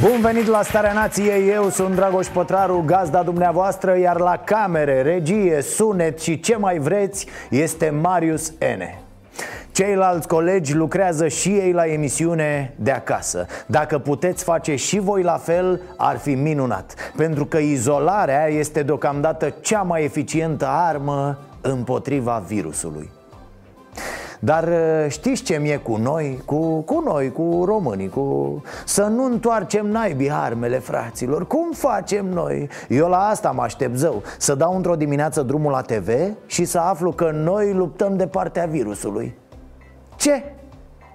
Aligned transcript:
Bun 0.00 0.20
venit 0.20 0.46
la 0.46 0.62
Starea 0.62 0.92
Nației, 0.92 1.48
eu 1.48 1.68
sunt 1.68 1.94
Dragoș 1.94 2.26
Pătraru, 2.26 2.82
gazda 2.86 3.22
dumneavoastră 3.22 3.98
Iar 3.98 4.18
la 4.20 4.36
camere, 4.36 5.02
regie, 5.02 5.62
sunet 5.62 6.20
și 6.20 6.40
ce 6.40 6.56
mai 6.56 6.78
vreți 6.78 7.26
este 7.50 7.90
Marius 7.90 8.50
N. 8.50 8.82
Ceilalți 9.72 10.28
colegi 10.28 10.74
lucrează 10.74 11.28
și 11.28 11.48
ei 11.48 11.72
la 11.72 11.86
emisiune 11.86 12.74
de 12.78 12.90
acasă 12.90 13.46
Dacă 13.66 13.98
puteți 13.98 14.44
face 14.44 14.74
și 14.74 14.98
voi 14.98 15.22
la 15.22 15.36
fel, 15.36 15.80
ar 15.96 16.16
fi 16.16 16.34
minunat 16.34 16.94
Pentru 17.16 17.46
că 17.46 17.56
izolarea 17.56 18.46
este 18.46 18.82
deocamdată 18.82 19.54
cea 19.60 19.82
mai 19.82 20.04
eficientă 20.04 20.66
armă 20.68 21.38
împotriva 21.60 22.44
virusului 22.46 23.10
dar 24.40 24.68
uh, 24.68 25.06
știți 25.08 25.42
ce 25.42 25.56
mi-e 25.56 25.76
cu 25.76 25.96
noi? 25.96 26.40
Cu, 26.44 26.80
cu 26.80 27.02
noi, 27.04 27.32
cu 27.32 27.62
românii 27.64 28.08
cu... 28.08 28.62
Să 28.84 29.02
nu 29.02 29.24
întoarcem 29.24 29.86
naibii 29.86 30.30
armele, 30.30 30.78
fraților 30.78 31.46
Cum 31.46 31.72
facem 31.72 32.26
noi? 32.26 32.68
Eu 32.88 33.08
la 33.08 33.18
asta 33.18 33.50
mă 33.50 33.62
aștept 33.62 33.96
zău 33.96 34.22
Să 34.38 34.54
dau 34.54 34.76
într-o 34.76 34.96
dimineață 34.96 35.42
drumul 35.42 35.70
la 35.70 35.80
TV 35.80 36.08
Și 36.46 36.64
să 36.64 36.78
aflu 36.78 37.12
că 37.12 37.30
noi 37.30 37.72
luptăm 37.72 38.16
de 38.16 38.26
partea 38.26 38.66
virusului 38.66 39.34
Ce? 40.16 40.42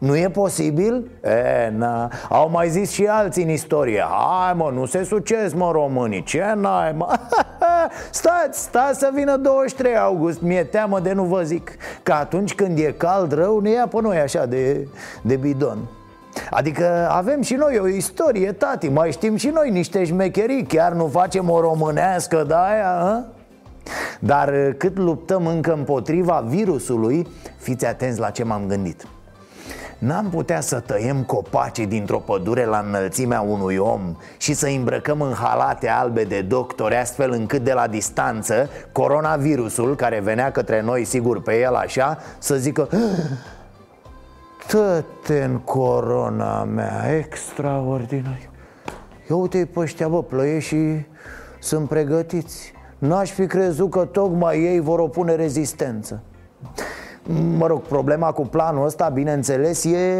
Nu 0.01 0.17
e 0.17 0.29
posibil? 0.29 1.09
E, 1.23 1.69
na, 1.77 2.11
au 2.29 2.49
mai 2.49 2.69
zis 2.69 2.91
și 2.91 3.05
alții 3.05 3.43
în 3.43 3.49
istorie. 3.49 4.03
Hai 4.09 4.53
mă, 4.53 4.71
nu 4.73 4.85
se 4.85 5.03
sucesc 5.03 5.55
mă 5.55 5.71
românii. 5.71 6.23
Ce 6.23 6.53
n-ai 6.55 6.91
mă? 6.91 7.19
Stați, 8.11 8.59
stați 8.59 8.99
să 8.99 9.09
vină 9.13 9.37
23 9.37 9.97
august. 9.97 10.41
Mi-e 10.41 10.63
teamă 10.63 10.99
de 10.99 11.13
nu 11.13 11.23
vă 11.23 11.41
zic 11.41 11.71
Că 12.03 12.13
atunci 12.13 12.53
când 12.53 12.77
e 12.77 12.93
cald 12.97 13.31
rău 13.31 13.59
ne 13.59 13.69
ia 13.69 13.87
pe 13.87 14.01
noi 14.01 14.17
așa 14.17 14.45
de, 14.45 14.87
de 15.21 15.35
bidon. 15.35 15.77
Adică 16.49 17.09
avem 17.11 17.41
și 17.41 17.53
noi 17.53 17.79
o 17.81 17.87
istorie, 17.87 18.51
tati. 18.51 18.89
Mai 18.89 19.11
știm 19.11 19.35
și 19.35 19.47
noi 19.47 19.69
niște 19.69 20.03
șmecherii. 20.03 20.63
Chiar 20.63 20.91
nu 20.91 21.07
facem 21.07 21.49
o 21.49 21.59
românească 21.59 22.43
de 22.47 22.53
aia, 22.55 22.99
a? 22.99 23.25
Dar 24.19 24.53
cât 24.77 24.97
luptăm 24.97 25.47
încă 25.47 25.73
împotriva 25.73 26.43
virusului 26.47 27.27
Fiți 27.57 27.85
atenți 27.85 28.19
la 28.19 28.29
ce 28.29 28.43
m-am 28.43 28.67
gândit 28.67 29.05
N-am 30.01 30.29
putea 30.29 30.61
să 30.61 30.79
tăiem 30.79 31.23
copacii 31.23 31.85
dintr-o 31.85 32.17
pădure 32.17 32.65
la 32.65 32.83
înălțimea 32.87 33.41
unui 33.41 33.77
om 33.77 34.15
Și 34.37 34.53
să 34.53 34.67
îmbrăcăm 34.67 35.21
în 35.21 35.33
halate 35.33 35.89
albe 35.89 36.23
de 36.23 36.41
doctori 36.41 36.95
Astfel 36.95 37.31
încât 37.31 37.63
de 37.63 37.73
la 37.73 37.87
distanță 37.87 38.69
Coronavirusul, 38.91 39.95
care 39.95 40.19
venea 40.19 40.51
către 40.51 40.81
noi 40.81 41.03
sigur 41.03 41.41
pe 41.41 41.59
el 41.59 41.75
așa 41.75 42.17
Să 42.39 42.55
zică 42.55 42.89
Tă-te 44.67 45.43
în 45.43 45.57
corona 45.57 46.63
mea, 46.63 47.17
extraordinar. 47.17 48.39
Ia 49.29 49.35
uite-i 49.35 49.65
pe 49.65 49.79
ăștia, 49.79 50.07
bă, 50.07 50.23
plăie 50.23 50.59
și 50.59 51.05
sunt 51.59 51.87
pregătiți. 51.87 52.73
N-aș 52.97 53.31
fi 53.31 53.45
crezut 53.45 53.89
că 53.89 54.05
tocmai 54.05 54.59
ei 54.61 54.79
vor 54.79 54.99
opune 54.99 55.35
rezistență 55.35 56.21
Mă 57.57 57.67
rog, 57.67 57.81
problema 57.81 58.31
cu 58.31 58.45
planul 58.45 58.85
ăsta, 58.85 59.09
bineînțeles, 59.09 59.83
e 59.83 60.15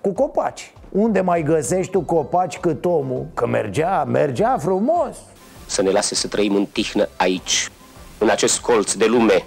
cu 0.00 0.12
copaci. 0.12 0.72
Unde 0.88 1.20
mai 1.20 1.42
găsești 1.42 1.92
tu 1.92 2.00
copaci 2.00 2.58
cât 2.58 2.84
omul? 2.84 3.26
Că 3.34 3.46
mergea, 3.46 4.04
mergea 4.04 4.56
frumos. 4.58 5.16
Să 5.66 5.82
ne 5.82 5.90
lase 5.90 6.14
să 6.14 6.26
trăim 6.26 6.54
în 6.54 6.66
tihnă 6.72 7.08
aici, 7.16 7.70
în 8.18 8.28
acest 8.28 8.60
colț 8.60 8.92
de 8.92 9.06
lume 9.06 9.44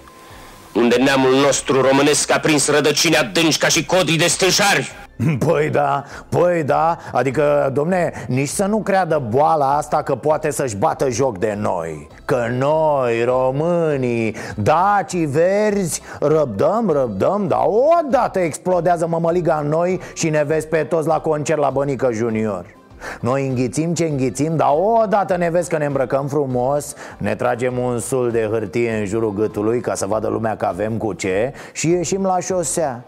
Unde 0.76 0.96
neamul 0.96 1.34
nostru 1.34 1.80
românesc 1.80 2.30
a 2.30 2.38
prins 2.38 2.68
rădăcini 2.68 3.16
adânci 3.16 3.58
ca 3.58 3.68
și 3.68 3.84
codrii 3.84 4.16
de 4.16 4.26
stânșari 4.26 5.05
Păi 5.46 5.68
da, 5.70 6.04
păi 6.28 6.62
da 6.62 6.96
Adică, 7.12 7.70
domne, 7.72 8.12
nici 8.28 8.48
să 8.48 8.64
nu 8.64 8.78
creadă 8.78 9.22
boala 9.28 9.76
asta 9.76 10.02
că 10.02 10.14
poate 10.14 10.50
să-și 10.50 10.76
bată 10.76 11.08
joc 11.08 11.38
de 11.38 11.58
noi. 11.60 12.08
Că 12.24 12.46
noi, 12.58 13.24
românii, 13.24 14.36
dacii 14.56 15.26
verzi, 15.26 16.02
răbdăm, 16.20 16.90
răbdăm 16.90 17.46
Dar 17.48 17.60
odată 18.04 18.38
explodează 18.38 19.06
mămăliga 19.06 19.60
în 19.62 19.68
noi 19.68 20.00
și 20.14 20.28
ne 20.28 20.44
vezi 20.46 20.66
pe 20.66 20.76
toți 20.76 21.08
la 21.08 21.20
concert 21.20 21.60
la 21.60 21.70
Bănică 21.70 22.08
Junior. 22.12 22.74
Noi 23.20 23.46
înghițim 23.46 23.94
ce 23.94 24.04
înghițim, 24.04 24.56
dar 24.56 24.68
odată 25.02 25.36
ne 25.36 25.50
vezi 25.50 25.68
că 25.68 25.76
ne 25.76 25.84
îmbrăcăm 25.84 26.26
frumos 26.26 26.94
Ne 27.18 27.34
tragem 27.34 27.78
un 27.78 27.98
sul 27.98 28.30
de 28.30 28.48
hârtie 28.50 28.98
în 28.98 29.04
jurul 29.04 29.32
gâtului 29.32 29.80
ca 29.80 29.94
să 29.94 30.06
vadă 30.06 30.28
lumea 30.28 30.56
că 30.56 30.66
avem 30.66 30.92
cu 30.92 31.12
ce 31.12 31.52
Și 31.72 31.90
ieșim 31.90 32.22
la 32.22 32.38
șosea 32.40 33.04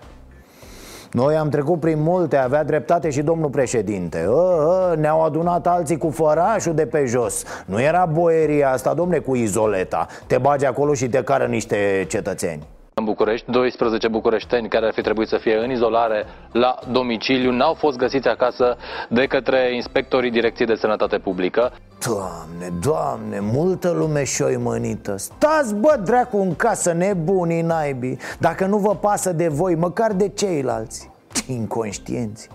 noi 1.12 1.36
am 1.36 1.48
trecut 1.48 1.80
prin 1.80 2.02
multe, 2.02 2.36
avea 2.36 2.64
dreptate 2.64 3.10
și 3.10 3.22
domnul 3.22 3.50
președinte. 3.50 4.26
Ă, 4.28 4.90
ă, 4.92 4.96
Ne-au 4.96 5.24
adunat 5.24 5.66
alții 5.66 5.98
cu 5.98 6.10
fărașul 6.10 6.74
de 6.74 6.86
pe 6.86 7.04
jos. 7.04 7.42
Nu 7.66 7.80
era 7.80 8.04
boieria 8.12 8.70
asta, 8.70 8.94
domne, 8.94 9.18
cu 9.18 9.34
izoleta. 9.34 10.06
Te 10.26 10.38
bagi 10.38 10.66
acolo 10.66 10.94
și 10.94 11.08
te 11.08 11.22
cară 11.22 11.44
niște 11.44 12.04
cetățeni 12.08 12.66
în 12.98 13.04
București, 13.04 13.50
12 13.50 14.08
bucureșteni 14.08 14.68
care 14.68 14.86
ar 14.86 14.92
fi 14.92 15.00
trebuit 15.00 15.28
să 15.28 15.36
fie 15.36 15.56
în 15.56 15.70
izolare 15.70 16.26
la 16.52 16.78
domiciliu 16.90 17.50
n-au 17.50 17.74
fost 17.74 17.96
găsiți 17.96 18.28
acasă 18.28 18.76
de 19.08 19.26
către 19.26 19.74
inspectorii 19.74 20.30
Direcției 20.30 20.66
de 20.66 20.74
Sănătate 20.74 21.18
Publică. 21.18 21.72
Doamne, 22.06 22.72
doamne, 22.80 23.40
multă 23.52 23.90
lume 23.90 24.24
șoimănită 24.24 25.16
Stați 25.16 25.74
bă 25.74 26.00
dracu 26.04 26.38
în 26.38 26.56
casă 26.56 26.92
nebunii 26.92 27.62
naibii. 27.62 28.18
Dacă 28.38 28.66
nu 28.66 28.76
vă 28.76 28.94
pasă 28.94 29.32
de 29.32 29.48
voi, 29.48 29.74
măcar 29.74 30.12
de 30.12 30.28
ceilalți. 30.28 31.10
Ce 31.32 31.52
inconștienți 31.52 32.48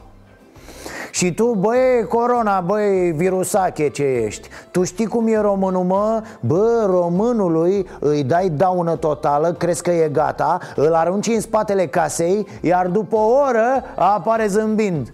și 1.11 1.33
tu, 1.33 1.45
băi, 1.45 2.05
corona, 2.09 2.59
băi, 2.59 3.11
virusache 3.11 3.89
ce 3.89 4.03
ești 4.03 4.49
Tu 4.71 4.83
știi 4.83 5.05
cum 5.05 5.27
e 5.27 5.39
românul, 5.39 5.83
mă? 5.83 6.21
Bă, 6.39 6.85
românului 6.85 7.87
îi 7.99 8.23
dai 8.23 8.49
daună 8.49 8.95
totală, 8.95 9.53
crezi 9.53 9.81
că 9.81 9.91
e 9.91 10.09
gata 10.09 10.59
Îl 10.75 10.93
arunci 10.93 11.27
în 11.27 11.41
spatele 11.41 11.87
casei, 11.87 12.47
iar 12.61 12.87
după 12.87 13.15
o 13.15 13.31
oră 13.47 13.83
apare 13.95 14.47
zâmbind 14.47 15.13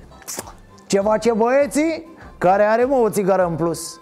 Ce 0.87 0.99
face 0.99 1.31
băieții? 1.31 2.17
Care 2.37 2.63
are 2.63 2.83
mă 2.83 2.95
o 2.95 3.09
țigară 3.09 3.45
în 3.45 3.55
plus 3.55 3.99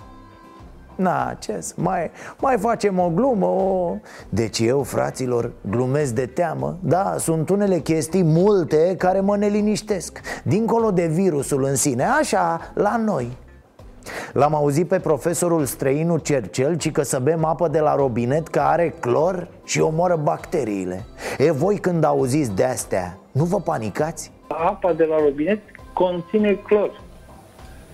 Na, 0.97 1.35
ce 1.39 1.59
mai, 1.75 2.11
mai 2.39 2.57
facem 2.57 2.99
o 2.99 3.11
glumă 3.13 3.45
o... 3.45 3.95
Deci 4.29 4.59
eu, 4.59 4.83
fraților, 4.83 5.51
glumesc 5.69 6.13
de 6.13 6.25
teamă. 6.25 6.77
Da, 6.83 7.15
sunt 7.17 7.49
unele 7.49 7.79
chestii 7.79 8.23
multe 8.23 8.95
care 8.97 9.19
mă 9.19 9.37
neliniștesc 9.37 10.19
Dincolo 10.43 10.91
de 10.91 11.07
virusul 11.07 11.63
în 11.63 11.75
sine, 11.75 12.03
așa, 12.03 12.71
la 12.73 12.97
noi. 12.97 13.37
L-am 14.33 14.55
auzit 14.55 14.87
pe 14.87 14.99
profesorul 14.99 15.65
străinu 15.65 16.17
Cercel 16.17 16.77
Ci 16.77 16.91
că 16.91 17.01
să 17.01 17.19
bem 17.19 17.45
apă 17.45 17.67
de 17.67 17.79
la 17.79 17.95
robinet 17.95 18.47
Că 18.47 18.59
are 18.59 18.93
clor 18.99 19.47
și 19.63 19.81
omoară 19.81 20.19
bacteriile. 20.23 21.05
E, 21.37 21.51
voi 21.51 21.77
când 21.77 22.03
auziți 22.03 22.51
de 22.51 22.63
astea, 22.63 23.17
nu 23.31 23.43
vă 23.43 23.59
panicați? 23.59 24.31
Apa 24.47 24.93
de 24.93 25.03
la 25.03 25.15
robinet 25.19 25.59
conține 25.93 26.53
clor 26.53 27.05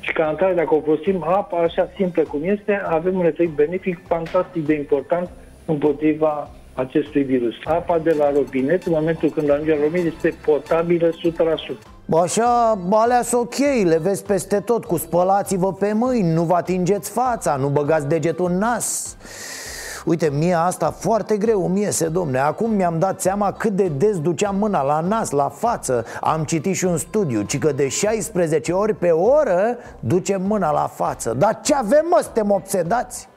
și 0.06 0.14
ca 0.14 0.28
atare, 0.28 0.54
dacă 0.54 0.76
o 0.76 0.82
folosim 0.82 1.24
apa 1.24 1.58
așa 1.58 1.90
simplă 1.96 2.24
cum 2.24 2.40
este, 2.44 2.82
avem 2.88 3.18
un 3.20 3.26
efect 3.26 3.52
benefic 3.52 4.00
fantastic 4.08 4.66
de 4.66 4.74
important 4.74 5.30
împotriva 5.66 6.50
acestui 6.74 7.24
virus. 7.24 7.54
Apa 7.64 8.00
de 8.00 8.16
la 8.18 8.32
robinet, 8.32 8.86
în 8.86 8.92
momentul 8.96 9.30
când 9.30 9.50
ajunge 9.50 9.76
la 9.76 9.82
robinet, 9.82 10.14
este 10.14 10.38
potabilă 10.46 11.10
100%. 11.10 11.14
Așa, 12.22 12.80
alea 12.90 13.22
sunt 13.22 13.42
ok, 13.42 13.58
le 13.84 13.98
vezi 14.02 14.26
peste 14.26 14.60
tot 14.60 14.86
Cu 14.86 14.98
spălați-vă 14.98 15.74
pe 15.74 15.94
mâini, 15.94 16.34
nu 16.34 16.44
vă 16.44 16.56
atingeți 16.56 17.12
fața 17.12 17.56
Nu 17.56 17.68
băgați 17.68 18.08
degetul 18.08 18.50
în 18.52 18.58
nas 18.58 19.18
Uite, 20.06 20.30
mie 20.30 20.54
asta 20.54 20.92
foarte 20.92 21.38
greu 21.38 21.68
mie 21.68 21.92
se 21.92 22.08
domne. 22.08 22.40
Acum 22.40 22.72
mi-am 22.72 23.00
dat 23.00 23.22
seama 23.22 23.52
cât 23.52 23.72
de 23.72 23.88
des 23.88 24.20
duceam 24.20 24.56
mâna 24.56 24.82
la 24.82 25.00
nas, 25.00 25.30
la 25.30 25.50
față. 25.50 26.06
Am 26.22 26.44
citit 26.44 26.76
și 26.76 26.86
un 26.86 26.98
studiu, 26.98 27.42
ci 27.42 27.58
că 27.58 27.72
de 27.72 27.88
16 27.88 28.72
ori 28.72 28.94
pe 28.94 29.12
oră 29.12 29.78
ducem 30.00 30.42
mâna 30.42 30.72
la 30.72 30.88
față. 30.94 31.34
Dar 31.38 31.60
ce 31.62 31.76
avem 31.76 32.06
mă, 32.10 32.20
suntem 32.22 32.52
obsedați? 32.52 33.30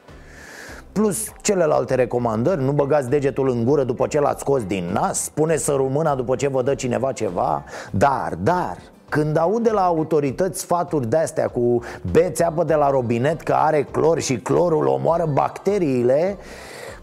Plus 0.92 1.32
celelalte 1.42 1.94
recomandări 1.94 2.62
Nu 2.62 2.72
băgați 2.72 3.08
degetul 3.08 3.50
în 3.50 3.64
gură 3.64 3.84
după 3.84 4.06
ce 4.06 4.20
l-ați 4.20 4.40
scos 4.40 4.64
din 4.64 4.90
nas 4.92 5.28
Pune 5.34 5.56
să 5.56 5.76
mâna 5.78 6.14
după 6.14 6.36
ce 6.36 6.48
vă 6.48 6.62
dă 6.62 6.74
cineva 6.74 7.12
ceva. 7.12 7.64
Dar, 7.90 8.34
dar, 8.42 8.76
când 9.08 9.36
aud 9.36 9.62
de 9.62 9.70
la 9.70 9.84
autorități 9.84 10.60
sfaturi 10.60 11.08
de-astea 11.08 11.48
cu 11.48 11.82
beți 12.12 12.42
apă 12.42 12.64
de 12.64 12.74
la 12.74 12.90
robinet 12.90 13.40
că 13.40 13.52
are 13.52 13.82
clor 13.90 14.20
și 14.20 14.36
clorul 14.36 14.86
omoară 14.86 15.30
bacteriile 15.32 16.36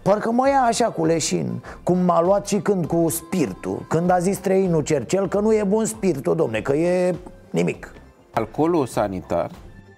Parcă 0.02 0.32
mă 0.32 0.50
ia 0.50 0.62
așa 0.62 0.86
cu 0.86 1.06
leșin 1.06 1.64
Cum 1.84 1.98
m-a 1.98 2.22
luat 2.22 2.48
și 2.48 2.58
când 2.58 2.86
cu 2.86 3.10
spiritul 3.10 3.86
Când 3.90 4.12
a 4.12 4.20
zis 4.20 4.38
Treinu 4.38 4.82
Cercel 4.82 5.28
că 5.28 5.40
nu 5.40 5.54
e 5.54 5.64
bun 5.68 5.86
spiritul, 5.86 6.36
domne, 6.36 6.62
că 6.62 6.74
e 6.74 7.16
nimic 7.50 7.94
Alcoolul 8.34 8.86
sanitar 8.86 9.52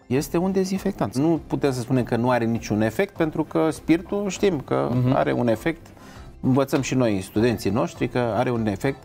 este 0.08 0.38
un 0.38 0.52
dezinfectant. 0.52 1.16
Nu 1.16 1.40
putem 1.48 1.72
să 1.72 1.80
spunem 1.80 2.04
că 2.04 2.16
nu 2.16 2.30
are 2.30 2.46
niciun 2.46 2.82
efect, 2.82 3.16
pentru 3.16 3.44
că 3.44 3.70
spiritul 3.70 4.30
știm 4.30 4.60
că 4.60 4.90
uh-huh. 4.92 5.14
are 5.14 5.32
un 5.32 5.48
efect, 5.48 5.86
învățăm 6.42 6.82
și 6.82 6.96
noi, 6.96 7.22
studenții 7.22 7.70
noștri, 7.70 8.08
că 8.08 8.20
are 8.20 8.50
un 8.50 8.68
efect 8.68 9.04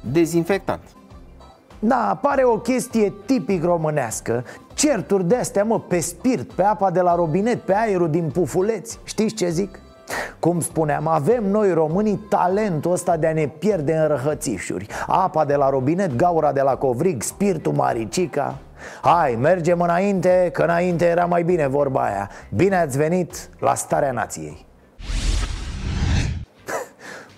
dezinfectant. 0.00 0.80
Da, 1.82 2.18
pare 2.22 2.44
o 2.44 2.58
chestie 2.58 3.12
tipic 3.26 3.64
românească. 3.64 4.44
Certuri 4.74 5.24
de-astea, 5.24 5.64
mă, 5.64 5.80
pe 5.80 6.00
spirit, 6.00 6.52
pe 6.52 6.62
apa 6.62 6.90
de 6.90 7.00
la 7.00 7.14
robinet, 7.14 7.60
pe 7.60 7.74
aerul 7.76 8.10
din 8.10 8.30
pufuleți. 8.32 8.98
Știți 9.04 9.34
ce 9.34 9.48
zic? 9.48 9.78
Cum 10.38 10.60
spuneam, 10.60 11.06
avem 11.06 11.50
noi 11.50 11.72
românii 11.72 12.26
talentul 12.28 12.92
ăsta 12.92 13.16
de 13.16 13.26
a 13.26 13.32
ne 13.32 13.46
pierde 13.46 13.96
în 13.96 14.08
răhățișuri. 14.08 14.86
Apa 15.06 15.44
de 15.44 15.54
la 15.54 15.68
robinet, 15.68 16.16
gaura 16.16 16.52
de 16.52 16.60
la 16.60 16.76
covrig, 16.76 17.22
spiritul 17.22 17.72
maricica. 17.72 18.58
Hai, 19.02 19.38
mergem 19.40 19.80
înainte, 19.80 20.50
că 20.52 20.62
înainte 20.62 21.06
era 21.06 21.24
mai 21.24 21.42
bine 21.42 21.66
vorba 21.66 22.00
aia. 22.00 22.30
Bine 22.54 22.76
ați 22.76 22.96
venit 22.96 23.48
la 23.58 23.74
Starea 23.74 24.12
Nației 24.12 24.68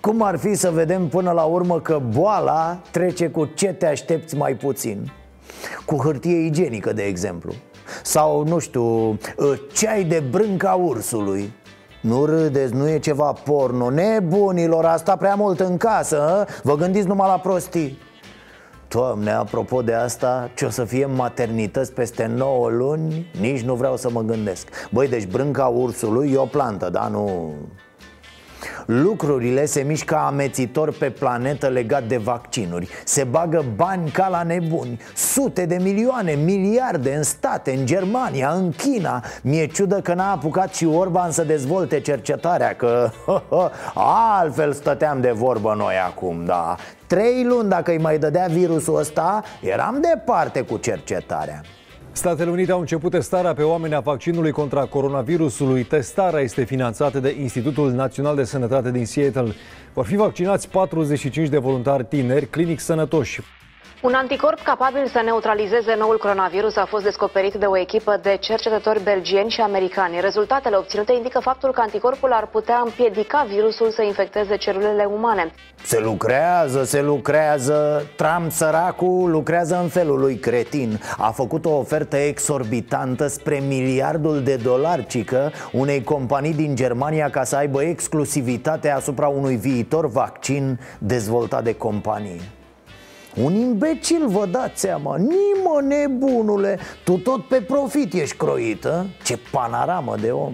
Cum 0.05 0.21
ar 0.21 0.37
fi 0.37 0.55
să 0.55 0.71
vedem 0.71 1.07
până 1.07 1.31
la 1.31 1.43
urmă 1.43 1.79
că 1.79 2.01
boala 2.09 2.81
trece 2.91 3.29
cu 3.29 3.45
ce 3.45 3.73
te 3.73 3.85
aștepți 3.85 4.35
mai 4.35 4.55
puțin? 4.55 5.11
Cu 5.85 5.95
hârtie 5.95 6.45
igienică, 6.45 6.93
de 6.93 7.01
exemplu. 7.01 7.53
Sau, 8.03 8.43
nu 8.47 8.59
știu, 8.59 9.17
ceai 9.73 10.03
de 10.03 10.23
brânca 10.29 10.73
ursului. 10.73 11.53
Nu 12.01 12.25
râdeți, 12.25 12.73
nu 12.73 12.89
e 12.89 12.99
ceva 12.99 13.31
porno. 13.31 13.89
Nebunilor, 13.89 14.85
asta 14.85 15.15
prea 15.15 15.35
mult 15.35 15.59
în 15.59 15.77
casă 15.77 16.21
a? 16.21 16.47
Vă 16.63 16.75
gândiți 16.75 17.07
numai 17.07 17.27
la 17.27 17.39
prostii. 17.39 17.97
Doamne, 18.87 19.31
apropo 19.31 19.81
de 19.81 19.93
asta, 19.93 20.49
ce 20.55 20.65
o 20.65 20.69
să 20.69 20.83
fie 20.83 21.05
maternități 21.05 21.93
peste 21.93 22.25
9 22.25 22.69
luni, 22.69 23.31
nici 23.39 23.61
nu 23.61 23.75
vreau 23.75 23.97
să 23.97 24.09
mă 24.09 24.21
gândesc. 24.21 24.67
Băi, 24.91 25.07
deci 25.07 25.27
brânca 25.27 25.65
ursului 25.65 26.31
e 26.31 26.37
o 26.37 26.45
plantă, 26.45 26.89
da? 26.89 27.07
Nu... 27.07 27.53
Lucrurile 28.85 29.65
se 29.65 29.81
mișcă 29.81 30.15
amețitor 30.15 30.91
pe 30.91 31.09
planetă 31.09 31.67
legat 31.67 32.03
de 32.03 32.17
vaccinuri. 32.17 32.87
Se 33.03 33.23
bagă 33.23 33.65
bani 33.75 34.09
ca 34.09 34.27
la 34.27 34.43
nebuni. 34.43 34.99
Sute 35.15 35.65
de 35.65 35.77
milioane, 35.81 36.33
miliarde 36.33 37.15
în 37.15 37.23
state, 37.23 37.71
în 37.71 37.85
Germania, 37.85 38.49
în 38.49 38.71
China. 38.71 39.23
Mi-e 39.41 39.65
ciudă 39.65 40.01
că 40.01 40.13
n-a 40.13 40.31
apucat 40.31 40.73
și 40.73 40.85
Orban 40.85 41.31
să 41.31 41.43
dezvolte 41.43 41.99
cercetarea 41.99 42.75
Că 42.75 43.09
altfel 44.39 44.73
stăteam 44.73 45.21
de 45.21 45.31
vorbă 45.31 45.73
noi 45.77 45.95
acum, 46.05 46.45
da. 46.45 46.75
Trei 47.07 47.43
luni 47.43 47.69
dacă 47.69 47.91
îi 47.91 47.99
mai 47.99 48.17
dădea 48.17 48.47
virusul 48.49 48.97
ăsta 48.97 49.43
Eram 49.61 50.01
departe 50.01 50.61
cu 50.61 50.77
cercetarea 50.77 51.61
Statele 52.15 52.49
Unite 52.49 52.71
au 52.71 52.79
început 52.79 53.11
testarea 53.11 53.53
pe 53.53 53.63
oameni 53.63 53.93
a 53.93 53.99
vaccinului 53.99 54.51
contra 54.51 54.85
coronavirusului. 54.85 55.83
Testarea 55.83 56.39
este 56.39 56.63
finanțată 56.63 57.19
de 57.19 57.35
Institutul 57.39 57.91
Național 57.91 58.35
de 58.35 58.43
Sănătate 58.43 58.91
din 58.91 59.05
Seattle. 59.05 59.53
Vor 59.93 60.05
fi 60.05 60.15
vaccinați 60.15 60.69
45 60.69 61.47
de 61.47 61.57
voluntari 61.57 62.05
tineri 62.05 62.45
clinic 62.45 62.79
sănătoși. 62.79 63.41
Un 64.01 64.13
anticorp 64.13 64.59
capabil 64.59 65.07
să 65.07 65.21
neutralizeze 65.23 65.95
noul 65.95 66.17
coronavirus 66.17 66.75
a 66.75 66.85
fost 66.85 67.03
descoperit 67.03 67.53
de 67.53 67.65
o 67.65 67.77
echipă 67.77 68.19
de 68.21 68.37
cercetători 68.39 69.03
belgieni 69.03 69.49
și 69.49 69.61
americani. 69.61 70.19
Rezultatele 70.21 70.75
obținute 70.75 71.13
indică 71.13 71.39
faptul 71.39 71.71
că 71.71 71.81
anticorpul 71.81 72.31
ar 72.31 72.47
putea 72.47 72.81
împiedica 72.83 73.45
virusul 73.49 73.89
să 73.89 74.01
infecteze 74.01 74.55
celulele 74.55 75.03
umane. 75.03 75.51
Se 75.83 75.99
lucrează, 75.99 76.83
se 76.83 77.01
lucrează 77.01 78.05
Trump 78.15 78.51
săracul 78.51 79.31
lucrează 79.31 79.79
în 79.81 79.87
felul 79.87 80.19
lui 80.19 80.35
cretin 80.35 80.99
A 81.17 81.31
făcut 81.31 81.65
o 81.65 81.77
ofertă 81.77 82.15
exorbitantă 82.15 83.27
spre 83.27 83.59
miliardul 83.67 84.43
de 84.43 84.55
dolari 84.55 85.05
Cică 85.05 85.51
unei 85.71 86.03
companii 86.03 86.53
din 86.53 86.75
Germania 86.75 87.29
ca 87.29 87.43
să 87.43 87.55
aibă 87.55 87.83
exclusivitate 87.83 88.89
asupra 88.89 89.27
unui 89.27 89.55
viitor 89.55 90.07
vaccin 90.07 90.79
dezvoltat 90.99 91.63
de 91.63 91.75
companie 91.75 92.41
un 93.35 93.55
imbecil, 93.55 94.27
vă 94.27 94.45
dați 94.45 94.79
seama. 94.79 95.17
Nimă 95.17 95.81
nebunule 95.87 96.79
Tu 97.03 97.17
tot 97.17 97.47
pe 97.47 97.61
profit 97.61 98.13
ești 98.13 98.35
croită. 98.35 99.05
Ce 99.23 99.39
panaramă 99.51 100.15
de 100.21 100.31
om 100.31 100.53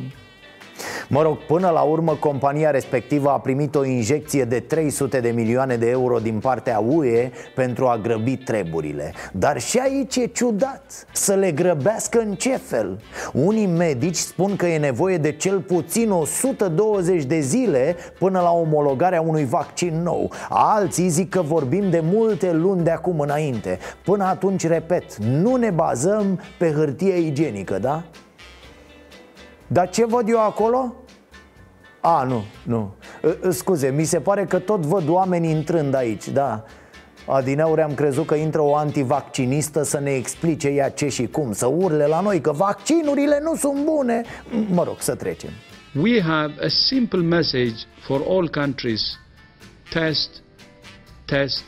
Mă 1.07 1.21
rog, 1.21 1.37
până 1.37 1.69
la 1.69 1.81
urmă, 1.81 2.15
compania 2.15 2.71
respectivă 2.71 3.29
a 3.29 3.39
primit 3.39 3.75
o 3.75 3.85
injecție 3.85 4.43
de 4.43 4.59
300 4.59 5.19
de 5.19 5.29
milioane 5.29 5.75
de 5.75 5.89
euro 5.89 6.19
din 6.19 6.39
partea 6.39 6.79
UE 6.79 7.31
pentru 7.55 7.85
a 7.87 7.97
grăbi 7.97 8.37
treburile 8.37 9.13
Dar 9.31 9.59
și 9.59 9.77
aici 9.77 10.15
e 10.15 10.25
ciudat 10.25 11.05
Să 11.13 11.33
le 11.33 11.51
grăbească 11.51 12.19
în 12.19 12.33
ce 12.33 12.57
fel? 12.57 13.01
Unii 13.33 13.65
medici 13.65 14.15
spun 14.15 14.55
că 14.55 14.65
e 14.65 14.77
nevoie 14.77 15.17
de 15.17 15.31
cel 15.31 15.59
puțin 15.59 16.11
120 16.11 17.23
de 17.23 17.39
zile 17.39 17.95
până 18.19 18.39
la 18.39 18.51
omologarea 18.51 19.21
unui 19.21 19.45
vaccin 19.45 20.01
nou 20.03 20.31
Alții 20.49 21.07
zic 21.07 21.29
că 21.29 21.41
vorbim 21.41 21.89
de 21.89 22.01
multe 22.03 22.51
luni 22.51 22.83
de 22.83 22.91
acum 22.91 23.19
înainte 23.19 23.79
Până 24.03 24.23
atunci, 24.23 24.67
repet, 24.67 25.15
nu 25.15 25.55
ne 25.55 25.69
bazăm 25.69 26.39
pe 26.57 26.71
hârtie 26.71 27.17
igienică, 27.17 27.77
da? 27.79 28.03
Dar 29.71 29.89
ce 29.89 30.05
văd 30.05 30.29
eu 30.29 30.41
acolo? 30.41 30.95
A, 32.01 32.23
nu, 32.23 32.43
nu. 32.63 32.93
Scuze, 33.49 33.89
mi 33.89 34.03
se 34.03 34.19
pare 34.19 34.45
că 34.45 34.59
tot 34.59 34.85
văd 34.85 35.09
oameni 35.09 35.49
intrând 35.49 35.93
aici, 35.93 36.27
da. 36.27 36.63
Adineauri 37.27 37.81
am 37.81 37.93
crezut 37.93 38.25
că 38.25 38.35
intră 38.35 38.61
o 38.61 38.75
antivaccinistă 38.75 39.83
să 39.83 39.99
ne 39.99 40.11
explice 40.11 40.67
ea 40.67 40.89
ce 40.89 41.07
și 41.07 41.27
cum 41.27 41.53
Să 41.53 41.65
urle 41.65 42.05
la 42.05 42.21
noi 42.21 42.41
că 42.41 42.51
vaccinurile 42.51 43.39
nu 43.43 43.55
sunt 43.55 43.83
bune. 43.83 44.23
Mă 44.69 44.83
rog, 44.83 44.95
să 44.99 45.15
trecem. 45.15 45.49
We 46.01 46.21
have 46.21 46.53
a 46.63 46.67
simple 46.67 47.19
message 47.19 47.75
for 48.01 48.21
all 48.29 48.49
countries. 48.49 49.01
Test, 49.89 50.29
test, 51.25 51.63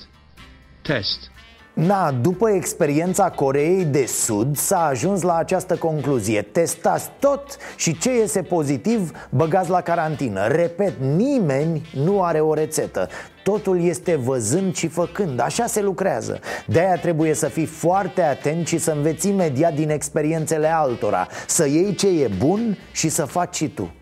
test 0.82 1.32
Na, 1.74 2.12
după 2.12 2.50
experiența 2.50 3.30
Coreei 3.30 3.86
de 3.86 4.06
Sud 4.06 4.58
s-a 4.58 4.86
ajuns 4.86 5.22
la 5.22 5.36
această 5.36 5.76
concluzie. 5.76 6.42
Testați 6.42 7.10
tot 7.20 7.58
și 7.76 7.98
ce 7.98 8.18
iese 8.18 8.42
pozitiv 8.42 9.12
băgați 9.30 9.70
la 9.70 9.82
carantină. 9.82 10.48
Repet, 10.48 10.94
nimeni 11.16 11.90
nu 11.96 12.24
are 12.24 12.40
o 12.40 12.54
rețetă. 12.54 13.08
Totul 13.44 13.84
este 13.84 14.16
văzând 14.16 14.76
și 14.76 14.88
făcând, 14.88 15.40
așa 15.40 15.66
se 15.66 15.82
lucrează. 15.82 16.40
De-aia 16.68 16.96
trebuie 16.96 17.34
să 17.34 17.48
fii 17.48 17.66
foarte 17.66 18.22
atent 18.22 18.68
și 18.68 18.78
să 18.78 18.92
înveți 18.92 19.28
imediat 19.28 19.74
din 19.74 19.90
experiențele 19.90 20.68
altora. 20.68 21.28
Să 21.48 21.68
iei 21.68 21.96
ce 21.96 22.08
e 22.08 22.30
bun 22.38 22.78
și 22.92 23.10
să 23.10 23.26
faci 23.26 23.56
și 23.56 23.68
tu. 23.68 23.82
Ă, 23.84 24.01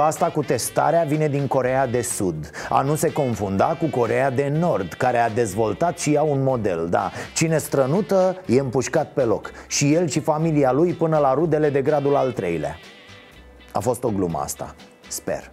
asta 0.00 0.26
cu 0.26 0.42
testarea 0.42 1.02
vine 1.02 1.28
din 1.28 1.46
Corea 1.46 1.86
de 1.86 2.02
Sud. 2.02 2.50
A 2.68 2.82
nu 2.82 2.94
se 2.94 3.12
confunda 3.12 3.76
cu 3.80 3.86
Corea 3.86 4.30
de 4.30 4.52
Nord 4.58 4.92
Care 4.92 5.18
a 5.18 5.30
dezvoltat 5.30 5.98
și 5.98 6.14
ea 6.14 6.22
un 6.22 6.42
model 6.42 6.88
Da, 6.90 7.10
cine 7.34 7.58
strănută 7.58 8.36
e 8.46 8.60
împușcat 8.60 9.12
pe 9.12 9.22
loc. 9.22 9.50
Și 9.66 9.92
el 9.94 10.08
și 10.08 10.20
familia 10.20 10.72
lui 10.72 10.92
până 10.92 11.18
la 11.18 11.34
rudele 11.34 11.70
de 11.70 11.82
gradul 11.82 12.16
al 12.16 12.32
treilea. 12.32 12.76
A 13.72 13.78
fost 13.78 14.04
o 14.04 14.10
glumă 14.10 14.38
asta, 14.38 14.74
sper. 15.08 15.50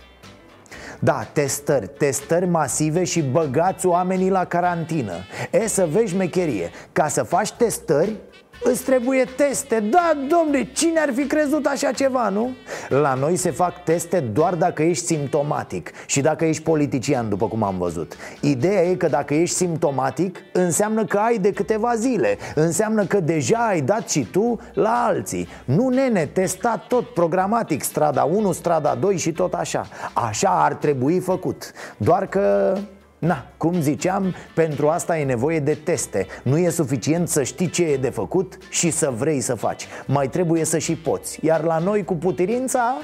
Da, 1.00 1.24
testări, 1.34 1.88
testări 1.88 2.46
masive 2.46 3.04
și 3.04 3.22
băgați 3.22 3.86
oamenii 3.86 4.30
la 4.30 4.46
carantină. 4.46 5.14
E 5.52 5.68
să 5.68 5.88
vezi 5.92 6.12
șmecherie. 6.12 6.70
Ca 6.92 7.08
să 7.08 7.24
faci 7.24 7.52
testări, 7.52 8.16
Îți 8.64 8.84
trebuie 8.84 9.24
teste. 9.36 9.80
Da, 9.80 10.18
domne, 10.28 10.72
cine 10.74 11.00
ar 11.00 11.14
fi 11.14 11.26
crezut 11.26 11.66
așa 11.66 11.92
ceva, 11.92 12.30
nu? 12.30 12.50
La 12.90 13.14
noi 13.14 13.36
se 13.36 13.52
fac 13.52 13.84
teste 13.84 14.20
doar 14.20 14.56
dacă 14.56 14.84
ești 14.84 15.06
simptomatic 15.06 15.92
Și 16.06 16.22
dacă 16.22 16.46
ești 16.46 16.64
politician, 16.64 17.30
după 17.30 17.48
cum 17.48 17.64
am 17.64 17.78
văzut. 17.78 18.14
Ideea 18.42 18.82
e 18.82 18.96
că 18.96 19.08
dacă 19.08 19.34
ești 19.34 19.56
simptomatic 19.56 20.38
Înseamnă 20.54 21.06
că 21.06 21.18
ai 21.18 21.38
de 21.38 21.52
câteva 21.52 21.96
zile. 21.96 22.38
Înseamnă 22.56 23.06
că 23.06 23.20
deja 23.20 23.68
ai 23.68 23.82
dat 23.82 24.10
și 24.10 24.28
tu 24.32 24.60
la 24.74 25.04
alții. 25.08 25.48
Nu 25.66 25.90
nene, 25.90 26.26
testa 26.26 26.86
tot 26.88 27.14
programatic 27.14 27.84
Strada 27.84 28.24
1, 28.24 28.52
strada 28.52 28.96
2 28.96 29.18
și 29.18 29.32
tot 29.32 29.54
așa. 29.54 29.88
Așa 30.14 30.50
ar 30.50 30.74
trebui 30.74 31.20
făcut. 31.20 31.72
Doar 31.98 32.28
că 32.28 32.78
Na, 33.20 33.46
cum 33.58 33.82
ziceam, 33.82 34.36
pentru 34.56 34.88
asta 34.88 35.18
e 35.18 35.24
nevoie 35.24 35.60
de 35.60 35.74
teste 35.74 36.28
Nu 36.44 36.58
e 36.58 36.70
suficient 36.70 37.28
să 37.28 37.44
știi 37.44 37.70
ce 37.70 37.84
e 37.84 37.98
de 37.98 38.10
făcut 38.10 38.58
și 38.70 38.90
să 38.90 39.10
vrei 39.10 39.40
să 39.40 39.56
faci 39.56 39.88
Mai 40.08 40.28
trebuie 40.28 40.64
să 40.64 40.78
și 40.78 40.96
poți 40.96 41.46
Iar 41.46 41.64
la 41.64 41.78
noi 41.78 42.04
cu 42.04 42.16
putirința 42.16 42.98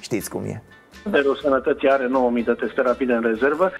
știți 0.00 0.30
cum 0.30 0.44
e. 0.44 0.62
Ministerul 1.04 1.36
Sănătății 1.42 1.88
are 1.88 2.06
9.000 2.38 2.44
de 2.44 2.52
teste 2.52 2.82
rapide 2.82 3.12
în 3.12 3.22
rezervă. 3.22 3.70
50.000 3.70 3.76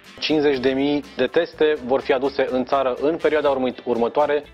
de 1.16 1.26
teste 1.26 1.76
vor 1.86 2.00
fi 2.00 2.12
aduse 2.12 2.46
în 2.50 2.64
țară 2.64 2.96
în 3.00 3.16
perioada 3.16 3.48
urmă- 3.48 3.74
următoare. 3.84 4.44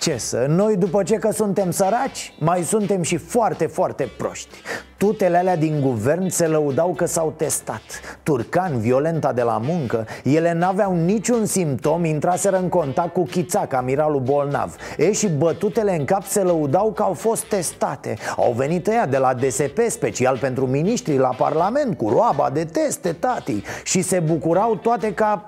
Ce 0.00 0.16
să, 0.16 0.46
noi 0.48 0.76
după 0.76 1.02
ce 1.02 1.14
că 1.14 1.30
suntem 1.30 1.70
săraci, 1.70 2.34
mai 2.38 2.62
suntem 2.62 3.02
și 3.02 3.16
foarte, 3.16 3.66
foarte 3.66 4.08
proști 4.16 4.56
Tutele 5.04 5.36
alea 5.36 5.56
din 5.56 5.80
guvern 5.80 6.28
se 6.28 6.46
lăudau 6.46 6.94
că 6.96 7.06
s-au 7.06 7.34
testat. 7.36 7.82
Turcan, 8.22 8.78
violenta 8.78 9.32
de 9.32 9.42
la 9.42 9.60
muncă 9.64 10.06
Ele 10.22 10.52
n-aveau 10.52 10.96
niciun 10.96 11.46
simptom, 11.46 12.04
intraseră 12.04 12.56
în 12.58 12.68
contact 12.68 13.12
cu 13.12 13.22
Chițac, 13.22 13.72
amiralul 13.72 14.20
bolnav. 14.20 14.76
E 14.96 15.12
și 15.12 15.28
bătutele 15.28 15.96
în 15.96 16.04
cap 16.04 16.24
se 16.24 16.40
lăudau 16.40 16.92
că 16.92 17.02
au 17.02 17.12
fost 17.12 17.44
testate. 17.44 18.16
Au 18.36 18.52
venit 18.52 18.86
ăia 18.86 19.06
de 19.06 19.16
la 19.16 19.34
DSP 19.34 19.78
special 19.88 20.38
pentru 20.38 20.66
miniștri 20.66 21.16
la 21.16 21.34
parlament 21.36 21.96
Cu 21.96 22.08
roaba 22.08 22.50
de 22.52 22.64
teste, 22.64 23.12
tati 23.12 23.62
Și 23.84 24.02
se 24.02 24.20
bucurau 24.20 24.76
toate 24.76 25.14
ca... 25.14 25.44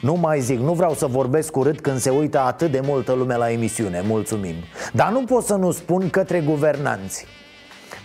Nu 0.00 0.14
mai 0.14 0.40
zic, 0.40 0.58
nu 0.58 0.72
vreau 0.72 0.94
să 0.94 1.06
vorbesc 1.06 1.56
urât 1.56 1.80
când 1.80 1.98
se 1.98 2.10
uită 2.10 2.40
atât 2.40 2.70
de 2.70 2.80
multă 2.84 3.12
lume 3.12 3.36
la 3.36 3.50
emisiune. 3.50 4.02
Mulțumim. 4.06 4.54
Dar 4.92 5.10
nu 5.10 5.24
pot 5.24 5.44
să 5.44 5.54
nu 5.54 5.70
spun 5.70 6.10
către 6.10 6.40
guvernanți 6.40 7.26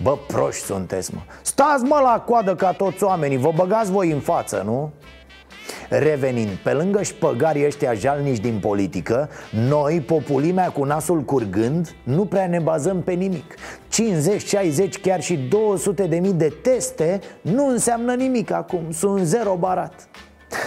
Bă, 0.02 0.18
proști 0.28 0.66
sunteți, 0.66 1.14
mă. 1.14 1.20
Stați, 1.42 1.84
mă, 1.84 2.00
la 2.04 2.20
coadă 2.20 2.56
ca 2.56 2.72
toți 2.72 3.04
oamenii. 3.04 3.38
Vă 3.38 3.52
băgați 3.56 3.92
voi 3.92 4.12
în 4.12 4.20
față, 4.20 4.62
nu? 4.66 4.92
Revenind, 5.90 6.50
pe 6.50 6.74
lângă 6.74 7.02
șpăgarii 7.02 7.66
ăștia 7.66 7.94
jalnici 7.94 8.40
din 8.40 8.60
politică 8.60 9.30
Noi, 9.68 10.02
populimea 10.02 10.70
cu 10.70 10.84
nasul 10.84 11.22
curgând, 11.22 11.96
nu 12.04 12.26
prea 12.26 12.48
ne 12.48 12.60
bazăm 12.60 13.02
pe 13.02 13.12
nimic. 13.12 13.56
50, 13.88 14.48
60, 14.48 15.00
chiar 15.00 15.22
și 15.22 15.36
200 15.36 16.04
de 16.04 16.20
mii 16.20 16.34
de 16.34 16.54
teste 16.62 17.20
nu 17.42 17.68
înseamnă 17.68 18.14
nimic 18.14 18.52
acum, 18.52 18.92
sunt 18.92 19.26
zero 19.26 19.56
barat 19.56 20.08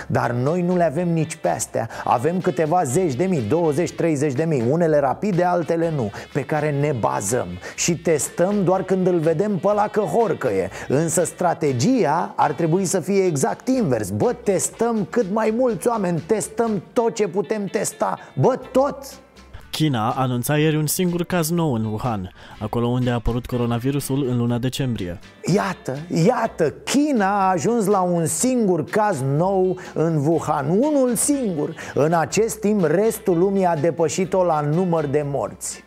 dar 0.07 0.31
noi 0.31 0.62
nu 0.62 0.76
le 0.76 0.85
avem 0.85 1.09
nici 1.09 1.37
pe 1.37 1.49
astea. 1.49 1.88
Avem 2.05 2.40
câteva 2.40 2.83
zeci 2.85 3.14
de 3.14 3.25
mii, 3.25 3.40
20, 3.40 3.93
30 3.93 4.33
de 4.33 4.45
mii 4.45 4.64
Unele 4.71 4.99
rapide, 4.99 5.45
altele 5.45 5.93
nu 5.97 6.11
Pe 6.33 6.45
care 6.45 6.71
ne 6.71 6.93
bazăm 7.00 7.49
Și 7.76 7.97
testăm 7.97 8.64
doar 8.64 8.83
când 8.83 9.07
îl 9.07 9.19
vedem 9.19 9.59
pe 9.59 9.73
la 9.73 9.88
că 9.88 10.00
horcăie. 10.00 10.71
Însă 10.88 11.25
strategia 11.25 12.33
ar 12.37 12.52
trebui 12.52 12.85
să 12.85 13.00
fie 13.00 13.25
exact 13.25 13.69
invers. 13.69 14.11
Bă, 14.11 14.33
testăm 14.33 15.07
cât 15.11 15.26
mai 15.33 15.55
mulți 15.57 15.88
oameni 15.88 16.21
Testăm 16.26 16.83
tot 16.93 17.14
ce 17.14 17.28
putem 17.28 17.64
testa. 17.64 18.19
Bă, 18.35 18.57
tot! 18.73 18.97
China 19.76 20.11
anunța 20.11 20.59
ieri 20.59 20.76
un 20.76 20.87
singur 20.87 21.25
caz 21.25 21.50
nou 21.50 21.73
în 21.73 21.85
Wuhan, 21.85 22.33
acolo 22.59 22.87
unde 22.87 23.11
a 23.11 23.14
apărut 23.14 23.47
coronavirusul 23.47 24.26
în 24.28 24.37
luna 24.37 24.59
decembrie. 24.59 25.18
Iată, 25.54 25.99
iată, 26.26 26.71
China 26.71 27.26
a 27.26 27.50
ajuns 27.50 27.87
la 27.87 28.00
un 28.00 28.26
singur 28.26 28.85
caz 28.85 29.21
nou 29.37 29.78
în 29.95 30.16
Wuhan 30.26 30.68
Unul 30.68 31.14
singur. 31.14 31.75
În 31.95 32.12
acest 32.12 32.61
timp 32.61 32.85
restul 32.85 33.38
lumii 33.38 33.64
a 33.64 33.76
depășit-o 33.76 34.45
la 34.45 34.61
număr 34.61 35.06
de 35.06 35.23
morți. 35.26 35.85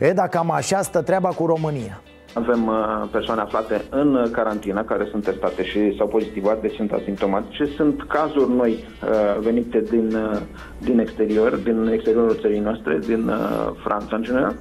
E, 0.00 0.12
dacă 0.12 0.28
cam 0.28 0.50
așa 0.50 0.82
stă 0.82 1.00
treaba 1.00 1.28
cu 1.28 1.46
România 1.46 2.02
avem 2.34 2.66
uh, 2.66 3.08
persoane 3.10 3.40
aflate 3.40 3.84
în 3.90 4.28
carantină 4.32 4.82
care 4.82 5.06
sunt 5.10 5.24
testate 5.24 5.64
și 5.64 5.96
s-au 5.96 6.08
pozitivat, 6.08 6.60
deci 6.60 6.74
sunt 6.74 6.92
asimptomatice. 6.92 7.64
Sunt 7.76 8.02
cazuri 8.08 8.52
noi 8.52 8.72
uh, 8.72 9.38
venite 9.40 9.80
din, 9.80 10.14
uh, 10.14 10.38
din 10.78 10.98
exterior, 10.98 11.56
din 11.56 11.86
exteriorul 11.86 12.38
țării 12.40 12.58
noastre, 12.58 12.98
din 13.06 13.30
Franța 13.84 14.16
în 14.16 14.22
general. 14.22 14.54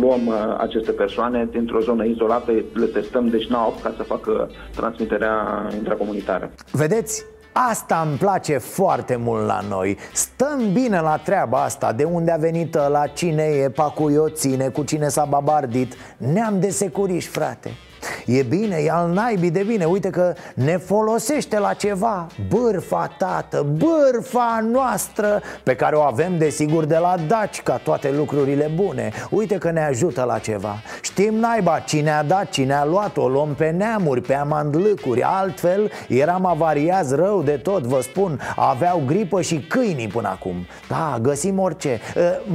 Luăm 0.00 0.32
aceste 0.58 0.92
persoane 0.92 1.48
dintr-o 1.50 1.80
zonă 1.80 2.04
izolată, 2.04 2.52
le 2.72 2.86
testăm, 2.86 3.28
deci 3.28 3.46
n-au 3.46 3.78
ca 3.82 3.94
să 3.96 4.02
facă 4.02 4.50
transmiterea 4.76 5.68
intracomunitară. 5.76 6.50
Vedeți? 6.72 7.24
Asta 7.52 8.06
îmi 8.06 8.16
place 8.16 8.58
foarte 8.58 9.16
mult 9.16 9.46
la 9.46 9.60
noi. 9.68 9.98
Stăm 10.12 10.72
bine 10.72 11.00
la 11.00 11.16
treaba 11.16 11.62
asta 11.62 11.92
De 11.92 12.04
unde 12.04 12.30
a 12.30 12.36
venit 12.36 12.74
la 12.74 13.06
cine 13.06 13.42
e 13.42 13.70
pacuioține 13.70 14.68
Cu 14.68 14.82
cine 14.82 15.08
s-a 15.08 15.24
babardit. 15.24 15.94
Neam 16.16 16.60
de 16.60 16.70
securiști, 16.70 17.30
frate 17.30 17.70
E 18.26 18.42
bine, 18.42 18.76
e 18.76 18.90
al 18.90 19.10
naibii 19.10 19.50
de 19.50 19.62
bine. 19.62 19.84
Uite 19.84 20.10
că 20.10 20.34
ne 20.54 20.76
folosește 20.76 21.58
la 21.58 21.72
ceva. 21.72 22.26
Bârfa, 22.48 23.14
tată, 23.18 23.66
bârfa 23.76 24.64
noastră 24.72 25.42
Pe 25.62 25.76
care 25.76 25.96
o 25.96 26.00
avem 26.00 26.38
desigur 26.38 26.84
de 26.84 26.96
la 26.96 27.14
daci 27.26 27.62
Ca 27.62 27.76
toate 27.76 28.10
lucrurile 28.10 28.70
bune. 28.74 29.10
Uite 29.30 29.58
că 29.58 29.70
ne 29.70 29.84
ajută 29.84 30.22
la 30.22 30.38
ceva. 30.38 30.74
Știm 31.02 31.34
naiba 31.34 31.78
cine 31.78 32.10
a 32.10 32.22
dat, 32.22 32.48
cine 32.48 32.74
a 32.74 32.84
luat 32.84 33.16
O 33.16 33.28
luăm 33.28 33.54
pe 33.54 33.70
neamuri, 33.70 34.20
pe 34.20 34.34
amandlâcuri. 34.34 35.22
Altfel 35.22 35.90
eram 36.08 36.46
avariați 36.46 37.14
rău 37.14 37.42
de 37.42 37.56
tot 37.56 37.82
Vă 37.82 38.00
spun, 38.00 38.40
aveau 38.56 39.02
gripă 39.06 39.40
și 39.40 39.58
câinii 39.68 40.08
până 40.08 40.28
acum. 40.28 40.66
Da, 40.88 41.18
găsim 41.22 41.58
orice. 41.58 42.00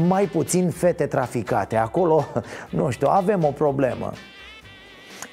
Mai 0.07 0.23
puțin 0.23 0.69
fete 0.69 1.05
traficate. 1.05 1.75
Acolo, 1.75 2.25
nu 2.69 2.89
știu, 2.89 3.07
avem 3.11 3.43
o 3.43 3.51
problemă 3.51 4.11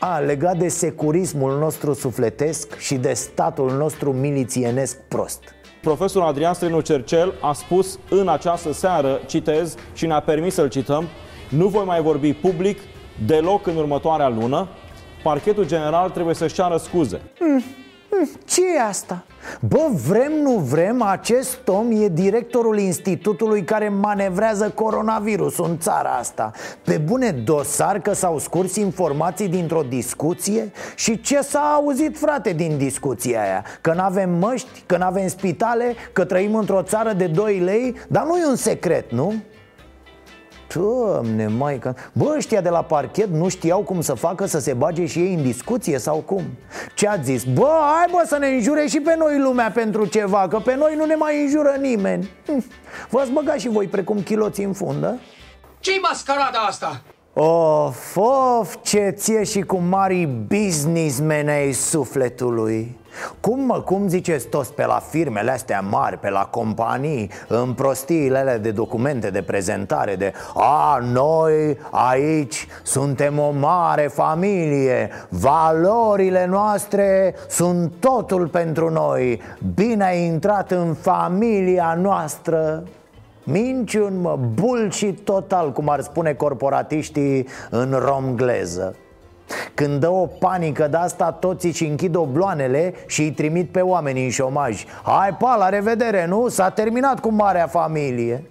a, 0.04 0.18
legat 0.18 0.56
de 0.56 0.68
securismul 0.68 1.58
nostru 1.58 1.92
sufletesc 1.92 2.78
și 2.78 2.94
de 2.94 3.12
statul 3.12 3.70
nostru 3.70 4.12
milițienesc 4.12 4.98
prost 5.08 5.54
Profesorul 5.82 6.28
Adrian 6.28 6.54
Strenu 6.54 6.80
Cercel 6.80 7.34
a 7.40 7.52
spus 7.52 7.98
în 8.10 8.28
această 8.28 8.72
seară, 8.72 9.20
citez, 9.26 9.74
și 9.92 10.06
ne-a 10.06 10.20
permis 10.20 10.54
să-l 10.54 10.68
cităm, 10.68 11.04
nu 11.48 11.66
voi 11.66 11.84
mai 11.84 12.02
vorbi 12.02 12.32
public 12.32 12.78
deloc 13.26 13.66
în 13.66 13.76
următoarea 13.76 14.28
lună, 14.28 14.68
parchetul 15.22 15.66
general 15.66 16.10
trebuie 16.10 16.34
să-și 16.34 16.54
ceară 16.54 16.76
scuze. 16.76 17.20
Mm, 17.40 17.52
mm, 17.52 17.62
ce 18.44 18.60
e 18.76 18.80
asta? 18.80 19.24
Bă, 19.60 19.90
vrem, 20.08 20.32
nu 20.42 20.58
vrem, 20.58 21.02
acest 21.02 21.68
om 21.68 21.90
e 22.02 22.08
directorul 22.08 22.78
institutului 22.78 23.64
care 23.64 23.88
manevrează 23.88 24.70
coronavirusul 24.70 25.64
în 25.68 25.78
țara 25.78 26.10
asta 26.10 26.50
Pe 26.84 26.98
bune 26.98 27.30
dosar 27.30 28.00
că 28.00 28.12
s-au 28.12 28.38
scurs 28.38 28.76
informații 28.76 29.48
dintr-o 29.48 29.82
discuție 29.82 30.72
Și 30.94 31.20
ce 31.20 31.40
s-a 31.40 31.72
auzit, 31.74 32.18
frate, 32.18 32.52
din 32.52 32.78
discuția 32.78 33.42
aia? 33.42 33.64
Că 33.80 33.92
n-avem 33.92 34.30
măști, 34.30 34.82
că 34.86 34.96
n-avem 34.96 35.28
spitale, 35.28 35.94
că 36.12 36.24
trăim 36.24 36.54
într-o 36.54 36.82
țară 36.82 37.12
de 37.12 37.26
2 37.26 37.58
lei 37.58 37.94
Dar 38.08 38.24
nu 38.24 38.36
e 38.36 38.46
un 38.46 38.56
secret, 38.56 39.10
nu? 39.10 39.34
Doamne, 40.74 41.46
maică 41.46 41.96
Bă, 42.12 42.34
ăștia 42.36 42.60
de 42.60 42.68
la 42.68 42.82
parchet 42.82 43.28
nu 43.28 43.48
știau 43.48 43.80
cum 43.80 44.00
să 44.00 44.14
facă 44.14 44.46
să 44.46 44.58
se 44.58 44.72
bage 44.72 45.06
și 45.06 45.18
ei 45.18 45.34
în 45.34 45.42
discuție 45.42 45.98
sau 45.98 46.16
cum? 46.16 46.42
Ce 46.94 47.08
ați 47.08 47.24
zis? 47.24 47.44
Bă, 47.44 47.70
hai 47.96 48.06
bă 48.10 48.22
să 48.26 48.38
ne 48.38 48.46
înjure 48.46 48.86
și 48.86 49.00
pe 49.00 49.14
noi 49.18 49.38
lumea 49.38 49.70
pentru 49.70 50.06
ceva 50.06 50.48
Că 50.48 50.58
pe 50.58 50.74
noi 50.74 50.94
nu 50.96 51.04
ne 51.04 51.14
mai 51.14 51.42
înjură 51.42 51.76
nimeni 51.80 52.30
hm. 52.46 52.64
V-ați 53.10 53.30
băgat 53.30 53.58
și 53.58 53.68
voi 53.68 53.86
precum 53.86 54.22
chiloții 54.22 54.64
în 54.64 54.72
fundă? 54.72 55.18
Ce-i 55.80 55.98
mascarada 56.02 56.58
asta? 56.58 57.02
Of, 57.34 58.16
of, 58.16 58.76
ce 58.82 59.12
ție 59.16 59.44
și 59.44 59.60
cu 59.60 59.76
mari 59.76 60.26
businessmen 60.26 61.48
ai 61.48 61.72
sufletului 61.72 63.00
cum 63.40 63.60
mă, 63.60 63.80
cum 63.80 64.08
ziceți 64.08 64.46
toți 64.46 64.72
pe 64.72 64.86
la 64.86 65.02
firmele 65.10 65.50
astea 65.50 65.80
mari, 65.80 66.18
pe 66.18 66.30
la 66.30 66.48
companii 66.50 67.30
În 67.48 67.72
prostiile 67.72 68.38
alea 68.38 68.58
de 68.58 68.70
documente 68.70 69.30
de 69.30 69.42
prezentare 69.42 70.16
De 70.16 70.32
a, 70.54 70.98
noi 71.12 71.78
aici 71.90 72.66
suntem 72.82 73.38
o 73.38 73.50
mare 73.50 74.06
familie 74.06 75.10
Valorile 75.28 76.46
noastre 76.46 77.34
sunt 77.48 77.92
totul 78.00 78.46
pentru 78.46 78.90
noi 78.90 79.40
Bine 79.74 80.04
ai 80.04 80.24
intrat 80.24 80.70
în 80.70 80.94
familia 80.94 81.98
noastră. 82.00 82.82
Minciun, 83.44 84.20
mă, 84.20 84.38
bullshit 84.54 85.24
total, 85.24 85.72
cum 85.72 85.88
ar 85.88 86.00
spune 86.00 86.32
corporatiștii 86.32 87.48
în 87.70 87.92
romgleză 88.04 88.96
când 89.74 90.00
dă 90.00 90.08
o 90.10 90.26
panică 90.26 90.88
de 90.90 90.96
asta, 90.96 91.32
toți 91.32 91.66
își 91.66 91.86
închid 91.86 92.16
obloanele 92.16 92.94
și 93.06 93.22
îi 93.22 93.30
trimit 93.30 93.68
pe 93.68 93.80
oameni 93.80 94.24
în 94.24 94.30
șomaj. 94.30 94.84
Hai 95.02 95.36
pa, 95.38 95.56
la 95.56 95.68
revedere, 95.68 96.26
nu? 96.26 96.48
S-a 96.48 96.70
terminat 96.70 97.20
cu 97.20 97.32
marea 97.32 97.66
familie. 97.66 98.44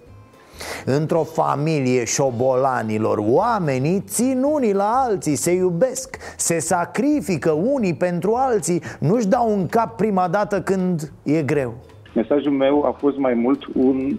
Într-o 0.84 1.22
familie 1.22 2.04
șobolanilor 2.04 3.18
Oamenii 3.18 4.00
țin 4.00 4.42
unii 4.42 4.72
la 4.72 5.04
alții, 5.06 5.36
se 5.36 5.52
iubesc 5.52 6.16
Se 6.36 6.58
sacrifică 6.58 7.50
unii 7.50 7.94
pentru 7.94 8.34
alții 8.34 8.82
Nu-și 8.98 9.26
dau 9.26 9.50
un 9.50 9.66
cap 9.66 9.96
prima 9.96 10.28
dată 10.28 10.60
când 10.60 11.12
e 11.22 11.42
greu. 11.42 11.74
Mesajul 12.14 12.52
meu 12.52 12.84
a 12.84 12.96
fost 12.98 13.16
mai 13.16 13.34
mult 13.34 13.64
un 13.74 14.16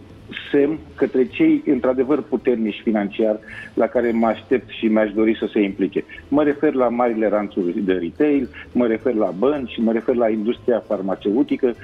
semn 0.52 0.80
către 0.96 1.28
cei 1.28 1.64
într-adevăr 1.66 2.22
puternici 2.22 2.82
financiar 2.84 3.40
la 3.74 3.86
care 3.86 4.12
mă 4.12 4.28
aștept 4.28 4.70
și 4.70 4.86
mi-aș 4.86 5.12
dori 5.12 5.38
să 5.38 5.50
se 5.54 5.60
implice. 5.60 6.04
Mă 6.28 6.44
refer 6.44 6.74
la 6.74 6.90
marile 6.90 7.28
ranțuri 7.28 7.80
de 7.80 7.94
retail, 7.94 8.50
mă 8.72 8.88
refer 8.88 9.14
la 9.14 9.34
bănci, 9.38 9.78
mă 9.78 9.92
refer 9.92 10.16
la 10.16 10.30
industria 10.30 10.84
farmaceutică, 10.88 11.76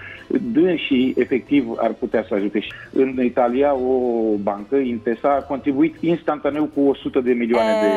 și 0.76 1.14
efectiv 1.18 1.66
ar 1.78 1.94
putea 1.94 2.26
să 2.28 2.34
ajute. 2.34 2.64
În 2.92 3.24
Italia 3.24 3.74
o 3.76 4.36
bancă, 4.42 4.76
Intesa, 4.76 5.30
a 5.30 5.44
contribuit 5.44 5.96
instantaneu 6.00 6.66
cu 6.66 6.82
100 6.82 7.20
de 7.20 7.32
milioane 7.32 7.72
de 7.82 7.88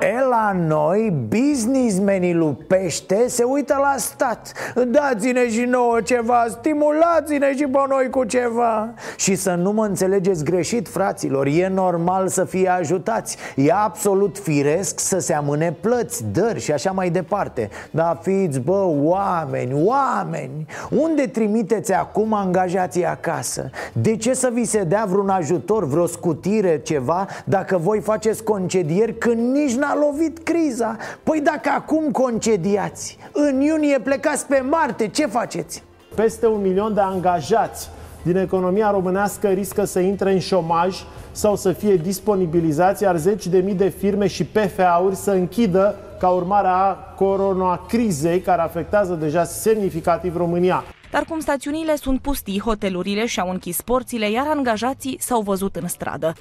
E 0.00 0.18
la 0.30 0.52
noi, 0.66 1.26
businessmenii 1.28 2.34
lupește 2.34 3.24
se 3.28 3.42
uită 3.42 3.78
la 3.80 3.94
stat. 3.96 4.52
Dați-ne 4.88 5.48
și 5.48 5.60
nouă 5.60 6.00
ceva, 6.00 6.46
stimulați-ne 6.48 7.56
și 7.56 7.66
pe 7.66 7.78
noi 7.88 8.10
cu 8.10 8.24
ceva. 8.24 8.94
Și 9.16 9.34
să 9.34 9.54
nu 9.54 9.72
mă 9.72 9.84
înțelegeți 9.84 10.44
greșit, 10.44 10.88
fraților 10.88 11.46
E 11.46 11.68
normal 11.68 12.28
să 12.28 12.44
fie 12.44 12.68
ajutați. 12.68 13.36
E 13.56 13.72
absolut 13.72 14.38
firesc 14.38 15.00
să 15.00 15.18
se 15.18 15.34
amâne 15.34 15.76
plăți, 15.80 16.24
dări 16.32 16.60
și 16.60 16.72
așa 16.72 16.90
mai 16.90 17.10
departe. 17.10 17.70
Dar 17.90 18.18
fiți, 18.22 18.60
bă, 18.60 18.84
oameni, 18.86 19.72
oameni 19.74 20.66
Unde 20.90 21.26
trimiteți 21.26 21.92
acum 21.92 22.34
angajații 22.34 23.06
acasă? 23.06 23.70
De 23.92 24.16
ce 24.16 24.34
să 24.34 24.50
vi 24.52 24.64
se 24.64 24.82
dea 24.82 25.04
vreun 25.08 25.28
ajutor, 25.28 25.86
vreo 25.86 26.06
scutire, 26.06 26.80
ceva 26.82 27.26
Dacă 27.44 27.78
voi 27.78 28.00
faceți 28.00 28.42
concedieri 28.42 29.18
când 29.18 29.54
nici 29.54 29.74
n-a 29.88 30.06
lovit 30.06 30.38
criza 30.38 30.96
Păi 31.22 31.40
dacă 31.40 31.70
acum 31.74 32.10
concediați 32.10 33.18
În 33.32 33.60
iunie 33.60 33.98
plecați 33.98 34.46
pe 34.46 34.60
Marte, 34.70 35.08
ce 35.08 35.26
faceți? 35.26 35.82
Peste 36.14 36.46
un 36.46 36.60
milion 36.60 36.94
de 36.94 37.00
angajați 37.00 37.90
din 38.22 38.36
economia 38.36 38.90
românească 38.90 39.48
riscă 39.48 39.84
să 39.84 39.98
intre 39.98 40.32
în 40.32 40.38
șomaj 40.38 40.96
sau 41.30 41.56
să 41.56 41.72
fie 41.72 41.96
disponibilizați, 41.96 43.02
iar 43.02 43.16
zeci 43.16 43.46
de 43.46 43.58
mii 43.58 43.74
de 43.74 43.88
firme 43.88 44.26
și 44.26 44.44
PFA-uri 44.44 45.14
să 45.14 45.30
închidă 45.30 45.96
ca 46.18 46.28
urmare 46.28 46.68
a 46.68 46.92
coronacrizei 46.94 48.40
care 48.40 48.62
afectează 48.62 49.14
deja 49.14 49.44
semnificativ 49.44 50.36
România. 50.36 50.84
Dar 51.10 51.24
cum 51.24 51.40
stațiunile 51.40 51.96
sunt 51.96 52.20
pustii, 52.20 52.60
hotelurile 52.60 53.26
și-au 53.26 53.50
închis 53.50 53.80
porțile, 53.80 54.30
iar 54.30 54.46
angajații 54.46 55.16
s-au 55.20 55.40
văzut 55.40 55.76
în 55.76 55.88
stradă. 55.88 56.34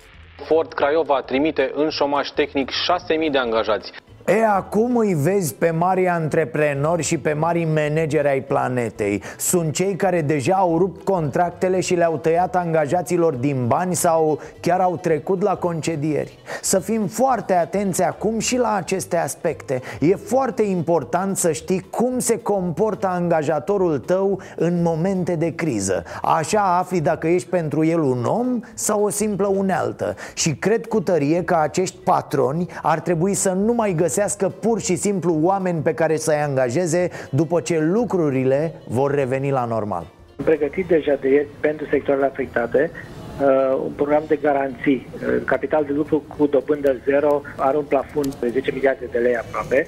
Ford 0.43 0.73
Craiova 0.73 1.21
trimite 1.21 1.71
în 1.73 1.89
șomaj 1.89 2.29
tehnic 2.29 2.71
6.000 2.71 3.31
de 3.31 3.37
angajați. 3.37 3.91
E, 4.29 4.45
acum 4.45 4.97
îi 4.97 5.13
vezi 5.13 5.53
pe 5.53 5.71
mari 5.71 6.07
antreprenori 6.07 7.03
și 7.03 7.17
pe 7.17 7.33
mari 7.33 7.63
manageri 7.63 8.27
ai 8.27 8.41
planetei. 8.41 9.23
Sunt 9.37 9.73
cei 9.73 9.95
care 9.95 10.21
deja 10.21 10.53
au 10.55 10.77
rupt 10.77 11.03
contractele 11.03 11.79
și 11.79 11.93
le-au 11.93 12.17
tăiat 12.17 12.55
angajaților 12.55 13.33
din 13.33 13.67
bani 13.67 13.95
sau 13.95 14.39
chiar 14.59 14.79
au 14.79 14.97
trecut 14.97 15.41
la 15.41 15.55
concedieri. 15.55 16.37
Să 16.61 16.79
fim 16.79 17.05
foarte 17.05 17.53
atenți 17.53 18.03
acum 18.03 18.39
și 18.39 18.57
la 18.57 18.73
aceste 18.73 19.17
aspecte. 19.17 19.81
E 19.99 20.15
foarte 20.15 20.63
important 20.63 21.37
să 21.37 21.51
știi 21.51 21.87
cum 21.89 22.19
se 22.19 22.39
comportă 22.39 23.07
angajatorul 23.07 23.99
tău 23.99 24.41
în 24.55 24.81
momente 24.81 25.35
de 25.35 25.55
criză. 25.55 26.03
Așa 26.21 26.77
afli 26.77 27.01
dacă 27.01 27.27
ești 27.27 27.49
pentru 27.49 27.85
el 27.85 27.99
un 27.99 28.23
om 28.25 28.59
sau 28.73 29.03
o 29.03 29.09
simplă 29.09 29.47
unealtă. 29.47 30.15
Și 30.33 30.55
cred 30.55 30.85
cu 30.85 31.01
tărie 31.01 31.43
că 31.43 31.57
acești 31.61 31.97
patroni 32.03 32.65
ar 32.81 32.99
trebui 32.99 33.33
să 33.33 33.49
nu 33.49 33.73
mai 33.73 33.93
găsească 33.93 34.15
găsească 34.17 34.49
pur 34.49 34.81
și 34.81 34.95
simplu 34.95 35.39
oameni 35.41 35.81
pe 35.81 35.93
care 35.93 36.15
să-i 36.15 36.41
angajeze 36.41 37.09
după 37.29 37.61
ce 37.61 37.79
lucrurile 37.79 38.73
vor 38.87 39.15
reveni 39.15 39.51
la 39.51 39.65
normal. 39.65 40.05
Am 40.39 40.45
pregătit 40.45 40.87
deja 40.87 41.15
de 41.21 41.29
ieri 41.29 41.47
pentru 41.59 41.85
sectoarele 41.89 42.25
afectate 42.25 42.91
uh, 42.91 43.79
un 43.83 43.91
program 43.91 44.23
de 44.27 44.39
garanții. 44.41 45.07
Uh, 45.13 45.43
capital 45.45 45.83
de 45.83 45.93
lucru 45.93 46.23
cu 46.37 46.45
dobândă 46.45 46.95
zero 47.05 47.41
are 47.55 47.77
un 47.77 47.83
plafon 47.83 48.23
de 48.39 48.47
10 48.49 48.71
miliarde 48.71 49.05
de 49.11 49.17
lei 49.17 49.35
aproape. 49.35 49.87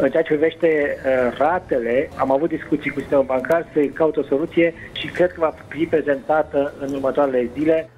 În 0.00 0.10
ceea 0.10 0.22
ce 0.22 0.32
privește 0.32 0.68
uh, 0.68 1.36
ratele, 1.38 2.08
am 2.16 2.30
avut 2.30 2.48
discuții 2.48 2.90
cu 2.90 3.00
sistemul 3.00 3.24
bancar 3.24 3.66
să 3.72 3.80
caut 3.80 4.16
o 4.16 4.22
soluție 4.22 4.74
și 4.92 5.06
cred 5.06 5.32
că 5.32 5.40
va 5.40 5.54
fi 5.68 5.84
prezentată 5.84 6.74
în 6.80 6.94
următoarele 6.94 7.50
zile. 7.58 7.88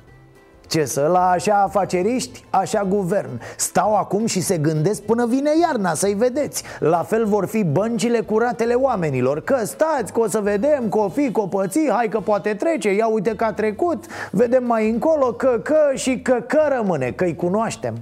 Ce 0.71 0.85
să 0.85 1.09
la 1.13 1.31
așa 1.31 1.63
afaceriști, 1.63 2.45
așa 2.51 2.85
guvern. 2.85 3.41
Stau 3.57 3.97
acum 3.97 4.27
și 4.27 4.41
se 4.41 4.59
gândesc 4.59 5.03
până 5.03 5.27
vine 5.27 5.51
iarna 5.61 5.95
să-i 5.95 6.15
vedeți. 6.15 6.63
La 6.79 7.03
fel 7.03 7.27
vor 7.27 7.47
fi 7.47 7.65
băncile 7.65 8.21
curatele 8.21 8.75
oamenilor. 8.75 9.41
Că 9.41 9.57
stați, 9.65 10.13
că 10.13 10.21
o 10.21 10.29
să 10.29 10.41
vedem, 10.41 10.89
că 10.89 10.99
o 10.99 11.09
fi, 11.09 11.33
că 11.33 11.41
o 11.41 11.47
păți 11.47 11.89
Hai 11.89 12.09
că 12.09 12.21
poate 12.21 12.55
trece, 12.55 12.95
ia 12.95 13.07
uite 13.07 13.35
că 13.35 13.45
a 13.45 13.53
trecut. 13.53 14.05
Vedem 14.31 14.65
mai 14.65 14.91
încolo 14.91 15.33
că, 15.33 15.61
că 15.63 15.91
și 15.95 16.21
că, 16.21 16.45
că 16.47 16.61
rămâne, 16.69 17.11
că-i 17.11 17.37
cunoaștem 17.37 17.95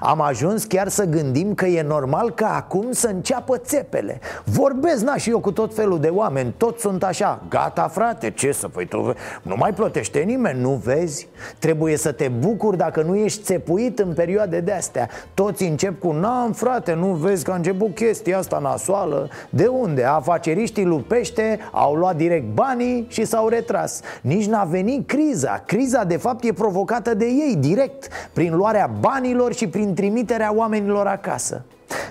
am 0.00 0.20
ajuns 0.20 0.64
chiar 0.64 0.88
să 0.88 1.04
gândim 1.04 1.54
că 1.54 1.66
e 1.66 1.82
normal 1.82 2.30
ca 2.30 2.54
acum 2.54 2.92
să 2.92 3.06
înceapă 3.06 3.56
țepele. 3.56 4.20
Vorbesc, 4.44 5.04
na, 5.04 5.16
și 5.16 5.30
eu 5.30 5.40
cu 5.40 5.52
tot 5.52 5.74
felul 5.74 6.00
de 6.00 6.08
oameni. 6.08 6.54
Toți 6.56 6.80
sunt 6.80 7.04
așa, 7.04 7.42
gata 7.48 7.88
frate, 7.88 8.30
ce 8.30 8.52
să 8.52 8.68
păi 8.68 8.86
tu? 8.86 9.14
Nu 9.42 9.54
mai 9.58 9.72
plătește 9.72 10.18
nimeni, 10.18 10.60
nu 10.60 10.80
vezi? 10.84 11.28
Trebuie 11.58 11.96
să 11.96 12.12
te 12.12 12.28
bucuri 12.28 12.76
dacă 12.76 13.02
nu 13.02 13.16
ești 13.16 13.42
țepuit 13.42 13.98
în 13.98 14.12
perioade 14.14 14.60
de 14.60 14.72
astea 14.72 15.08
Toți 15.34 15.64
încep 15.64 16.00
cu, 16.00 16.12
n-am 16.12 16.52
frate, 16.52 16.94
nu 16.94 17.06
vezi 17.06 17.44
că 17.44 17.50
a 17.50 17.54
început 17.54 17.94
chestia 17.94 18.38
asta 18.38 18.58
nasoală? 18.58 19.28
De 19.50 19.66
unde? 19.66 20.04
Afaceriștii 20.04 20.84
lupește 20.84 21.58
au 21.72 21.94
luat 21.94 22.16
direct 22.16 22.54
banii 22.54 23.06
și 23.08 23.24
s-au 23.24 23.48
retras. 23.48 24.00
Nici 24.20 24.46
n-a 24.46 24.64
venit 24.64 25.06
criza. 25.06 25.62
Criza 25.66 26.04
de 26.04 26.16
fapt 26.16 26.44
e 26.44 26.52
provocată 26.52 27.14
de 27.14 27.24
ei 27.24 27.56
direct 27.58 28.08
Prin 28.32 28.56
luarea 28.56 28.90
banilor 29.00 29.54
și 29.54 29.65
prin 29.66 29.94
trimiterea 29.94 30.54
oamenilor 30.54 31.06
acasă. 31.06 31.64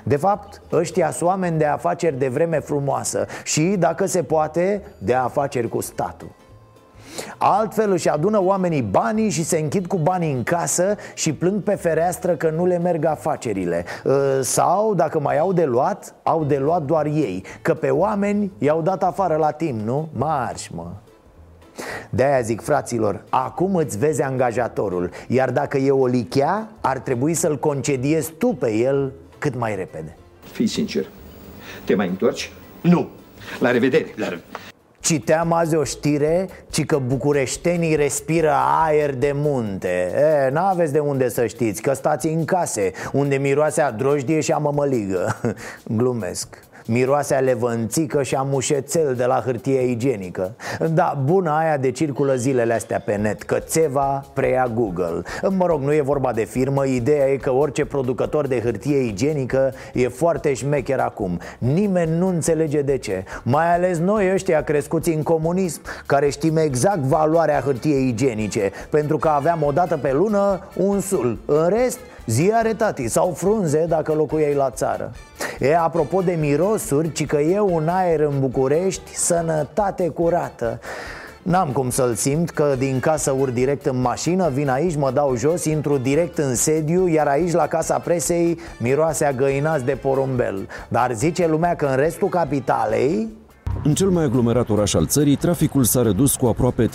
De 0.04 0.16
fapt, 0.16 0.62
ăștia 0.72 1.12
sunt 1.12 1.30
oameni 1.30 1.58
de 1.58 1.66
afaceri 1.66 2.18
de 2.18 2.28
vreme 2.28 2.60
frumoasă 2.60 3.26
Și, 3.44 3.62
dacă 3.62 4.06
se 4.06 4.24
poate, 4.24 4.82
de 4.98 5.14
afaceri 5.14 5.70
cu 5.70 5.82
statul. 5.82 6.30
Altfel 7.38 7.92
își 7.92 8.10
adună 8.10 8.42
oamenii 8.44 8.82
banii 8.82 9.30
și 9.30 9.44
se 9.44 9.58
închid 9.58 9.88
cu 9.88 9.98
banii 9.98 10.34
în 10.34 10.44
casă 10.44 10.96
și 11.14 11.34
plâng 11.34 11.62
pe 11.62 11.76
fereastră 11.76 12.36
că 12.36 12.50
nu 12.50 12.66
le 12.66 12.78
merg 12.78 13.06
afacerile. 13.06 13.86
Ă, 14.06 14.42
Sau, 14.42 14.94
dacă 14.94 15.20
mai 15.20 15.38
au 15.38 15.54
de 15.54 15.64
luat, 15.64 16.16
au 16.24 16.44
de 16.44 16.58
luat 16.58 16.82
doar 16.82 17.06
ei 17.06 17.44
Că 17.62 17.74
pe 17.74 17.90
oameni 17.90 18.52
i-au 18.58 18.82
dat 18.82 19.04
afară 19.04 19.36
la 19.36 19.52
timp, 19.52 19.82
nu? 19.82 20.10
Marș, 20.14 20.68
mă 20.68 20.86
de-aia 22.10 22.42
zic, 22.42 22.62
fraților, 22.62 23.24
acum 23.30 23.76
îți 23.76 23.98
vezi 23.98 24.22
angajatorul 24.22 25.10
Iar 25.28 25.52
dacă 25.52 25.78
e 25.78 25.92
o 25.92 26.06
lichea, 26.06 26.70
ar 26.82 27.00
trebui 27.00 27.34
să-l 27.34 27.60
concediezi 27.60 28.32
tu 28.32 28.48
pe 28.48 28.74
el 28.74 29.12
cât 29.38 29.56
mai 29.56 29.76
repede. 29.76 30.18
Fii 30.52 30.68
sincer, 30.68 31.06
te 31.84 31.96
mai 31.96 32.08
întorci? 32.08 32.52
Nu. 32.82 33.10
La 33.60 33.72
revedere. 33.72 34.14
La 34.16 34.28
revedere 34.28 34.66
Citeam 35.06 35.54
azi 35.54 35.76
o 35.76 35.84
știre, 35.84 36.50
ci 36.70 36.86
că 36.86 36.98
bucureștenii 36.98 37.96
respiră 37.96 38.52
aer 38.86 39.16
de 39.16 39.32
munte. 39.36 40.12
E, 40.48 40.50
N-aveți 40.50 40.92
de 40.92 41.00
unde 41.00 41.30
să 41.30 41.46
știți, 41.46 41.82
că 41.82 41.94
stați 41.94 42.28
în 42.28 42.46
case 42.46 42.92
Unde 43.12 43.36
miroase 43.36 43.82
a 43.82 43.92
drojdie 43.92 44.40
și 44.40 44.52
a 44.52 44.58
mămăligă. 44.58 45.36
Glumesc 45.98 46.60
Miroase 46.88 47.36
a 47.36 47.40
levănțică 47.40 48.24
și 48.24 48.36
a 48.36 48.42
mușețel 48.42 49.14
de 49.16 49.26
la 49.26 49.42
hârtie 49.46 49.82
igienică. 49.82 50.56
Da, 50.94 51.22
bună 51.24 51.52
aia 51.52 51.78
de 51.78 51.92
circulă 51.92 52.36
zilele 52.36 52.74
astea 52.74 53.00
pe 53.00 53.16
net 53.16 53.44
Că 53.44 53.60
țeva 53.60 54.26
preia 54.34 54.72
Google? 54.74 55.22
Mă 55.50 55.66
rog, 55.66 55.82
nu 55.82 55.94
e 55.94 56.02
vorba 56.02 56.32
de 56.32 56.44
firmă 56.44 56.86
Ideea 56.86 57.28
e 57.28 57.36
că 57.36 57.52
orice 57.52 57.86
producător 57.86 58.48
de 58.48 58.62
hârtie 58.62 58.98
igienică 58.98 59.74
E 59.94 60.08
foarte 60.08 60.54
șmecher 60.54 61.00
acum. 61.00 61.40
Nimeni 61.58 62.18
nu 62.18 62.28
înțelege 62.28 62.82
de 62.82 62.98
ce. 62.98 63.24
Mai 63.44 63.74
ales 63.74 63.98
noi 63.98 64.32
ăștia 64.34 64.64
crescuți 64.64 65.10
în 65.10 65.24
comunism 65.24 65.82
Care 66.06 66.30
știm 66.30 66.58
exact 66.58 67.00
valoarea 67.00 67.60
hârtiei 67.60 68.08
igienice 68.08 68.72
Pentru 68.90 69.18
că 69.18 69.28
aveam 69.28 69.64
o 69.64 69.72
dată 69.72 69.98
pe 69.98 70.14
lună 70.14 70.60
un 70.76 71.00
sul. 71.00 71.38
În 71.46 71.68
rest, 71.68 72.00
Ziare 72.26 72.74
tati 72.74 73.08
sau 73.08 73.32
frunze 73.32 73.86
dacă 73.88 74.14
locuiai 74.14 74.54
la 74.54 74.70
țară. 74.70 75.12
E, 75.60 75.78
apropo 75.78 76.22
de 76.22 76.38
mirosuri, 76.40 77.12
ci 77.12 77.26
că 77.26 77.40
e 77.40 77.60
un 77.60 77.88
aer 77.88 78.20
în 78.20 78.40
București 78.40 79.16
sănătate 79.16 80.10
curată. 80.10 80.80
N-am 81.42 81.70
cum 81.70 81.90
să-l 81.90 82.14
simt 82.14 82.50
că 82.50 82.76
din 82.78 83.00
casă 83.00 83.32
ur 83.32 83.50
direct 83.50 83.86
în 83.86 84.02
mașină, 84.02 84.50
vin 84.50 84.70
aici, 84.70 84.96
mă 84.96 85.12
dau 85.12 85.36
jos, 85.36 85.66
intru 85.66 85.98
direct 85.98 86.38
în 86.38 86.56
sediu 86.56 87.08
Iar 87.08 87.28
aici 87.28 87.52
la 87.52 87.68
casa 87.68 88.00
presei 88.00 88.60
miroase 88.78 89.26
a 89.26 89.32
găinați 89.32 89.86
de 89.86 89.96
porumbel. 89.96 90.68
Dar 90.88 91.12
zice 91.14 91.48
lumea 91.48 91.76
că 91.76 91.86
în 91.86 91.96
restul 91.96 92.30
capitalei 92.30 93.28
în 93.84 93.94
cel 93.94 94.10
mai 94.10 94.24
aglomerat 94.24 94.70
oraș 94.70 94.94
al 94.94 95.08
țării, 95.08 95.36
traficul 95.36 95.84
s-a 95.84 96.02
redus 96.02 96.36
cu 96.36 96.46
aproape 96.46 96.86
30% 96.86 96.90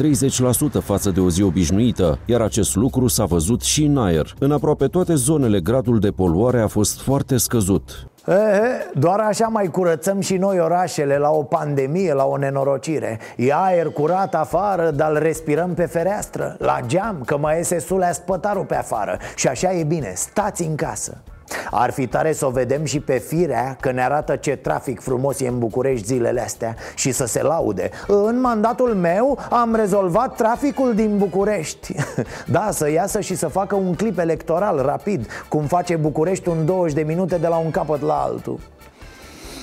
față 0.82 1.10
de 1.10 1.20
o 1.20 1.30
zi 1.30 1.42
obișnuită, 1.42 2.18
iar 2.24 2.40
acest 2.40 2.76
lucru 2.76 3.06
s-a 3.06 3.24
văzut 3.24 3.62
și 3.62 3.84
în 3.84 3.98
aer. 3.98 4.34
În 4.38 4.52
aproape 4.52 4.86
toate 4.86 5.14
zonele, 5.14 5.60
gradul 5.60 5.98
de 5.98 6.10
poluare 6.10 6.60
a 6.60 6.66
fost 6.66 7.00
foarte 7.00 7.36
scăzut. 7.36 8.10
Ehe, 8.26 8.90
doar 8.94 9.20
așa 9.20 9.46
mai 9.46 9.66
curățăm 9.66 10.20
și 10.20 10.36
noi 10.36 10.58
orașele 10.60 11.16
la 11.16 11.30
o 11.30 11.42
pandemie, 11.42 12.12
la 12.12 12.24
o 12.24 12.36
nenorocire 12.36 13.18
E 13.36 13.52
aer 13.54 13.86
curat 13.86 14.34
afară, 14.34 14.90
dar 14.90 15.10
îl 15.10 15.18
respirăm 15.18 15.74
pe 15.74 15.86
fereastră, 15.86 16.56
la 16.58 16.78
geam, 16.86 17.22
că 17.26 17.38
mai 17.38 17.56
iese 17.56 17.78
sulea 17.78 18.12
spătarul 18.12 18.64
pe 18.64 18.76
afară 18.76 19.18
Și 19.36 19.48
așa 19.48 19.72
e 19.72 19.84
bine, 19.84 20.12
stați 20.14 20.62
în 20.62 20.74
casă 20.74 21.22
Ar 21.70 21.90
fi 21.90 22.06
tare 22.06 22.32
să 22.32 22.46
o 22.46 22.50
vedem 22.50 22.84
și 22.84 23.00
pe 23.00 23.18
firea 23.18 23.76
că 23.80 23.90
ne 23.90 24.02
arată 24.02 24.36
ce 24.36 24.56
trafic 24.56 25.00
frumos 25.00 25.40
e 25.40 25.48
în 25.48 25.58
București 25.58 26.06
zilele 26.06 26.40
astea 26.40 26.74
Și 26.94 27.12
să 27.12 27.26
se 27.26 27.42
laude. 27.42 27.90
În 28.06 28.40
mandatul 28.40 28.94
meu 28.94 29.38
am 29.50 29.74
rezolvat 29.74 30.34
traficul 30.34 30.94
din 30.94 31.18
București. 31.18 31.94
Da, 32.46 32.68
să 32.70 32.90
iasă 32.90 33.20
și 33.20 33.34
să 33.34 33.48
facă 33.48 33.74
un 33.74 33.94
clip 33.94 34.18
electoral 34.18 34.82
rapid 34.82 35.26
Cum 35.48 35.64
face 35.64 35.96
București 35.96 36.48
un 36.48 36.66
20 36.66 36.94
de 36.94 37.02
minute 37.02 37.36
de 37.36 37.46
la 37.46 37.56
un 37.56 37.70
capăt 37.70 38.00
la 38.00 38.14
altul. 38.14 38.58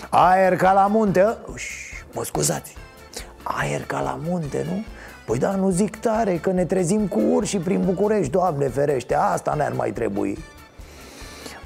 Aer 0.10 0.56
ca 0.56 0.74
la 0.74 0.88
munte. 0.88 1.38
Uș, 1.54 1.64
Mă 2.12 2.24
scuzați. 2.24 2.76
Aer 3.44 3.82
ca 3.82 4.02
la 4.02 4.20
munte, 4.28 4.66
nu? 4.70 4.84
Păi 5.26 5.38
da, 5.38 5.52
nu 5.52 5.70
zic 5.70 5.96
tare 5.96 6.36
că 6.36 6.52
ne 6.52 6.66
trezim 6.66 7.08
cu 7.08 7.20
urși 7.20 7.58
prin 7.58 7.82
București, 7.86 8.32
Doamne 8.32 8.68
ferește, 8.68 9.16
asta 9.16 9.54
ne-ar 9.54 9.72
mai 9.72 9.92
trebui 9.92 10.38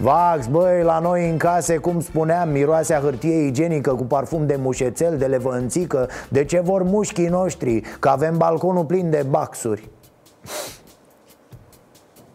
Vax, 0.02 0.48
băi, 0.48 0.84
la 0.84 1.00
noi 1.00 1.30
în 1.30 1.38
case, 1.38 1.78
cum 1.78 2.02
spuneam, 2.02 2.50
miroasea 2.50 3.00
hârtie 3.00 3.46
igienică 3.46 3.94
cu 3.94 4.04
parfum 4.04 4.46
de 4.46 4.56
mușețel, 4.60 5.18
de 5.18 5.26
levănțică 5.26 6.10
De 6.30 6.46
ce 6.46 6.60
vor 6.60 6.84
mușchii 6.84 7.28
noștri? 7.28 7.82
Că 8.00 8.10
avem 8.10 8.38
balconul 8.38 8.86
plin 8.86 9.10
de 9.10 9.26
baxuri 9.30 9.90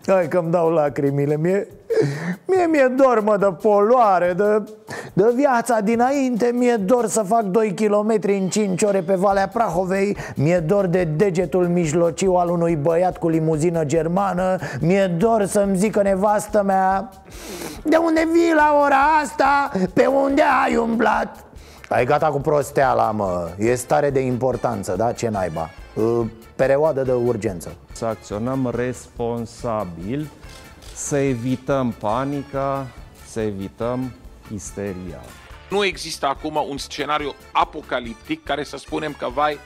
Hai 0.06 0.28
că-mi 0.28 0.50
dau 0.50 0.70
lacrimile 0.70 1.36
Mie, 1.36 1.66
mie 2.46 2.66
mi-e 2.66 2.94
dor, 2.96 3.20
mă, 3.20 3.36
de 3.36 3.46
poluare 3.62 4.32
de, 4.36 4.62
de 5.12 5.32
viața 5.34 5.80
dinainte 5.80 6.50
Mi-e 6.54 6.76
dor 6.76 7.06
să 7.06 7.22
fac 7.22 7.42
2 7.42 7.74
km 7.74 8.18
în 8.22 8.48
5 8.48 8.82
ore 8.82 9.00
pe 9.00 9.14
Valea 9.14 9.48
Prahovei 9.48 10.16
Mi-e 10.36 10.58
dor 10.58 10.86
de 10.86 11.04
degetul 11.04 11.66
mijlociu 11.68 12.32
al 12.32 12.48
unui 12.48 12.76
băiat 12.76 13.18
cu 13.18 13.28
limuzină 13.28 13.84
germană 13.84 14.56
Mi-e 14.80 15.06
dor 15.06 15.44
să-mi 15.44 15.76
zică 15.76 16.02
nevastă 16.02 16.62
mea 16.62 17.08
De 17.82 17.96
unde 17.96 18.28
vii 18.32 18.54
la 18.54 18.80
ora 18.84 19.02
asta? 19.22 19.70
Pe 19.94 20.06
unde 20.06 20.42
ai 20.64 20.76
umblat? 20.76 21.44
Ai 21.88 22.04
gata 22.04 22.26
cu 22.26 22.40
prosteala, 22.40 23.10
mă 23.10 23.48
E 23.58 23.74
stare 23.74 24.10
de 24.10 24.20
importanță, 24.20 24.94
da? 24.96 25.12
Ce 25.12 25.28
naiba? 25.28 25.70
Perioadă 26.56 27.02
de 27.02 27.12
urgență 27.12 27.72
Să 27.96 28.04
acționăm 28.04 28.70
responsabil 28.74 30.28
Să 30.94 31.16
evităm 31.16 31.92
panica 31.92 32.86
Să 33.26 33.40
evităm 33.40 34.12
isteria 34.54 35.20
Nu 35.70 35.84
există 35.84 36.26
acum 36.26 36.64
un 36.68 36.78
scenariu 36.78 37.34
apocaliptic 37.52 38.44
care 38.44 38.64
să 38.64 38.76
spunem 38.76 39.14
că, 39.18 39.28
vai, 39.28 39.58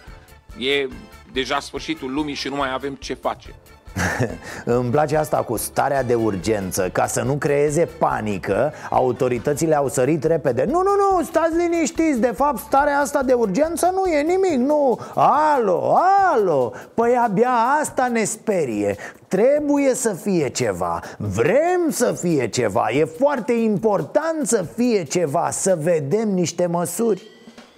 e 0.59 0.89
deja 1.33 1.61
sfârșitul 1.61 2.13
lumii 2.13 2.35
și 2.35 2.49
nu 2.49 2.57
mai 2.57 2.73
avem 2.73 2.95
ce 2.95 3.15
face. 3.15 3.55
Îmi 4.65 4.91
place 4.91 5.17
asta 5.17 5.37
cu 5.37 5.57
starea 5.57 6.03
de 6.03 6.15
urgență. 6.15 6.89
Ca 6.93 7.07
să 7.07 7.23
nu 7.23 7.35
creeze 7.35 7.89
panică 7.99 8.73
Autoritățile 8.91 9.77
au 9.77 9.89
sărit 9.89 10.25
repede. 10.25 10.65
Nu, 10.65 10.83
nu, 10.83 10.91
nu, 11.17 11.25
stați 11.25 11.57
liniștiți. 11.57 12.21
De 12.21 12.33
fapt, 12.35 12.59
starea 12.59 12.99
asta 12.99 13.23
de 13.23 13.33
urgență 13.33 13.91
nu 13.95 14.13
e 14.13 14.23
nimic. 14.23 14.67
Nu, 14.67 14.99
alo, 15.15 15.97
alo. 16.33 16.73
Păi 16.95 17.17
abia 17.25 17.53
asta 17.81 18.09
ne 18.09 18.25
sperie. 18.25 18.97
Trebuie 19.29 19.95
să 19.95 20.13
fie 20.13 20.49
ceva. 20.49 21.01
Vrem 21.19 21.91
să 21.91 22.13
fie 22.21 22.49
ceva. 22.49 22.87
E 22.91 23.05
foarte 23.05 23.53
important 23.53 24.47
să 24.47 24.65
fie 24.77 25.05
ceva 25.05 25.49
Să 25.51 25.79
vedem 25.83 26.29
niște 26.29 26.67
măsuri 26.67 27.23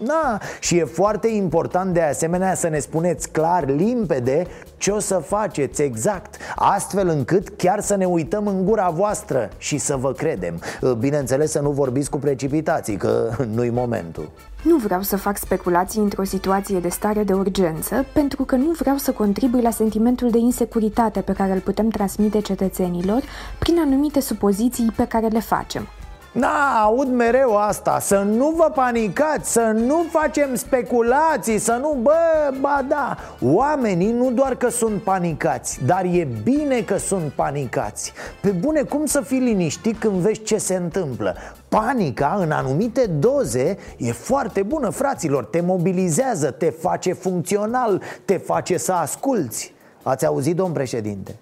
da, 0.07 0.39
și 0.61 0.77
e 0.77 0.85
foarte 0.85 1.29
important 1.29 1.95
de 1.95 2.03
asemenea 2.03 2.55
să 2.55 2.69
ne 2.69 2.79
spuneți 2.79 3.31
clar, 3.31 3.69
limpede, 3.69 4.47
ce 4.77 4.91
o 4.91 4.99
să 4.99 5.15
faceți 5.15 5.83
exact 5.83 6.37
Astfel 6.57 7.09
încât 7.09 7.49
chiar 7.49 7.81
să 7.81 7.97
ne 7.97 8.05
uităm 8.05 8.47
în 8.47 8.65
gura 8.65 8.91
voastră 8.91 9.49
și 9.59 9.79
să 9.79 9.97
vă 9.97 10.13
credem. 10.13 10.61
Bineînțeles 10.99 11.51
să 11.51 11.61
nu 11.61 11.71
vorbiți 11.71 12.11
cu 12.11 12.19
precipitații, 12.19 12.97
că 12.97 13.31
nu-i 13.55 13.71
momentul. 13.71 14.31
Nu 14.63 14.77
vreau 14.77 15.03
să 15.03 15.17
fac 15.17 15.37
speculații 15.39 16.01
într-o 16.01 16.25
situație 16.25 16.79
de 16.79 16.89
stare 16.89 17.23
de 17.23 17.33
urgență 17.33 18.07
Pentru 18.13 18.45
că 18.45 18.57
nu 18.57 18.71
vreau 18.79 18.97
să 18.97 19.13
contribui 19.13 19.63
la 19.63 19.71
sentimentul 19.71 20.31
de 20.31 20.39
insecuritate 20.39 21.21
pe 21.21 21.33
care 21.33 21.53
îl 21.53 21.61
putem 21.61 21.89
transmite 21.89 22.41
cetățenilor 22.41 23.23
Prin 23.59 23.79
anumite 23.79 24.21
supoziții 24.21 24.93
pe 24.97 25.07
care 25.07 25.27
le 25.27 25.41
facem 25.41 25.89
Da, 26.35 26.81
aud 26.83 27.09
mereu 27.09 27.57
asta. 27.57 27.99
Să 27.99 28.19
nu 28.19 28.53
vă 28.57 28.71
panicați, 28.75 29.53
să 29.53 29.73
nu 29.75 30.05
facem 30.11 30.55
speculații 30.55 31.59
Să 31.59 31.79
nu, 31.81 31.97
bă, 32.03 32.55
ba 32.61 32.85
da. 32.89 33.17
Oamenii 33.41 34.13
nu 34.13 34.31
doar 34.31 34.55
că 34.55 34.69
sunt 34.69 35.03
panicați 35.03 35.85
Dar 35.85 36.05
e 36.05 36.29
bine 36.43 36.81
că 36.81 36.97
sunt 36.97 37.33
panicați. 37.33 38.13
Pe 38.41 38.49
bune, 38.49 38.83
cum 38.83 39.07
să 39.07 39.21
fii 39.21 39.39
liniștit 39.39 39.99
când 39.99 40.15
vezi 40.15 40.43
ce 40.43 40.57
se 40.57 40.75
întâmplă? 40.75 41.37
Panica, 41.69 42.37
în 42.41 42.51
anumite 42.51 43.07
doze, 43.07 43.79
e 43.97 44.13
foarte 44.13 44.63
bună, 44.63 44.89
fraților. 44.89 45.45
Te 45.45 45.61
mobilizează, 45.61 46.51
te 46.51 46.71
face 46.71 47.13
funcțional 47.13 48.03
Te 48.25 48.37
face 48.37 48.77
să 48.77 48.93
asculți. 48.93 49.75
Ați 50.03 50.27
auzit, 50.27 50.57
domn 50.57 50.73
președinte? 50.73 51.35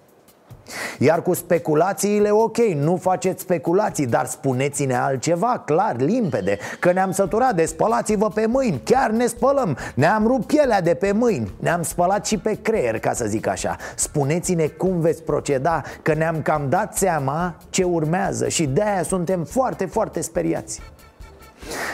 Iar 0.99 1.21
cu 1.21 1.33
speculațiile, 1.33 2.29
ok, 2.29 2.57
nu 2.57 2.95
faceți 2.95 3.41
speculații 3.41 4.05
Dar 4.05 4.25
spuneți-ne 4.25 4.95
altceva, 4.95 5.63
clar, 5.65 5.95
limpede 5.97 6.57
Că 6.79 6.91
ne-am 6.91 7.11
săturat 7.11 7.55
de 7.55 7.65
spălați-vă 7.65 8.27
pe 8.27 8.45
mâini 8.45 8.81
Chiar 8.83 9.09
ne 9.09 9.25
spălăm, 9.25 9.77
ne-am 9.95 10.27
rupt 10.27 10.45
pielea 10.45 10.81
de 10.81 10.93
pe 10.93 11.11
mâini 11.11 11.53
Ne-am 11.59 11.83
spălat 11.83 12.25
și 12.25 12.37
pe 12.37 12.57
creier, 12.61 12.99
ca 12.99 13.13
să 13.13 13.25
zic 13.25 13.47
așa. 13.47 13.75
Spuneți-ne 13.95 14.67
cum 14.67 14.99
veți 14.99 15.23
proceda 15.23 15.81
Că 16.01 16.13
ne-am 16.13 16.41
cam 16.41 16.65
dat 16.69 16.97
seama 16.97 17.55
ce 17.69 17.83
urmează 17.83 18.47
Și 18.47 18.65
de-aia 18.65 19.03
suntem 19.03 19.43
foarte, 19.43 19.85
foarte 19.85 20.21
speriați 20.21 20.81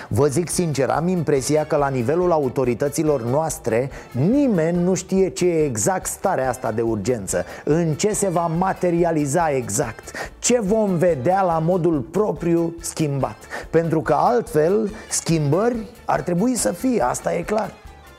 Vă 0.08 0.28
zic 0.28 0.50
sincer, 0.50 0.90
am 0.90 1.08
impresia 1.08 1.66
că 1.66 1.76
la 1.76 1.88
nivelul 1.88 2.32
autorităților 2.32 3.24
noastre 3.24 3.90
Nimeni 4.12 4.84
nu 4.84 4.94
știe 4.94 5.30
ce 5.30 5.46
e 5.46 5.66
exact 5.66 6.06
starea 6.06 6.50
asta 6.50 6.72
de 6.72 6.82
urgență 6.82 7.46
În 7.64 7.94
ce 7.94 8.14
se 8.14 8.30
va 8.30 8.52
materializa 8.58 9.50
exact 9.50 10.12
Ce 10.40 10.60
vom 10.62 10.96
vedea 10.96 11.42
la 11.42 11.60
modul 11.60 12.00
propriu 12.00 12.76
schimbat. 12.82 13.38
Pentru 13.70 14.02
că 14.02 14.14
altfel 14.14 14.92
schimbări 15.10 15.78
ar 16.06 16.22
trebui 16.22 16.56
să 16.56 16.72
fie, 16.72 17.04
asta 17.04 17.34
e 17.34 17.42
clar 17.42 17.74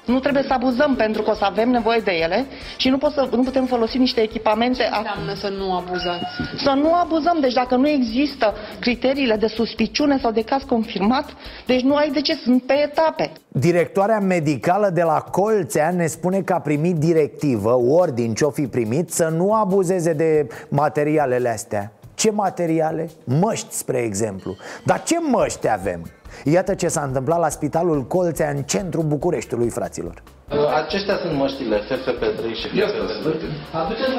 Nu 0.08 0.18
trebuie 0.18 0.42
să 0.42 0.52
abuzăm 0.52 0.94
pentru 0.94 1.22
că 1.22 1.30
o 1.30 1.34
să 1.34 1.44
avem 1.44 1.70
nevoie 1.70 2.00
de 2.00 2.12
ele 2.12 2.46
și 2.76 2.88
nu, 2.88 2.98
pot 2.98 3.12
să, 3.12 3.28
nu 3.30 3.42
putem 3.42 3.66
folosi 3.66 3.98
niște 3.98 4.20
echipamente. 4.20 4.82
Ce 4.82 4.96
înseamnă 4.96 5.34
să 5.34 5.48
nu 5.48 5.76
abuzați? 5.76 6.24
Să 6.56 6.70
nu 6.70 6.94
abuzăm. 6.94 7.38
Deci 7.40 7.52
dacă 7.52 7.76
nu 7.76 7.88
există 7.88 8.54
criteriile 8.80 9.36
de 9.36 9.46
suspiciune 9.46 10.18
sau 10.18 10.30
de 10.30 10.42
caz 10.42 10.62
confirmat, 10.62 11.24
deci 11.66 11.80
nu 11.80 11.94
ai 11.94 12.10
de 12.10 12.20
ce, 12.20 12.34
sunt 12.34 12.62
pe 12.62 12.72
etape. 12.82 13.32
Directoarea 13.48 14.18
medicală 14.18 14.90
de 14.94 15.02
la 15.02 15.20
Colțea 15.30 15.90
ne 15.90 16.06
spune 16.06 16.40
că 16.40 16.52
a 16.52 16.60
primit 16.60 16.96
directivă, 16.96 17.74
ordin 17.74 18.34
ce-o 18.34 18.50
fi 18.50 18.66
primit, 18.66 19.10
să 19.10 19.32
nu 19.36 19.52
abuzeze 19.52 20.12
de 20.12 20.46
materialele 20.68 21.48
astea 21.48 21.92
Ce 22.14 22.30
materiale? 22.30 23.10
Măști, 23.24 23.74
spre 23.74 23.98
exemplu 23.98 24.56
Dar 24.84 25.02
ce 25.02 25.16
măști 25.30 25.68
avem? 25.68 26.17
Iată 26.44 26.74
ce 26.74 26.88
s-a 26.88 27.02
întâmplat 27.02 27.38
la 27.38 27.48
spitalul 27.48 28.02
Colțea 28.06 28.50
în 28.50 28.62
centrul 28.62 29.04
Bucureștiului, 29.04 29.68
fraților 29.68 30.22
Acestea 30.74 31.16
sunt 31.16 31.32
măștile 31.32 31.76
FFP3 31.76 32.56
și 32.60 32.68
FFP2. 32.68 33.44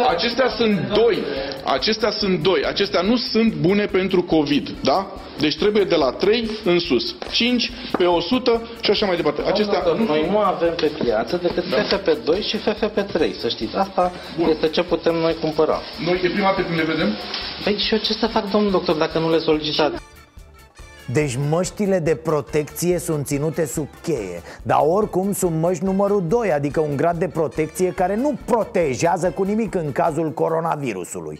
Acestea 0.10 0.47
sunt 0.47 0.91
doi. 0.93 1.17
Acestea 1.63 2.10
sunt 2.10 2.39
doi. 2.39 2.65
Acestea 2.65 3.01
nu 3.01 3.15
sunt 3.15 3.53
bune 3.53 3.86
pentru 3.86 4.23
COVID, 4.23 4.69
da? 4.84 5.08
Deci 5.39 5.58
trebuie 5.58 5.84
de 5.84 5.95
la 5.95 6.12
3 6.12 6.49
în 6.63 6.79
sus. 6.79 7.15
5 7.32 7.71
pe 7.97 8.05
100 8.05 8.62
și 8.82 8.91
așa 8.91 9.05
mai 9.05 9.15
departe. 9.15 9.41
Acestea 9.45 9.84
Domnul, 9.84 10.08
noi 10.08 10.27
nu 10.29 10.38
avem 10.38 10.73
pe 10.75 10.91
piață 11.03 11.39
decât 11.41 11.63
FFP2 11.63 12.45
și 12.47 12.58
FFP3, 12.58 13.39
să 13.39 13.47
știți. 13.47 13.75
Asta 13.75 14.12
Bun. 14.38 14.49
este 14.49 14.67
ce 14.67 14.84
putem 14.84 15.15
noi 15.15 15.36
cumpăra. 15.41 15.79
Noi 16.05 16.19
e 16.23 16.29
prima 16.29 16.47
dată 16.47 16.62
când 16.62 16.77
le 16.77 16.84
vedem. 16.84 17.10
Păi 17.63 17.77
și 17.77 17.93
eu 17.93 17.99
ce 17.99 18.13
să 18.13 18.27
fac, 18.27 18.49
domnul 18.49 18.71
doctor, 18.71 18.95
dacă 18.95 19.19
nu 19.19 19.29
le 19.29 19.38
solicitați? 19.38 20.09
Deci 21.13 21.38
măștile 21.50 22.00
de 22.00 22.15
protecție 22.15 23.00
sunt 23.00 23.26
ținute 23.26 23.65
sub 23.65 23.88
cheie 24.02 24.41
Dar 24.63 24.80
oricum 24.82 25.34
sunt 25.34 25.56
măști 25.56 25.84
numărul 25.84 26.24
2 26.28 26.52
Adică 26.52 26.80
un 26.80 26.95
grad 26.95 27.19
de 27.19 27.28
protecție 27.28 27.91
care 27.91 28.15
nu 28.15 28.38
protejează 28.45 29.32
cu 29.32 29.43
nimic 29.43 29.76
în 29.76 29.91
cazul 29.91 30.32
coronavirusului 30.32 31.39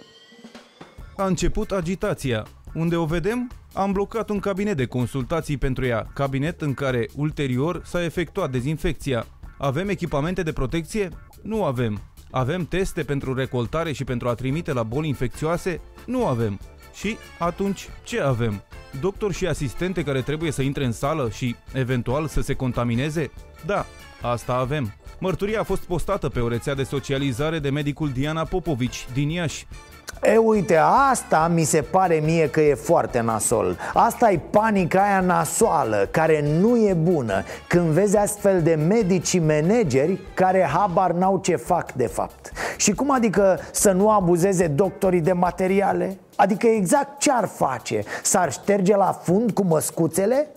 A 1.18 1.26
început 1.26 1.72
agitația. 1.72 2.46
Unde 2.74 2.96
o 2.96 3.06
vedem? 3.06 3.50
Am 3.74 3.92
blocat 3.92 4.30
un 4.30 4.40
cabinet 4.40 4.78
de 4.78 4.86
consultații 4.86 5.58
pentru 5.58 5.86
ea, 5.86 6.08
cabinet 6.14 6.62
în 6.62 6.74
care, 6.74 7.08
ulterior, 7.16 7.82
s-a 7.86 8.04
efectuat 8.04 8.52
dezinfecția. 8.52 9.26
Avem 9.58 9.90
echipamente 9.90 10.44
de 10.44 10.52
protecție? 10.52 11.10
Nu 11.42 11.64
avem. 11.64 12.02
Avem 12.32 12.66
teste 12.66 13.04
pentru 13.04 13.34
recoltare 13.34 13.92
și 13.92 14.04
pentru 14.04 14.28
a 14.28 14.34
trimite 14.34 14.74
la 14.74 14.84
boli 14.84 15.08
infecțioase? 15.08 15.82
Nu 16.06 16.26
avem. 16.26 16.60
Și 16.94 17.18
atunci 17.38 17.90
ce 18.04 18.22
avem? 18.22 18.64
Doctor 19.00 19.34
și 19.34 19.46
asistente 19.48 20.04
care 20.04 20.22
trebuie 20.22 20.52
să 20.52 20.62
intre 20.62 20.86
în 20.86 20.92
sală 20.92 21.30
și, 21.30 21.56
eventual, 21.74 22.28
să 22.28 22.42
se 22.42 22.54
contamineze? 22.54 23.32
Da, 23.66 23.86
asta 24.22 24.54
avem. 24.54 24.94
Mărturia 25.20 25.60
a 25.60 25.64
fost 25.64 25.82
postată 25.82 26.30
pe 26.30 26.40
o 26.40 26.48
rețea 26.48 26.74
de 26.74 26.84
socializare 26.84 27.60
de 27.60 27.70
medicul 27.70 28.10
Diana 28.10 28.44
Popovici 28.44 29.08
din 29.14 29.30
Iași. 29.30 29.68
E, 30.22 30.38
uite, 30.38 30.80
asta 31.12 31.52
mi 31.54 31.64
se 31.64 31.82
pare 31.82 32.22
mie 32.24 32.50
că 32.50 32.62
e 32.62 32.74
foarte 32.74 33.20
nasol 33.20 33.78
Asta 33.94 34.32
e 34.32 34.40
panica 34.50 35.04
aia 35.04 35.20
nasoală, 35.20 36.08
care 36.12 36.46
nu 36.60 36.78
e 36.78 36.94
bună 36.94 37.44
Când 37.68 37.86
vezi 37.86 38.18
astfel 38.18 38.62
de 38.62 38.76
medici 38.76 39.28
și 39.28 39.40
manageri 39.40 40.20
care 40.34 40.70
habar 40.74 41.12
n-au 41.12 41.38
ce 41.38 41.56
fac 41.56 41.92
de 41.92 42.08
fapt 42.08 42.52
Și 42.78 42.92
cum 42.92 43.12
adică 43.12 43.60
să 43.72 43.92
nu 43.92 44.10
abuzeze 44.10 44.68
doctorii 44.68 45.22
de 45.22 45.34
materiale? 45.34 46.18
Adică 46.36 46.68
exact 46.68 47.20
ce 47.20 47.32
ar 47.32 47.46
face? 47.46 48.04
S-ar 48.24 48.52
șterge 48.52 48.96
la 48.96 49.20
fund 49.24 49.52
cu 49.52 49.64
măscuțele? 49.64 50.48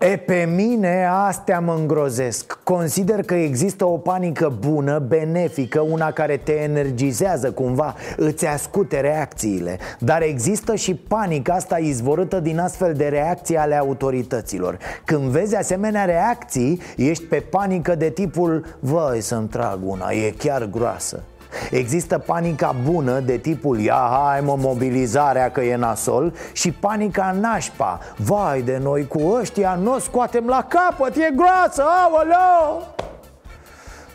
E, 0.00 0.16
pe 0.16 0.48
mine 0.54 1.08
astea 1.10 1.60
mă 1.60 1.74
îngrozesc. 1.78 2.58
Consider 2.62 3.22
că 3.22 3.34
există 3.34 3.84
o 3.84 3.96
panică 3.96 4.52
bună, 4.58 4.98
benefică 4.98 5.80
Una 5.80 6.12
care 6.12 6.36
te 6.36 6.52
energizează 6.52 7.50
cumva 7.50 7.94
Îți 8.16 8.46
ascute 8.46 9.00
reacțiile. 9.00 9.78
Dar 9.98 10.22
există 10.22 10.74
și 10.74 10.94
panica 10.94 11.54
asta 11.54 11.78
izvorâtă 11.78 12.40
din 12.40 12.58
astfel 12.58 12.94
de 12.94 13.08
reacții 13.08 13.56
ale 13.56 13.74
autorităților. 13.74 14.78
Când 15.04 15.22
vezi 15.22 15.56
asemenea 15.56 16.04
reacții 16.04 16.80
Ești 16.96 17.24
pe 17.24 17.44
panică 17.50 17.94
de 17.94 18.10
tipul 18.10 18.76
Vai 18.80 19.20
să-mi 19.20 19.48
trag 19.48 19.78
una, 19.82 20.10
e 20.10 20.34
chiar 20.38 20.64
groasă 20.64 21.22
Există 21.70 22.18
panica 22.18 22.74
bună 22.84 23.20
de 23.20 23.36
tipul 23.36 23.80
Ia 23.80 24.08
hai 24.10 24.40
mă 24.40 24.56
mobilizarea 24.58 25.50
că 25.50 25.60
e 25.60 25.76
nasol 25.76 26.32
Și 26.52 26.72
panica 26.72 27.36
nașpa 27.40 28.00
Vai 28.16 28.62
de 28.62 28.78
noi 28.82 29.06
cu 29.06 29.20
ăștia 29.40 29.74
nu 29.74 29.94
o 29.94 29.98
scoatem 29.98 30.46
la 30.46 30.66
capăt 30.68 31.16
E 31.16 31.32
groasă, 31.34 31.82
aoleo 31.82 32.82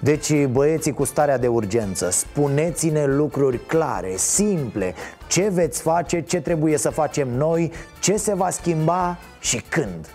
deci, 0.03 0.45
băieții 0.45 0.93
cu 0.93 1.03
starea 1.03 1.37
de 1.37 1.47
urgență, 1.47 2.09
spuneți-ne 2.09 3.05
lucruri 3.05 3.65
clare, 3.65 4.13
simple. 4.15 4.93
Ce 5.27 5.49
veți 5.53 5.81
face, 5.81 6.21
ce 6.21 6.41
trebuie 6.41 6.77
să 6.77 6.89
facem 6.89 7.27
noi, 7.29 7.71
ce 7.99 8.17
se 8.17 8.33
va 8.33 8.49
schimba 8.49 9.17
și 9.39 9.61
când 9.69 10.07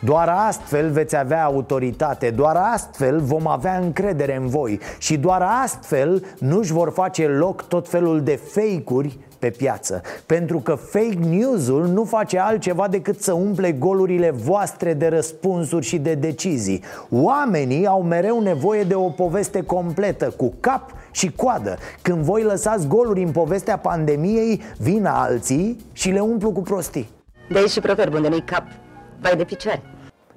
doar 0.00 0.28
astfel 0.28 0.90
veți 0.90 1.16
avea 1.16 1.44
autoritate, 1.44 2.30
doar 2.30 2.56
astfel 2.56 3.20
vom 3.20 3.46
avea 3.46 3.78
încredere 3.78 4.36
în 4.36 4.46
voi 4.46 4.80
și 4.98 5.16
doar 5.16 5.42
astfel 5.62 6.24
nu-și 6.38 6.72
vor 6.72 6.90
face 6.90 7.26
loc 7.26 7.62
tot 7.62 7.88
felul 7.88 8.22
de 8.22 8.40
fake-uri 8.52 9.18
pe 9.38 9.50
piață. 9.50 10.02
Pentru 10.26 10.58
că 10.58 10.74
fake 10.74 11.18
news-ul 11.28 11.86
nu 11.86 12.04
face 12.04 12.38
altceva 12.38 12.88
decât 12.88 13.20
să 13.22 13.32
umple 13.32 13.72
golurile 13.72 14.30
voastre 14.30 14.94
de 14.94 15.06
răspunsuri 15.06 15.84
și 15.84 15.98
de 15.98 16.14
decizii. 16.14 16.82
Oamenii 17.10 17.86
au 17.86 18.02
mereu 18.02 18.40
nevoie 18.40 18.82
de 18.82 18.94
o 18.94 19.08
poveste 19.08 19.62
completă, 19.62 20.34
cu 20.36 20.54
cap 20.60 20.90
și 21.10 21.32
coadă. 21.32 21.76
Când 22.02 22.18
voi 22.18 22.42
lăsați 22.42 22.86
goluri 22.86 23.22
în 23.22 23.30
povestea 23.30 23.78
pandemiei, 23.78 24.62
vin 24.78 25.06
alții 25.06 25.76
și 25.92 26.10
le 26.10 26.20
umplu 26.20 26.50
cu 26.50 26.60
prostii. 26.60 27.08
De 27.48 27.58
aici 27.58 27.70
și 27.70 27.80
proverbul 27.80 28.20
de 28.20 28.28
nu 28.28 28.38
cap, 28.44 28.62
vai 29.20 29.36
de 29.36 29.44
picioare. 29.44 29.82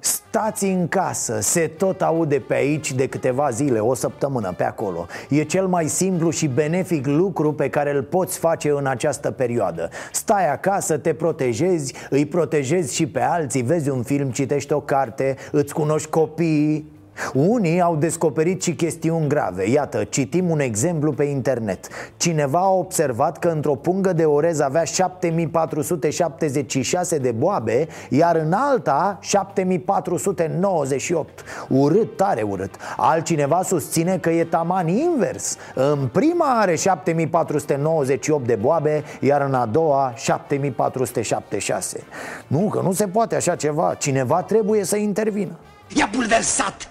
Stați 0.02 0.64
în 0.64 0.88
casă, 0.88 1.40
se 1.40 1.66
tot 1.66 2.02
aude 2.02 2.38
pe 2.38 2.54
aici 2.54 2.92
de 2.92 3.08
câteva 3.08 3.50
zile, 3.50 3.78
o 3.78 3.94
săptămână 3.94 4.54
pe 4.56 4.64
acolo. 4.64 5.06
E 5.28 5.42
cel 5.42 5.66
mai 5.66 5.88
simplu 5.88 6.30
și 6.30 6.46
benefic 6.46 7.06
lucru 7.06 7.52
pe 7.52 7.68
care 7.68 7.94
îl 7.94 8.02
poți 8.02 8.38
face 8.38 8.70
în 8.70 8.86
această 8.86 9.30
perioadă. 9.30 9.88
Stai 10.12 10.50
acasă, 10.50 10.98
te 10.98 11.14
protejezi, 11.14 11.94
îi 12.10 12.26
protejezi 12.26 12.94
și 12.94 13.06
pe 13.06 13.20
alții. 13.20 13.62
Vezi 13.62 13.90
un 13.90 14.02
film, 14.02 14.30
citești 14.30 14.72
o 14.72 14.80
carte, 14.80 15.36
îți 15.52 15.74
cunoști 15.74 16.08
copiii 16.08 16.99
unii 17.32 17.80
au 17.80 17.96
descoperit 17.96 18.62
și 18.62 18.74
chestiuni 18.74 19.28
grave. 19.28 19.70
Iată, 19.70 20.04
citim 20.04 20.50
un 20.50 20.60
exemplu 20.60 21.12
pe 21.12 21.24
internet. 21.24 21.86
Cineva 22.16 22.58
a 22.58 22.70
observat 22.70 23.38
că 23.38 23.48
într-o 23.48 23.74
pungă 23.74 24.12
de 24.12 24.24
orez 24.24 24.60
avea 24.60 24.84
7476 24.84 27.18
de 27.18 27.30
boabe 27.30 27.88
Iar 28.08 28.36
în 28.36 28.52
alta 28.52 29.18
7498 29.20 31.44
Urât, 31.68 32.16
tare 32.16 32.42
urât. 32.42 32.74
Altcineva 32.96 33.62
susține 33.62 34.18
că 34.18 34.30
e 34.30 34.44
taman 34.44 34.88
invers. 34.88 35.56
În 35.74 36.08
prima 36.12 36.60
are 36.60 36.74
7498 36.74 38.46
de 38.46 38.54
boabe 38.54 39.04
Iar 39.20 39.40
în 39.40 39.54
a 39.54 39.66
doua 39.66 40.12
7476 40.16 42.02
Nu, 42.46 42.68
că 42.68 42.80
nu 42.82 42.92
se 42.92 43.06
poate 43.06 43.36
așa 43.36 43.54
ceva. 43.54 43.94
Cineva 43.98 44.42
trebuie 44.42 44.84
să 44.84 44.96
intervină. 44.96 45.52
I-a 45.96 46.08
bulversat 46.12 46.88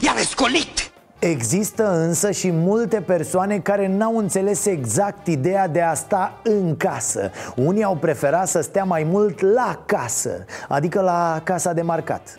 I-a 0.00 0.12
răscolit! 0.16 0.90
Există 1.18 1.90
însă 1.90 2.30
și 2.30 2.50
multe 2.50 3.00
persoane 3.00 3.58
care 3.58 3.88
n-au 3.88 4.16
înțeles 4.16 4.66
exact 4.66 5.26
ideea 5.26 5.68
de 5.68 5.80
a 5.80 5.94
sta 5.94 6.40
în 6.42 6.76
casă 6.76 7.30
Unii 7.56 7.82
au 7.82 7.96
preferat 7.96 8.48
să 8.48 8.60
stea 8.60 8.84
mai 8.84 9.02
mult 9.02 9.40
la 9.40 9.82
casă, 9.86 10.44
adică 10.68 11.00
la 11.00 11.40
casa 11.44 11.72
de 11.72 11.82
marcat 11.82 12.38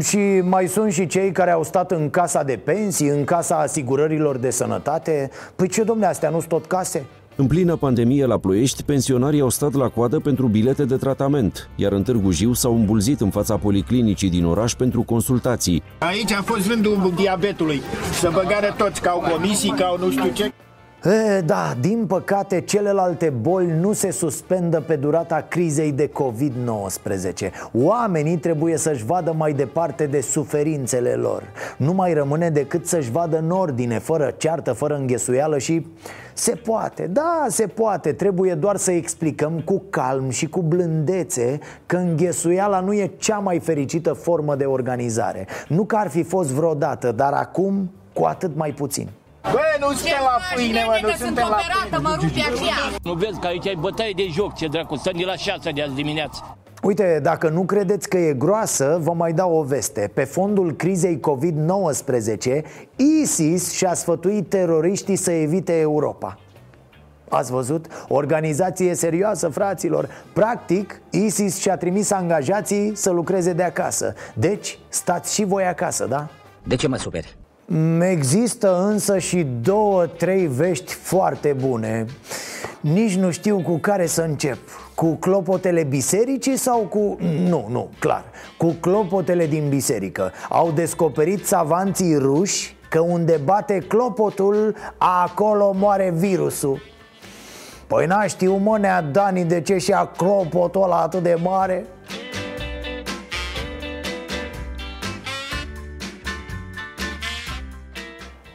Și 0.00 0.40
mai 0.44 0.66
sunt 0.66 0.92
și 0.92 1.06
cei 1.06 1.32
care 1.32 1.50
au 1.50 1.62
stat 1.62 1.90
în 1.90 2.10
casa 2.10 2.42
de 2.42 2.60
pensii, 2.64 3.08
în 3.08 3.24
casa 3.24 3.56
asigurărilor 3.56 4.36
de 4.36 4.50
sănătate 4.50 5.30
Păi 5.56 5.68
ce 5.68 5.82
domne, 5.82 6.06
astea 6.06 6.30
nu 6.30 6.36
sunt 6.36 6.48
tot 6.48 6.66
case? 6.66 7.04
În 7.36 7.46
plină 7.46 7.76
pandemie 7.76 8.26
la 8.26 8.38
Ploiești, 8.38 8.82
pensionarii 8.82 9.40
au 9.40 9.48
stat 9.48 9.72
la 9.72 9.88
coadă 9.88 10.18
pentru 10.18 10.46
bilete 10.46 10.84
de 10.84 10.96
tratament, 10.96 11.68
iar 11.76 11.92
în 11.92 12.02
Târgu 12.02 12.30
Jiu 12.30 12.52
s-au 12.52 12.74
îmbulzit 12.74 13.20
în 13.20 13.30
fața 13.30 13.56
policlinicii 13.56 14.30
din 14.30 14.44
oraș 14.44 14.72
pentru 14.74 15.02
consultații. 15.02 15.82
Aici 15.98 16.32
a 16.32 16.42
fost 16.42 16.68
rândul 16.68 17.12
diabetului. 17.16 17.80
Să 18.12 18.30
băgare 18.32 18.74
toți, 18.76 19.00
ca 19.00 19.10
au 19.10 19.24
comisii, 19.32 19.70
ca 19.70 19.84
au 19.84 19.98
nu 19.98 20.10
știu 20.10 20.30
ce. 20.32 20.52
E, 21.04 21.40
da, 21.40 21.74
din 21.80 22.04
păcate, 22.06 22.60
celelalte 22.60 23.30
boli 23.40 23.78
nu 23.80 23.92
se 23.92 24.10
suspendă 24.10 24.80
pe 24.80 24.96
durata 24.96 25.46
crizei 25.48 25.92
de 25.92 26.10
COVID-19. 26.10 27.50
Oamenii 27.72 28.36
trebuie 28.36 28.76
să-și 28.76 29.04
vadă 29.04 29.34
mai 29.36 29.52
departe 29.52 30.06
de 30.06 30.20
suferințele 30.20 31.10
lor. 31.10 31.42
Nu 31.76 31.92
mai 31.92 32.12
rămâne 32.12 32.50
decât 32.50 32.86
să-și 32.86 33.10
vadă 33.10 33.38
în 33.38 33.50
ordine, 33.50 33.98
fără 33.98 34.34
ceartă, 34.36 34.72
fără 34.72 34.94
înghesuială 34.94 35.58
și 35.58 35.86
se 36.34 36.54
poate, 36.54 37.06
da, 37.06 37.46
se 37.48 37.66
poate. 37.66 38.12
Trebuie 38.12 38.54
doar 38.54 38.76
să 38.76 38.90
explicăm 38.90 39.60
cu 39.64 39.82
calm 39.90 40.30
și 40.30 40.48
cu 40.48 40.60
blândețe 40.60 41.58
Că 41.86 41.96
înghesuiala 41.96 42.80
nu 42.80 42.92
e 42.92 43.10
cea 43.16 43.38
mai 43.38 43.58
fericită 43.58 44.12
formă 44.12 44.56
de 44.56 44.64
organizare. 44.64 45.46
Nu 45.68 45.84
că 45.84 45.96
ar 45.96 46.08
fi 46.08 46.22
fost 46.22 46.50
vreodată, 46.50 47.12
dar 47.12 47.32
acum 47.32 47.90
cu 48.12 48.24
atât 48.24 48.56
mai 48.56 48.70
puțin 48.70 49.08
Bă, 49.42 49.60
nu 49.80 49.92
suntem 49.92 50.22
la 50.22 50.38
pâine, 50.54 50.84
mă, 50.86 50.98
nu 51.02 51.10
suntem 51.24 51.46
la 51.50 51.56
pâine. 51.56 51.98
mă 51.98 52.16
rupe 52.20 52.40
așa. 52.40 52.96
Nu 53.02 53.12
vezi 53.12 53.38
că 53.40 53.46
aici 53.46 53.66
ai 53.66 53.76
bătaie 53.80 54.12
de 54.16 54.26
joc, 54.26 54.54
ce 54.54 54.66
dracu, 54.66 54.96
stăm 54.96 55.12
de 55.16 55.24
la 55.24 55.36
6 55.36 55.70
de 55.70 55.82
azi 55.82 55.94
dimineață. 55.94 56.56
Uite, 56.82 57.20
dacă 57.22 57.48
nu 57.48 57.64
credeți 57.64 58.08
că 58.08 58.18
e 58.18 58.32
groasă, 58.32 58.98
vă 59.00 59.12
mai 59.12 59.32
dau 59.32 59.54
o 59.54 59.62
veste 59.62 60.10
Pe 60.14 60.24
fondul 60.24 60.72
crizei 60.72 61.20
COVID-19, 61.20 62.62
ISIS 62.96 63.72
și-a 63.72 63.94
sfătuit 63.94 64.48
teroriștii 64.48 65.16
să 65.16 65.30
evite 65.30 65.78
Europa 65.78 66.38
Ați 67.28 67.50
văzut? 67.50 67.86
Organizație 68.08 68.94
serioasă, 68.94 69.48
fraților 69.48 70.08
Practic, 70.32 71.00
ISIS 71.10 71.58
și-a 71.58 71.76
trimis 71.76 72.10
angajații 72.10 72.92
să 72.94 73.10
lucreze 73.10 73.52
de 73.52 73.62
acasă 73.62 74.14
Deci, 74.34 74.78
stați 74.88 75.34
și 75.34 75.44
voi 75.44 75.64
acasă, 75.64 76.06
da? 76.06 76.28
De 76.62 76.76
ce 76.76 76.88
mă 76.88 76.96
superi? 76.96 77.36
Există 78.00 78.86
însă 78.88 79.18
și 79.18 79.46
două, 79.60 80.06
trei 80.06 80.46
vești 80.46 80.92
foarte 80.92 81.56
bune. 81.60 82.06
Nici 82.80 83.16
nu 83.16 83.30
știu 83.30 83.60
cu 83.60 83.78
care 83.78 84.06
să 84.06 84.22
încep. 84.22 84.58
Cu 84.94 85.14
clopotele 85.14 85.82
bisericii 85.82 86.56
sau 86.56 86.78
cu... 86.78 87.16
Nu, 87.48 87.66
nu, 87.70 87.90
clar. 87.98 88.24
Cu 88.58 88.76
clopotele 88.80 89.46
din 89.46 89.68
biserică. 89.68 90.32
Au 90.48 90.70
descoperit 90.70 91.46
savanții 91.46 92.16
ruși 92.16 92.76
că 92.88 93.00
unde 93.00 93.40
bate 93.44 93.78
clopotul, 93.78 94.76
acolo 94.98 95.74
moare 95.76 96.12
virusul. 96.16 96.80
Păi 97.86 98.06
n-a 98.06 98.26
știu 98.26 98.56
mă, 98.56 98.78
nea 98.78 99.02
Dani 99.02 99.44
de 99.44 99.60
ce 99.60 99.78
și-a 99.78 100.04
clopotul 100.16 100.82
ăla 100.82 101.00
atât 101.00 101.22
de 101.22 101.38
mare? 101.42 101.84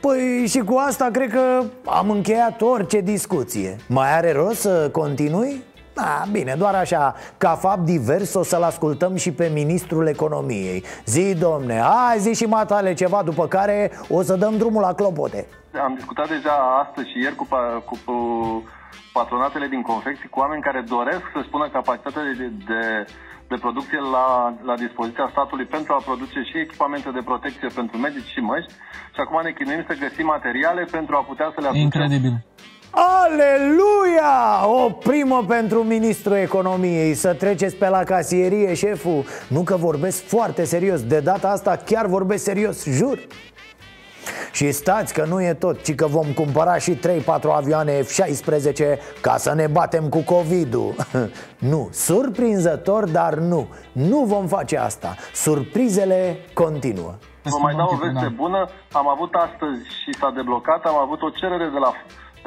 Păi 0.02 0.46
și 0.48 0.60
cu 0.60 0.76
asta 0.88 1.10
cred 1.12 1.30
că 1.30 1.64
am 1.86 2.10
încheiat 2.10 2.62
orice 2.62 3.00
discuție 3.02 3.76
Mai 3.88 4.18
are 4.18 4.32
rost 4.32 4.60
să 4.60 4.90
continui? 4.92 5.64
Da, 6.02 6.24
bine, 6.32 6.54
doar 6.58 6.76
așa, 6.76 7.16
ca 7.38 7.50
fapt 7.56 7.84
divers 7.86 8.34
o 8.34 8.44
să-l 8.44 8.64
ascultăm 8.64 9.16
și 9.16 9.32
pe 9.32 9.52
ministrul 9.54 10.08
economiei 10.08 10.84
Zi, 11.06 11.36
domne, 11.40 11.78
hai 11.80 12.20
zi 12.20 12.34
și 12.34 12.46
matale 12.46 12.94
ceva, 12.94 13.22
după 13.30 13.48
care 13.48 13.92
o 14.10 14.22
să 14.22 14.36
dăm 14.36 14.58
drumul 14.58 14.82
la 14.82 14.94
clopote 14.94 15.48
Am 15.88 15.94
discutat 15.96 16.28
deja 16.28 16.56
astăzi 16.84 17.10
și 17.12 17.18
ieri 17.24 17.36
cu, 17.36 17.46
pa- 17.46 17.84
cu, 17.86 17.96
cu 18.06 18.16
patronatele 19.14 19.68
din 19.68 19.82
confecții, 19.92 20.30
cu 20.30 20.40
oameni 20.44 20.62
care 20.68 20.82
doresc 20.96 21.24
să-și 21.34 21.50
pună 21.54 21.66
capacitatea 21.78 22.24
de, 22.42 22.48
de, 22.72 22.82
de 23.52 23.58
producție 23.66 24.00
la, 24.16 24.28
la 24.70 24.76
dispoziția 24.86 25.28
statului 25.32 25.66
pentru 25.76 25.92
a 25.94 26.06
produce 26.10 26.40
și 26.50 26.58
echipamente 26.66 27.10
de 27.18 27.28
protecție 27.32 27.70
pentru 27.80 27.96
medici 28.06 28.34
și 28.34 28.40
măști 28.52 28.72
și 29.16 29.20
acum 29.24 29.38
ne 29.44 29.52
chinuim 29.58 29.84
să 29.88 30.02
găsim 30.06 30.26
materiale 30.36 30.84
pentru 30.98 31.14
a 31.16 31.22
putea 31.30 31.48
să 31.54 31.60
le 31.62 31.68
aducem. 31.68 31.88
Incredibil. 31.90 32.36
Aleluia! 32.90 34.68
O 34.68 34.90
primă 34.90 35.44
pentru 35.48 35.84
ministrul 35.84 36.36
economiei 36.36 37.14
Să 37.14 37.34
treceți 37.34 37.76
pe 37.76 37.90
la 37.90 38.04
casierie, 38.04 38.74
șeful. 38.74 39.24
Nu 39.48 39.62
că 39.62 39.76
vorbesc 39.76 40.24
foarte 40.24 40.64
serios 40.64 41.04
De 41.04 41.20
data 41.20 41.50
asta 41.50 41.82
chiar 41.86 42.06
vorbesc 42.06 42.44
serios, 42.44 42.86
jur. 42.86 43.20
Și 44.52 44.72
stați 44.72 45.14
că 45.14 45.26
nu 45.28 45.42
e 45.42 45.54
tot, 45.54 45.84
ci 45.84 45.96
că 45.96 46.08
vom 46.08 46.26
cumpăra 46.34 46.78
și 46.78 46.96
3-4 46.96 47.00
avioane 47.56 48.00
F-16 48.02 48.98
ca 49.22 49.38
să 49.38 49.54
ne 49.54 49.68
batem 49.68 50.10
cu 50.10 50.20
COVID-ul. 50.20 50.96
Nu, 51.72 51.90
surprinzător, 51.92 53.10
dar 53.10 53.34
nu. 53.34 53.68
Nu 53.92 54.24
vom 54.24 54.48
face 54.48 54.78
asta. 54.78 55.16
Surprizele 55.34 56.38
continuă. 56.54 57.14
Vă 57.44 57.58
mai 57.62 57.76
dau 57.76 57.90
o 57.92 57.96
veste 57.96 58.28
bună. 58.36 58.70
Am 58.92 59.08
avut 59.08 59.34
astăzi 59.34 59.82
și 60.02 60.14
s-a 60.20 60.32
deblocat, 60.36 60.86
am 60.86 60.98
avut 60.98 61.22
o 61.22 61.30
cerere 61.30 61.70
de 61.74 61.78
la, 61.78 61.92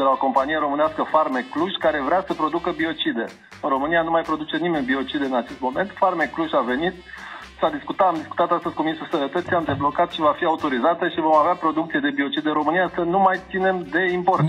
de 0.01 0.07
la 0.07 0.17
o 0.17 0.25
companie 0.27 0.59
românească 0.59 1.03
Farme 1.15 1.41
Cluj 1.53 1.73
care 1.85 2.01
vrea 2.09 2.23
să 2.27 2.33
producă 2.35 2.71
biocide. 2.71 3.25
În 3.65 3.69
România 3.75 4.03
nu 4.03 4.11
mai 4.11 4.23
produce 4.23 4.57
nimeni 4.57 4.91
biocide 4.93 5.25
în 5.25 5.35
acest 5.43 5.61
moment. 5.61 5.89
Farme 6.03 6.31
Cluj 6.35 6.51
a 6.53 6.61
venit, 6.73 6.95
s-a 7.61 7.71
discutat, 7.77 8.09
am 8.09 8.15
discutat 8.23 8.51
astăzi 8.51 8.75
cu 8.75 8.83
Ministrul 8.83 9.09
Sănătății, 9.11 9.59
am 9.59 9.65
deblocat 9.73 10.11
și 10.11 10.21
va 10.21 10.35
fi 10.39 10.45
autorizată 10.45 11.09
și 11.09 11.21
vom 11.21 11.35
avea 11.35 11.55
producție 11.65 12.01
de 12.01 12.11
biocide 12.11 12.49
în 12.49 12.55
România 12.61 12.91
să 12.95 13.01
nu 13.01 13.19
mai 13.19 13.41
ținem 13.51 13.77
de 13.91 14.03
import. 14.13 14.45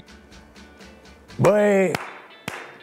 Băi, 1.38 1.92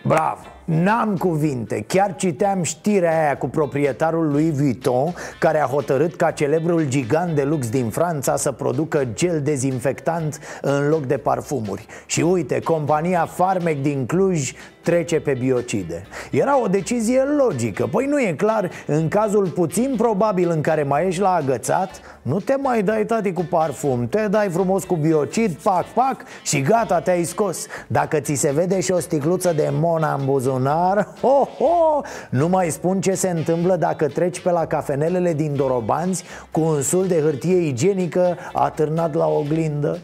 bravo 0.02 0.57
N-am 0.68 1.16
cuvinte, 1.16 1.84
chiar 1.86 2.16
citeam 2.16 2.62
știrea 2.62 3.22
aia 3.22 3.36
cu 3.36 3.48
proprietarul 3.48 4.30
lui 4.30 4.50
Vuitton 4.50 5.14
Care 5.38 5.60
a 5.60 5.66
hotărât 5.66 6.14
ca 6.14 6.30
celebrul 6.30 6.88
gigant 6.88 7.34
de 7.34 7.42
lux 7.42 7.68
din 7.68 7.90
Franța 7.90 8.36
să 8.36 8.52
producă 8.52 9.04
gel 9.04 9.42
dezinfectant 9.42 10.38
în 10.62 10.88
loc 10.88 11.06
de 11.06 11.16
parfumuri. 11.16 11.86
Și 12.06 12.20
uite, 12.20 12.60
compania 12.60 13.26
Farmec 13.26 13.82
din 13.82 14.06
Cluj 14.06 14.52
trece 14.88 15.20
pe 15.20 15.34
biocide. 15.38 16.06
Era 16.30 16.62
o 16.62 16.66
decizie 16.66 17.22
logică. 17.22 17.86
Păi 17.86 18.06
nu 18.06 18.20
e 18.20 18.32
clar, 18.36 18.70
în 18.86 19.08
cazul 19.08 19.48
puțin 19.48 19.94
probabil 19.96 20.50
în 20.50 20.60
care 20.60 20.82
mai 20.82 21.06
ești 21.06 21.20
la 21.20 21.32
agățat 21.34 22.00
Nu 22.22 22.40
te 22.40 22.56
mai 22.56 22.82
dai 22.82 23.04
tati 23.04 23.32
cu 23.32 23.46
parfum. 23.50 24.06
Te 24.06 24.28
dai 24.28 24.48
frumos 24.48 24.84
cu 24.84 24.96
biocid, 24.96 25.52
pac, 25.52 25.84
pac 25.84 26.16
și 26.42 26.60
gata, 26.60 27.00
te-ai 27.00 27.24
scos. 27.24 27.66
Dacă 27.86 28.20
ți 28.20 28.34
se 28.34 28.52
vede 28.52 28.80
și 28.80 28.92
o 28.92 28.98
sticluță 28.98 29.52
de 29.52 29.68
Mona 29.72 30.14
în 30.14 30.24
buzunar 30.24 31.08
ho, 31.20 31.48
ho, 31.58 32.00
Nu 32.30 32.48
mai 32.48 32.70
spun 32.70 33.00
ce 33.00 33.14
se 33.14 33.30
întâmplă 33.30 33.76
dacă 33.76 34.06
treci 34.06 34.40
pe 34.40 34.50
la 34.50 34.66
cafenelele 34.66 35.32
din 35.32 35.56
Dorobanți 35.56 36.24
Cu 36.50 36.60
un 36.60 36.82
sul 36.82 37.06
de 37.06 37.20
hârtie 37.20 37.56
igienică 37.56 38.36
atârnat 38.52 39.14
la 39.14 39.26
oglindă 39.26 39.98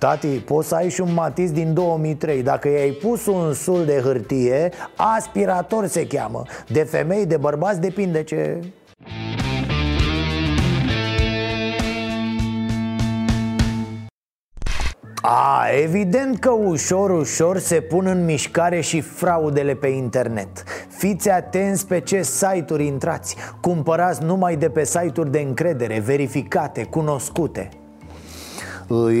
Tati, 0.00 0.26
poți 0.26 0.68
să 0.68 0.74
ai 0.74 0.90
și 0.90 1.00
un 1.00 1.12
matiz 1.14 1.50
din 1.50 1.74
2003 1.74 2.42
Dacă 2.42 2.68
i-ai 2.68 2.90
pus 2.90 3.26
un 3.26 3.52
sul 3.52 3.84
de 3.84 4.00
hârtie 4.04 4.70
Aspirator 4.96 5.86
se 5.86 6.06
cheamă. 6.06 6.42
De 6.68 6.82
femei, 6.82 7.26
de 7.26 7.36
bărbați, 7.36 7.80
depinde 7.80 8.22
ce... 8.22 8.60
A, 15.22 15.66
evident 15.82 16.38
că 16.38 16.50
ușor, 16.50 17.10
ușor 17.10 17.58
se 17.58 17.80
pun 17.80 18.06
în 18.06 18.24
mișcare 18.24 18.80
și 18.80 19.00
fraudele 19.00 19.74
pe 19.74 19.88
internet. 19.88 20.64
Fiți 20.88 21.30
atenți 21.30 21.86
pe 21.86 22.00
ce 22.00 22.22
site-uri 22.22 22.86
intrați. 22.86 23.36
Cumpărați 23.60 24.22
numai 24.22 24.56
de 24.56 24.68
pe 24.68 24.84
site-uri 24.84 25.30
de 25.30 25.38
încredere, 25.38 25.98
verificate, 25.98 26.84
cunoscute 26.84 27.68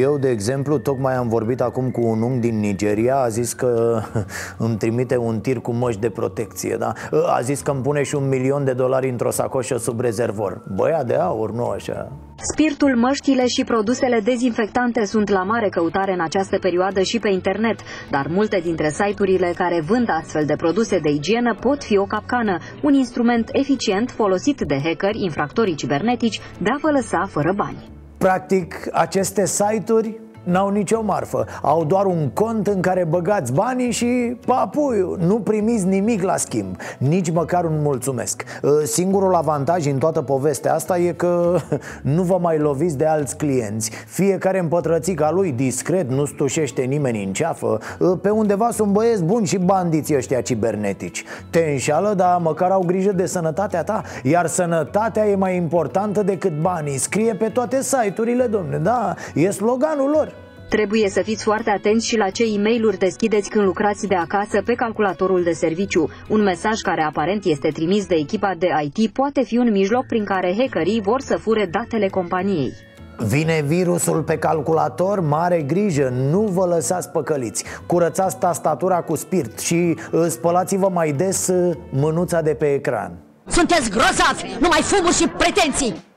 eu, 0.00 0.18
de 0.18 0.28
exemplu, 0.28 0.78
tocmai 0.78 1.14
am 1.14 1.28
vorbit 1.28 1.60
acum 1.60 1.90
cu 1.90 2.00
un 2.00 2.22
unghi 2.22 2.38
din 2.48 2.58
Nigeria 2.58 3.16
A 3.16 3.28
zis 3.28 3.52
că 3.52 4.00
îmi 4.64 4.76
trimite 4.76 5.16
un 5.16 5.40
tir 5.40 5.58
cu 5.60 5.72
măști 5.72 6.00
de 6.00 6.10
protecție 6.10 6.76
da? 6.78 6.92
A 7.26 7.40
zis 7.40 7.60
că 7.60 7.70
îmi 7.70 7.82
pune 7.82 8.02
și 8.02 8.14
un 8.14 8.28
milion 8.28 8.64
de 8.64 8.72
dolari 8.72 9.08
într-o 9.08 9.30
sacoșă 9.30 9.76
sub 9.76 10.00
rezervor 10.00 10.62
Băia 10.74 11.04
de 11.04 11.14
aur, 11.14 11.52
nu 11.52 11.66
așa 11.66 12.12
Spirtul, 12.42 12.96
măștile 12.96 13.46
și 13.46 13.64
produsele 13.64 14.20
dezinfectante 14.20 15.04
sunt 15.04 15.28
la 15.28 15.42
mare 15.42 15.68
căutare 15.68 16.12
în 16.12 16.20
această 16.20 16.58
perioadă 16.58 17.02
și 17.02 17.18
pe 17.18 17.28
internet, 17.28 17.80
dar 18.10 18.26
multe 18.28 18.60
dintre 18.62 18.88
site-urile 18.88 19.52
care 19.56 19.80
vând 19.86 20.08
astfel 20.20 20.44
de 20.46 20.56
produse 20.56 20.98
de 20.98 21.10
igienă 21.10 21.54
pot 21.60 21.84
fi 21.84 21.96
o 21.96 22.04
capcană, 22.04 22.58
un 22.82 22.92
instrument 22.92 23.48
eficient 23.52 24.10
folosit 24.10 24.60
de 24.60 24.80
hackeri, 24.84 25.22
infractorii 25.22 25.74
cibernetici, 25.74 26.40
de 26.58 26.70
a 26.70 26.78
vă 26.80 26.90
lăsa 26.90 27.26
fără 27.28 27.52
bani. 27.56 27.99
Practic, 28.20 28.88
aceste 28.92 29.44
site-uri 29.46 30.20
n-au 30.50 30.68
nicio 30.68 31.02
marfă. 31.02 31.46
Au 31.62 31.84
doar 31.84 32.04
un 32.06 32.28
cont 32.28 32.66
în 32.66 32.80
care 32.80 33.04
băgați 33.04 33.52
banii 33.52 33.90
și 33.90 34.36
papuiu 34.46 35.16
Nu 35.18 35.40
primiți 35.40 35.86
nimic 35.86 36.22
la 36.22 36.36
schimb. 36.36 36.76
Nici 36.98 37.30
măcar 37.30 37.64
un 37.64 37.82
mulțumesc. 37.82 38.44
Singurul 38.84 39.34
avantaj 39.34 39.86
în 39.86 39.98
toată 39.98 40.22
povestea 40.22 40.74
asta 40.74 40.98
e 40.98 41.12
că 41.12 41.56
nu 42.16 42.22
vă 42.22 42.38
mai 42.40 42.58
loviți 42.58 42.96
de 42.96 43.06
alți 43.06 43.36
clienți. 43.36 43.90
Fiecare 44.06 44.58
în 44.58 44.68
pătrățica 44.68 45.30
lui, 45.30 45.52
discret, 45.52 46.10
nu 46.10 46.24
stușește 46.24 46.82
nimeni 46.82 47.24
în 47.24 47.32
ceafă. 47.32 47.78
Pe 48.22 48.30
undeva 48.30 48.68
sunt 48.72 48.92
băieți 48.92 49.22
buni 49.22 49.46
și 49.46 49.58
bandiții 49.58 50.16
ăștia 50.16 50.40
cibernetici. 50.40 51.24
Te 51.50 51.68
înșală, 51.70 52.14
dar 52.14 52.38
măcar 52.40 52.70
au 52.70 52.82
grijă 52.86 53.12
de 53.12 53.26
sănătatea 53.26 53.82
ta. 53.82 54.02
Iar 54.22 54.46
sănătatea 54.46 55.26
e 55.26 55.34
mai 55.34 55.56
importantă 55.56 56.22
decât 56.22 56.60
banii. 56.60 56.98
Scrie 56.98 57.34
pe 57.34 57.48
toate 57.48 57.82
site-urile, 57.82 58.46
domne, 58.46 58.76
da, 58.76 59.14
e 59.34 59.50
sloganul 59.50 60.10
lor 60.10 60.39
Trebuie 60.70 61.08
să 61.08 61.22
fiți 61.22 61.44
foarte 61.44 61.70
atenți 61.70 62.06
și 62.06 62.16
la 62.16 62.30
ce 62.30 62.42
e 62.42 62.58
mail 62.62 62.94
deschideți 62.98 63.50
când 63.50 63.64
lucrați 63.64 64.06
de 64.06 64.14
acasă 64.14 64.62
pe 64.64 64.74
calculatorul 64.74 65.42
de 65.42 65.52
serviciu. 65.52 66.10
Un 66.28 66.42
mesaj 66.42 66.80
care 66.80 67.02
aparent 67.02 67.44
este 67.44 67.68
trimis 67.68 68.06
de 68.06 68.14
echipa 68.14 68.54
de 68.58 68.66
IT 68.82 69.12
poate 69.12 69.42
fi 69.42 69.56
un 69.56 69.70
mijloc 69.70 70.06
prin 70.06 70.24
care 70.24 70.54
hackerii 70.58 71.00
vor 71.00 71.20
să 71.20 71.36
fure 71.36 71.68
datele 71.70 72.08
companiei. 72.08 72.72
Vine 73.16 73.62
virusul 73.66 74.22
pe 74.22 74.38
calculator, 74.38 75.20
mare 75.20 75.62
grijă, 75.62 76.08
nu 76.30 76.40
vă 76.40 76.66
lăsați 76.66 77.08
păcăliți 77.08 77.64
Curățați 77.86 78.38
tastatura 78.38 79.00
cu 79.00 79.16
spirit 79.16 79.58
și 79.58 79.96
uh, 80.12 80.26
spălați-vă 80.28 80.88
mai 80.92 81.12
des 81.12 81.48
uh, 81.48 81.76
mânuța 81.90 82.40
de 82.40 82.54
pe 82.54 82.72
ecran 82.72 83.12
Sunteți 83.46 83.90
grozavi, 83.90 84.56
numai 84.60 84.80
fumuri 84.82 85.14
și 85.14 85.28
pretenții 85.28 85.94
E, 85.94 86.09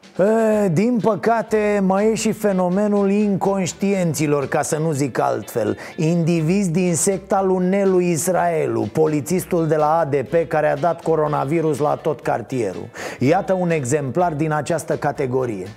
din 0.71 0.99
păcate 1.01 1.81
mai 1.85 2.11
e 2.11 2.15
și 2.15 2.31
fenomenul 2.31 3.11
inconștienților, 3.11 4.47
ca 4.47 4.61
să 4.61 4.77
nu 4.77 4.91
zic 4.91 5.19
altfel. 5.19 5.77
Indivizi 5.95 6.71
din 6.71 6.95
secta 6.95 7.41
lui 7.41 7.65
Nelu 7.65 7.99
Israelu, 7.99 8.87
polițistul 8.91 9.67
de 9.67 9.75
la 9.75 9.97
ADP 9.97 10.47
care 10.47 10.67
a 10.67 10.75
dat 10.75 11.01
coronavirus 11.01 11.79
la 11.79 11.95
tot 11.95 12.21
cartierul. 12.21 12.89
Iată 13.19 13.53
un 13.53 13.69
exemplar 13.69 14.33
din 14.33 14.51
această 14.51 14.97
categorie 14.97 15.67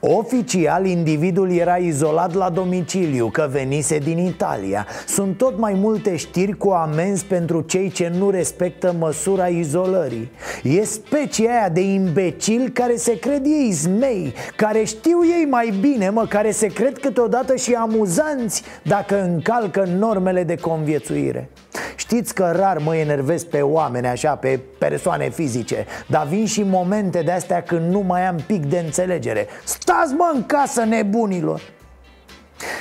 Oficial, 0.00 0.86
individul 0.86 1.52
era 1.52 1.76
izolat 1.76 2.34
la 2.34 2.50
domiciliu, 2.50 3.28
că 3.28 3.48
venise 3.50 3.98
din 3.98 4.18
Italia. 4.18 4.86
Sunt 5.06 5.36
tot 5.36 5.58
mai 5.58 5.74
multe 5.74 6.16
știri 6.16 6.56
cu 6.56 6.70
amenzi 6.70 7.24
pentru 7.24 7.60
cei 7.60 7.90
ce 7.90 8.12
nu 8.18 8.30
respectă 8.30 8.94
măsura 8.98 9.46
izolării. 9.46 10.30
E 10.62 10.84
specia 10.84 11.50
aia 11.50 11.68
de 11.68 11.80
imbecil 11.80 12.68
care 12.68 12.96
se 12.96 13.18
cred 13.18 13.44
ei 13.44 13.70
zmei 13.70 14.34
Care 14.56 14.84
știu 14.84 15.18
ei 15.24 15.46
mai 15.50 15.72
bine, 15.80 16.10
mă, 16.10 16.26
care 16.26 16.50
se 16.50 16.66
cred 16.66 16.98
câteodată 16.98 17.56
și 17.56 17.72
amuzanți 17.72 18.62
Dacă 18.82 19.22
încalcă 19.22 19.88
normele 19.98 20.44
de 20.44 20.54
conviețuire. 20.54 21.48
Știți 21.96 22.34
că 22.34 22.52
rar 22.56 22.78
mă 22.78 22.96
enervez 22.96 23.44
pe 23.44 23.60
oameni 23.60 24.06
așa, 24.06 24.34
pe 24.34 24.60
persoane 24.78 25.28
fizice 25.28 25.86
Dar 26.06 26.26
vin 26.26 26.46
și 26.46 26.62
momente 26.62 27.22
de 27.22 27.30
astea 27.30 27.62
când 27.62 27.90
nu 27.90 28.00
mai 28.00 28.26
am 28.26 28.36
pic 28.46 28.66
de 28.66 28.78
înțelegere 28.78 29.46
Stați 29.64 30.14
mă 30.14 30.30
în 30.34 30.46
casă 30.46 30.84
nebunilor! 30.84 31.60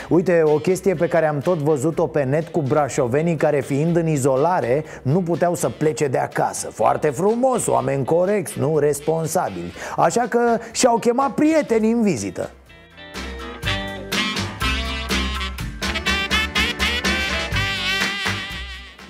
Uite, 0.10 0.42
o 0.46 0.58
chestie 0.58 0.94
pe 0.94 1.08
care 1.08 1.28
am 1.28 1.40
tot 1.40 1.58
văzut-o 1.58 2.08
pe 2.08 2.24
net 2.24 2.48
cu 2.48 2.62
brașovenii 2.62 3.36
care 3.36 3.62
fiind 3.62 3.96
în 3.96 4.08
izolare 4.08 4.84
nu 5.02 5.22
puteau 5.22 5.56
să 5.56 5.70
plece 5.70 6.08
de 6.08 6.18
acasă. 6.18 6.70
Foarte 6.70 7.10
frumos, 7.10 7.68
oameni 7.68 8.06
corecți, 8.06 8.60
nu 8.60 8.78
responsabili. 8.78 9.74
Așa 9.96 10.26
că 10.30 10.58
și-au 10.72 10.98
chemat 10.98 11.34
prieteni 11.34 11.92
în 11.92 12.02
vizită 12.02 12.50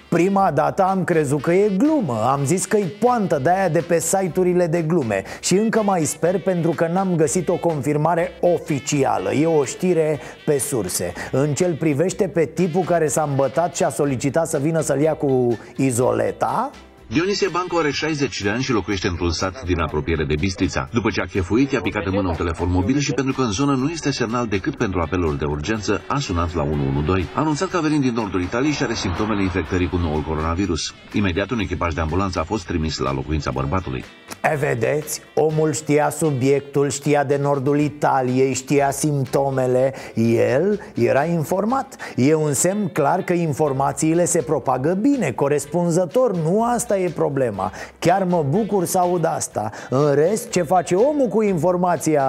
Prima 0.10 0.52
dată 0.52 0.84
am 0.84 1.04
crezut 1.04 1.42
că 1.42 1.52
e 1.52 1.70
glumă. 1.78 2.28
Am 2.32 2.46
zis 2.46 2.66
că 2.66 2.78
e 2.78 2.86
poantă 3.00 3.40
de 3.44 3.50
aia 3.50 3.70
de 3.70 3.80
pe 3.88 4.00
site-urile 4.00 4.68
de 4.68 4.82
glume. 4.82 5.24
Și 5.40 5.54
încă 5.54 5.82
mai 5.84 6.04
sper 6.04 6.40
pentru 6.42 6.72
că 6.72 6.88
n-am 6.88 7.16
găsit 7.16 7.50
o 7.50 7.56
confirmare 7.56 8.32
oficială. 8.42 9.32
E 9.34 9.46
o 9.46 9.64
știre 9.64 10.20
pe 10.46 10.58
surse. 10.58 11.14
În 11.32 11.54
cel 11.54 11.74
privește 11.74 12.28
pe 12.28 12.46
tipul 12.46 12.84
care 12.84 13.08
s-a 13.08 13.28
îmbătat 13.30 13.76
și 13.76 13.84
a 13.84 13.90
solicitat 13.90 14.48
să 14.48 14.58
vină 14.58 14.80
să-l 14.80 15.00
ia 15.00 15.14
cu 15.14 15.58
izoleta 15.76 16.72
Dionisie 17.12 17.48
Banco 17.48 17.78
are 17.78 17.92
60 17.92 18.42
de 18.42 18.50
ani 18.50 18.62
și 18.62 18.72
locuiește 18.72 19.08
într-un 19.08 19.32
sat 19.32 19.64
din 19.64 19.80
apropiere 19.80 20.24
de 20.24 20.36
Bistrița. 20.40 20.90
După 20.94 21.10
ce 21.10 21.22
a 21.22 21.26
chefuit, 21.26 21.72
i-a 21.72 21.82
picat 21.82 22.06
în 22.06 22.14
mână 22.14 22.28
un 22.28 22.36
telefon 22.36 22.72
mobil 22.72 22.98
și 23.00 23.12
pentru 23.12 23.34
că 23.34 23.42
în 23.42 23.52
zonă 23.52 23.76
nu 23.76 23.90
este 23.90 24.12
semnal 24.12 24.48
decât 24.48 24.76
pentru 24.76 25.00
apeluri 25.00 25.38
de 25.38 25.46
urgență, 25.46 26.02
a 26.08 26.20
sunat 26.20 26.54
la 26.54 26.62
112. 26.64 27.28
A 27.34 27.40
anunțat 27.40 27.70
că 27.70 27.80
venind 27.82 28.02
din 28.02 28.14
nordul 28.14 28.42
Italiei 28.42 28.72
și 28.72 28.84
are 28.84 28.94
simptomele 28.94 29.42
infectării 29.42 29.90
cu 29.90 29.98
noul 29.98 30.22
coronavirus. 30.22 30.94
Imediat 31.14 31.50
un 31.50 31.60
echipaj 31.60 31.94
de 31.94 32.02
ambulanță 32.02 32.40
a 32.40 32.44
fost 32.44 32.66
trimis 32.66 32.98
la 32.98 33.14
locuința 33.14 33.52
bărbatului. 33.52 34.04
E, 34.44 34.56
vedeți, 34.56 35.22
omul 35.34 35.74
știa 35.74 36.10
subiectul, 36.10 36.90
știa 36.90 37.24
de 37.24 37.38
nordul 37.42 37.80
Italiei, 37.80 38.54
știa 38.54 38.92
simptomele 38.92 39.94
El 40.16 40.80
era 40.94 41.26
informat 41.26 41.96
E 42.16 42.34
un 42.34 42.54
semn 42.54 42.88
clar 42.88 43.22
că 43.22 43.34
informațiile 43.34 44.26
se 44.26 44.42
propagă 44.42 44.94
bine, 44.94 45.32
corespunzător 45.32 46.36
Nu 46.36 46.64
asta 46.64 46.98
e 47.00 47.10
problema 47.10 47.72
Chiar 48.00 48.24
mă 48.24 48.44
bucur 48.50 48.86
să 48.86 48.98
aud 48.98 49.26
asta 49.26 49.70
În 49.90 50.14
rest, 50.14 50.50
ce 50.50 50.62
face 50.62 50.96
omul 50.96 51.28
cu 51.28 51.42
informația... 51.42 52.24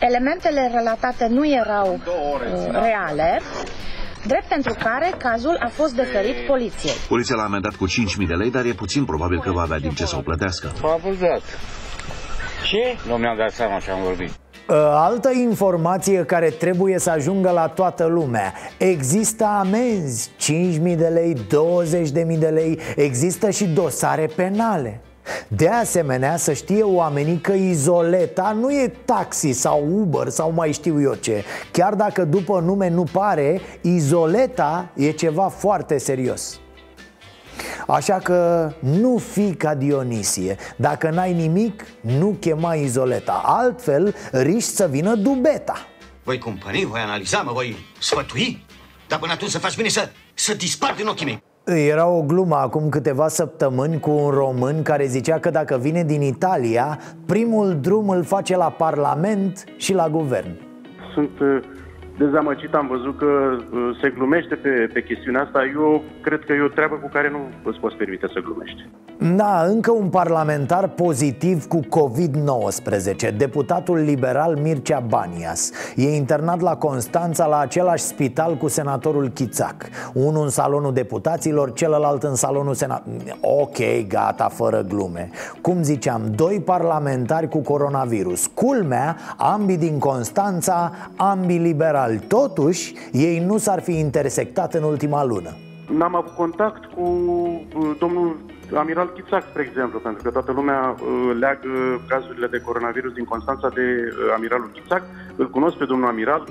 Elementele 0.00 0.70
relatate 0.74 1.26
nu 1.26 1.48
erau 1.48 1.92
uh, 1.92 2.70
reale, 2.72 3.40
drept 4.26 4.48
pentru 4.48 4.74
care 4.78 5.14
cazul 5.18 5.56
a 5.60 5.68
fost 5.68 5.94
deferit 5.94 6.46
poliției. 6.46 6.92
Poliția 7.08 7.36
l-a 7.36 7.42
amendat 7.42 7.74
cu 7.74 7.86
5.000 7.88 8.26
de 8.28 8.34
lei, 8.34 8.50
dar 8.50 8.64
e 8.64 8.72
puțin 8.72 9.04
probabil 9.04 9.40
că 9.40 9.50
va 9.52 9.60
avea 9.62 9.78
din 9.78 9.90
ce 9.90 10.04
să 10.04 10.16
o 10.16 10.20
plătească. 10.20 10.72
S-a 10.80 10.88
abuzat. 10.92 11.42
Ce? 12.64 12.96
Nu 13.08 13.14
mi-am 13.16 13.36
dat 13.36 13.50
seama 13.50 13.78
ce 13.78 13.90
am 13.90 14.02
vorbit. 14.02 14.30
Altă 14.68 15.30
informație 15.30 16.24
care 16.24 16.48
trebuie 16.48 16.98
să 16.98 17.10
ajungă 17.10 17.50
la 17.50 17.66
toată 17.66 18.04
lumea. 18.06 18.52
Există 18.78 19.44
amenzi 19.44 20.30
5.000 20.40 20.78
de 20.96 21.10
lei, 21.12 21.34
20.000 21.34 22.38
de 22.38 22.46
lei. 22.46 22.78
Există 22.96 23.50
și 23.50 23.66
dosare 23.66 24.30
penale. 24.36 25.00
De 25.48 25.68
asemenea, 25.68 26.36
să 26.36 26.52
știe 26.52 26.82
oamenii 26.82 27.36
că 27.36 27.52
izoleta 27.52 28.56
nu 28.60 28.70
e 28.70 28.92
taxi 29.04 29.50
sau 29.50 29.88
Uber 29.92 30.28
sau 30.28 30.52
mai 30.52 30.72
știu 30.72 31.00
eu 31.00 31.14
ce. 31.14 31.44
Chiar 31.72 31.94
dacă 31.94 32.24
după 32.24 32.60
nume 32.60 32.88
nu 32.88 33.04
pare, 33.12 33.60
izoleta 33.80 34.88
e 34.94 35.10
ceva 35.10 35.48
foarte 35.48 35.98
serios 35.98 36.60
Așa 37.86 38.14
că 38.14 38.70
nu 38.78 39.16
fi 39.16 39.54
ca 39.54 39.74
Dionisie. 39.74 40.56
Dacă 40.76 41.10
n-ai 41.10 41.32
nimic, 41.32 41.84
nu 42.00 42.36
chema 42.40 42.74
izoleta. 42.74 43.42
Altfel 43.44 44.14
riști 44.32 44.70
să 44.70 44.86
vină 44.90 45.14
dubeta. 45.14 45.76
Voi 46.24 46.38
cumpări, 46.38 46.84
voi 46.84 47.00
analiza, 47.00 47.42
mă 47.42 47.52
voi 47.52 47.76
sfătui 47.98 48.64
Dar 49.08 49.18
până 49.18 49.32
atunci 49.32 49.50
să 49.50 49.58
faci 49.58 49.76
bine 49.76 49.88
să, 49.88 50.08
să 50.34 50.54
dispar 50.54 50.94
din 50.96 51.06
ochii 51.06 51.26
mei. 51.26 51.42
Era 51.88 52.06
o 52.06 52.22
glumă 52.22 52.56
acum 52.56 52.88
câteva 52.88 53.28
săptămâni 53.28 54.00
cu 54.00 54.10
un 54.10 54.30
român 54.30 54.82
care 54.82 55.06
zicea 55.06 55.38
că 55.38 55.50
dacă 55.50 55.78
vine 55.78 56.04
din 56.04 56.22
Italia, 56.22 57.00
primul 57.26 57.78
drum 57.80 58.08
îl 58.08 58.24
face 58.24 58.56
la 58.56 58.70
Parlament 58.70 59.64
și 59.76 59.92
la 59.92 60.08
guvern. 60.08 60.60
Sunt 61.14 61.40
uh, 61.40 61.62
dezamăgit, 62.18 62.74
am 62.74 62.86
văzut 62.86 63.18
că 63.18 63.26
uh, 63.26 63.98
se 64.00 64.10
glumește 64.10 64.54
pe, 64.54 64.90
pe 64.92 65.02
chestiunea 65.02 65.42
asta. 65.42 65.64
Eu 65.74 66.02
cred 66.20 66.44
că 66.44 66.52
e 66.52 66.62
o 66.62 66.68
treabă 66.68 66.94
cu 66.94 67.08
care 67.12 67.30
nu 67.30 67.40
îți 67.64 67.78
poți 67.78 67.96
permite 67.96 68.26
să 68.32 68.40
glumești. 68.40 68.88
Da, 69.18 69.62
încă 69.62 69.90
un 69.90 70.08
parlamentar 70.08 70.88
pozitiv 70.88 71.66
cu 71.66 71.80
COVID-19 71.80 73.36
Deputatul 73.36 73.96
liberal 73.96 74.56
Mircea 74.56 75.00
Banias. 75.00 75.70
E 75.94 76.16
internat 76.16 76.60
la 76.60 76.76
Constanța 76.76 77.46
la 77.46 77.58
același 77.58 78.02
spital 78.02 78.56
cu 78.56 78.68
senatorul 78.68 79.28
Chițac. 79.28 79.88
Unul 80.12 80.42
în 80.42 80.48
salonul 80.48 80.92
deputaților, 80.92 81.72
celălalt 81.72 82.22
în 82.22 82.34
salonul 82.34 82.74
senat 82.74 83.04
Ok, 83.40 84.06
gata, 84.08 84.48
fără 84.48 84.84
glume. 84.88 85.30
Cum 85.60 85.82
ziceam, 85.82 86.22
doi 86.34 86.62
parlamentari 86.64 87.48
cu 87.48 87.58
coronavirus. 87.58 88.46
Culmea, 88.54 89.16
ambii 89.36 89.78
din 89.78 89.98
Constanța, 89.98 90.92
ambii 91.16 91.58
liberali 91.58 92.05
Totuși, 92.28 92.94
ei 93.12 93.38
nu 93.38 93.58
s-ar 93.58 93.80
fi 93.80 93.98
intersectat 93.98 94.74
în 94.74 94.82
ultima 94.82 95.24
lună 95.24 95.56
N-am 95.88 96.14
avut 96.14 96.34
contact 96.34 96.84
cu 96.84 97.02
uh, 97.02 97.90
domnul 97.98 98.36
Amiral 98.74 99.12
Chițac, 99.14 99.42
spre 99.42 99.62
exemplu, 99.68 99.98
pentru 99.98 100.22
că 100.22 100.30
toată 100.30 100.52
lumea 100.52 100.94
uh, 100.98 101.36
leagă 101.38 102.02
cazurile 102.08 102.46
de 102.46 102.60
coronavirus 102.60 103.12
din 103.12 103.24
Constanța 103.24 103.68
de 103.68 103.80
uh, 103.80 104.32
Amiralul 104.36 104.70
Chițac. 104.72 105.02
Îl 105.36 105.50
cunosc 105.50 105.76
pe 105.76 105.84
domnul 105.84 106.08
Amiral, 106.08 106.48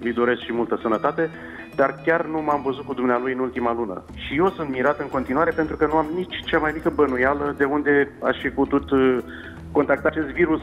îi 0.00 0.12
doresc 0.12 0.40
și 0.40 0.52
multă 0.52 0.78
sănătate, 0.82 1.30
dar 1.74 2.00
chiar 2.04 2.24
nu 2.26 2.42
m-am 2.42 2.62
văzut 2.62 2.84
cu 2.84 2.94
dumnealui 2.94 3.32
în 3.32 3.38
ultima 3.38 3.74
lună. 3.74 4.02
Și 4.14 4.36
eu 4.36 4.50
sunt 4.50 4.68
mirat 4.70 5.00
în 5.00 5.08
continuare 5.08 5.50
pentru 5.50 5.76
că 5.76 5.86
nu 5.86 5.96
am 5.96 6.06
nici 6.14 6.44
cea 6.44 6.58
mai 6.58 6.70
mică 6.74 6.92
bănuială 6.94 7.54
de 7.58 7.64
unde 7.64 8.12
aș 8.22 8.36
fi 8.40 8.48
putut 8.48 8.84
contacta 9.72 10.08
acest 10.08 10.26
virus. 10.26 10.60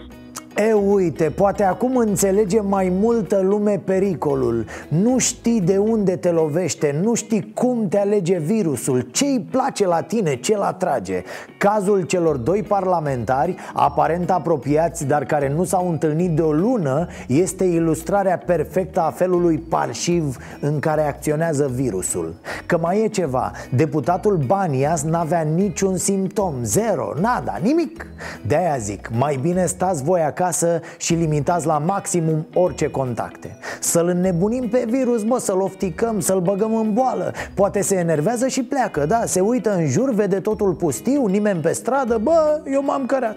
E, 0.56 0.74
uite, 0.74 1.24
poate 1.24 1.64
acum 1.64 1.98
înțelege 1.98 2.60
mai 2.60 2.94
multă 3.00 3.42
lume 3.44 3.82
pericolul. 3.84 4.66
Nu 4.88 5.18
știi 5.18 5.62
de 5.62 5.78
unde 5.78 6.16
te 6.16 6.30
lovește, 6.30 7.00
nu 7.04 7.14
știi 7.14 7.52
cum 7.54 7.88
te 7.88 7.98
alege 7.98 8.38
virusul 8.38 9.08
Ce 9.12 9.26
îi 9.26 9.48
place 9.52 9.88
la 9.88 10.02
tine, 10.02 10.36
ce-l 10.36 10.62
atrage. 10.62 11.24
Cazul 11.58 12.02
celor 12.02 12.38
doi 12.38 12.64
parlamentari, 12.64 13.56
aparent 13.74 14.32
apropiați, 14.32 15.06
dar 15.06 15.26
care 15.26 15.50
nu 15.56 15.64
s-au 15.64 15.90
întâlnit 15.90 16.32
de 16.32 16.42
o 16.42 16.52
lună 16.52 17.08
Este 17.28 17.64
ilustrarea 17.64 18.38
perfectă 18.38 19.02
a 19.02 19.12
felului 19.12 19.58
parșiv 19.58 20.38
în 20.60 20.80
care 20.80 21.02
acționează 21.02 21.72
virusul. 21.74 22.34
Că 22.66 22.78
mai 22.82 23.04
e 23.04 23.08
ceva, 23.08 23.52
deputatul 23.76 24.38
Banias 24.46 25.04
n-avea 25.04 25.42
niciun 25.42 25.98
simptom, 25.98 26.54
zero, 26.64 27.14
nada, 27.22 27.60
nimic. 27.62 28.06
De-aia 28.48 28.78
zic, 28.78 29.10
mai 29.18 29.40
bine 29.42 29.66
stați 29.66 30.04
voi 30.04 30.22
acasă 30.22 30.42
acasă 30.44 30.80
și 30.98 31.14
limitați 31.14 31.66
la 31.66 31.78
maximum 31.78 32.48
orice 32.54 32.88
contacte. 32.90 33.58
Să-l 33.80 34.08
înnebunim 34.08 34.68
pe 34.70 34.86
virus, 34.90 35.24
mă, 35.24 35.38
să-l 35.40 35.62
ofticăm, 35.62 36.20
să-l 36.20 36.40
băgăm 36.40 36.76
în 36.76 36.94
boală. 36.94 37.32
Poate 37.54 37.82
se 37.82 37.96
enervează 37.96 38.48
și 38.48 38.64
pleacă, 38.64 39.06
da, 39.06 39.22
se 39.26 39.40
uită 39.40 39.76
în 39.76 39.88
jur, 39.88 40.14
vede 40.14 40.40
totul 40.40 40.74
pustiu, 40.74 41.26
nimeni 41.26 41.60
pe 41.60 41.72
stradă, 41.72 42.18
bă, 42.18 42.62
eu 42.74 42.84
m-am 42.84 43.06
cărat. 43.06 43.36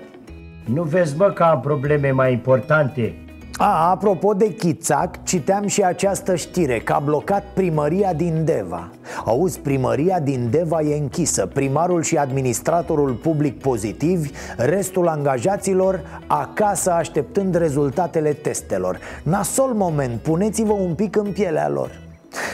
Nu 0.64 0.82
vezi, 0.82 1.16
bă, 1.16 1.30
că 1.30 1.42
am 1.42 1.60
probleme 1.60 2.10
mai 2.10 2.32
importante? 2.32 3.14
A, 3.58 3.90
apropo 3.90 4.32
de 4.32 4.48
Chițac, 4.48 5.24
citeam 5.24 5.66
și 5.66 5.82
această 5.82 6.34
știre 6.34 6.78
Că 6.78 6.92
a 6.92 6.98
blocat 6.98 7.44
primăria 7.54 8.12
din 8.12 8.44
Deva 8.44 8.90
Auzi, 9.24 9.60
primăria 9.60 10.20
din 10.20 10.48
Deva 10.50 10.80
e 10.80 10.98
închisă. 10.98 11.46
Primarul 11.46 12.02
și 12.02 12.16
administratorul 12.16 13.12
public 13.12 13.60
pozitivi 13.60 14.30
Restul 14.56 15.08
angajaților 15.08 16.20
acasă 16.26 16.92
așteptând 16.92 17.54
rezultatele 17.54 18.32
testelor. 18.32 18.98
Nasol 19.22 19.72
moment, 19.74 20.20
puneți-vă 20.20 20.72
un 20.72 20.94
pic 20.94 21.16
în 21.16 21.32
pielea 21.32 21.68
lor 21.68 22.04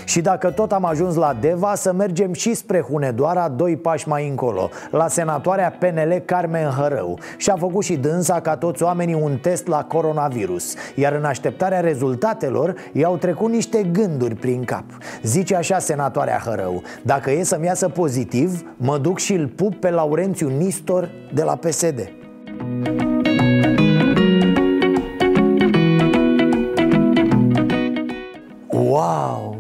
și 0.05 0.21
dacă 0.21 0.51
tot 0.51 0.73
am 0.73 0.85
ajuns 0.85 1.15
la 1.15 1.37
Deva, 1.41 1.75
să 1.75 1.93
mergem 1.93 2.33
și 2.33 2.55
spre 2.55 2.81
Hunedoara, 2.81 3.49
doi 3.49 3.77
pași 3.77 4.09
mai 4.09 4.29
încolo, 4.29 4.71
la 4.91 5.09
senatoarea 5.09 5.77
PNL 5.79 6.23
Carmen 6.25 6.69
Hărău. 6.69 7.19
Și 7.37 7.51
a 7.51 7.57
făcut 7.57 7.85
și 7.85 7.97
dânsa 7.97 8.41
ca 8.41 8.57
toți 8.57 8.83
oamenii 8.83 9.15
un 9.15 9.37
test 9.37 9.67
la 9.67 9.85
coronavirus, 9.85 10.75
iar 10.95 11.13
în 11.13 11.25
așteptarea 11.25 11.81
rezultatelor 11.81 12.75
i-au 12.93 13.17
trecut 13.17 13.51
niște 13.51 13.83
gânduri 13.83 14.35
prin 14.35 14.65
cap. 14.65 14.85
Zice 15.23 15.57
așa 15.57 15.79
senatoarea 15.79 16.43
Hărău, 16.45 16.83
dacă 17.03 17.31
e 17.31 17.43
să-mi 17.43 17.67
iasă 17.67 17.89
pozitiv, 17.89 18.63
mă 18.77 18.99
duc 18.99 19.19
și 19.19 19.33
îl 19.33 19.47
pup 19.47 19.75
pe 19.75 19.91
Laurențiu 19.91 20.49
Nistor 20.49 21.11
de 21.35 21.43
la 21.43 21.57
PSD. 21.57 22.13
Wow! 28.69 29.52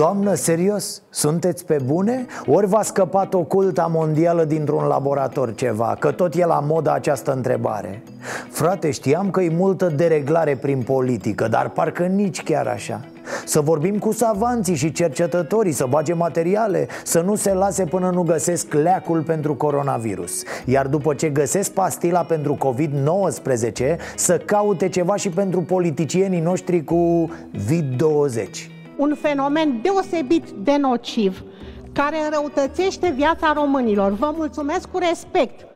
Doamnă, 0.00 0.34
serios? 0.34 1.02
Sunteți 1.10 1.64
pe 1.64 1.78
bune? 1.84 2.26
Ori 2.46 2.66
v-a 2.66 2.82
scăpat 2.82 3.34
oculta 3.34 3.86
mondială 3.86 4.44
dintr-un 4.44 4.84
laborator 4.84 5.54
ceva? 5.54 5.96
Că 5.98 6.10
tot 6.10 6.34
e 6.34 6.46
la 6.46 6.60
modă 6.60 6.92
această 6.92 7.32
întrebare 7.32 8.02
Frate, 8.50 8.90
știam 8.90 9.30
că 9.30 9.40
e 9.40 9.50
multă 9.56 9.86
dereglare 9.96 10.56
prin 10.56 10.82
politică 10.82 11.48
Dar 11.48 11.68
parcă 11.68 12.02
nici 12.02 12.42
chiar 12.42 12.66
așa 12.66 13.00
să 13.44 13.60
vorbim 13.60 13.98
cu 13.98 14.12
savanții 14.12 14.74
și 14.74 14.92
cercetătorii, 14.92 15.72
să 15.72 15.86
bage 15.88 16.12
materiale, 16.12 16.86
să 17.04 17.20
nu 17.20 17.34
se 17.34 17.52
lase 17.52 17.84
până 17.84 18.10
nu 18.10 18.22
găsesc 18.22 18.72
leacul 18.72 19.22
pentru 19.22 19.54
coronavirus. 19.54 20.42
Iar 20.64 20.86
după 20.86 21.14
ce 21.14 21.28
găsesc 21.28 21.70
pastila 21.70 22.20
pentru 22.20 22.58
COVID-19, 22.66 23.96
să 24.16 24.38
caute 24.38 24.88
ceva 24.88 25.16
și 25.16 25.28
pentru 25.28 25.60
politicienii 25.62 26.40
noștri 26.40 26.84
cu 26.84 27.30
vid 27.50 27.96
20 27.96 28.70
un 29.00 29.14
fenomen 29.14 29.80
deosebit 29.82 30.50
de 30.50 30.76
nociv 30.76 31.44
care 31.92 32.16
înrăutățește 32.24 33.12
viața 33.16 33.52
românilor. 33.52 34.12
Vă 34.12 34.32
mulțumesc 34.36 34.88
cu 34.90 34.98
respect! 34.98 35.66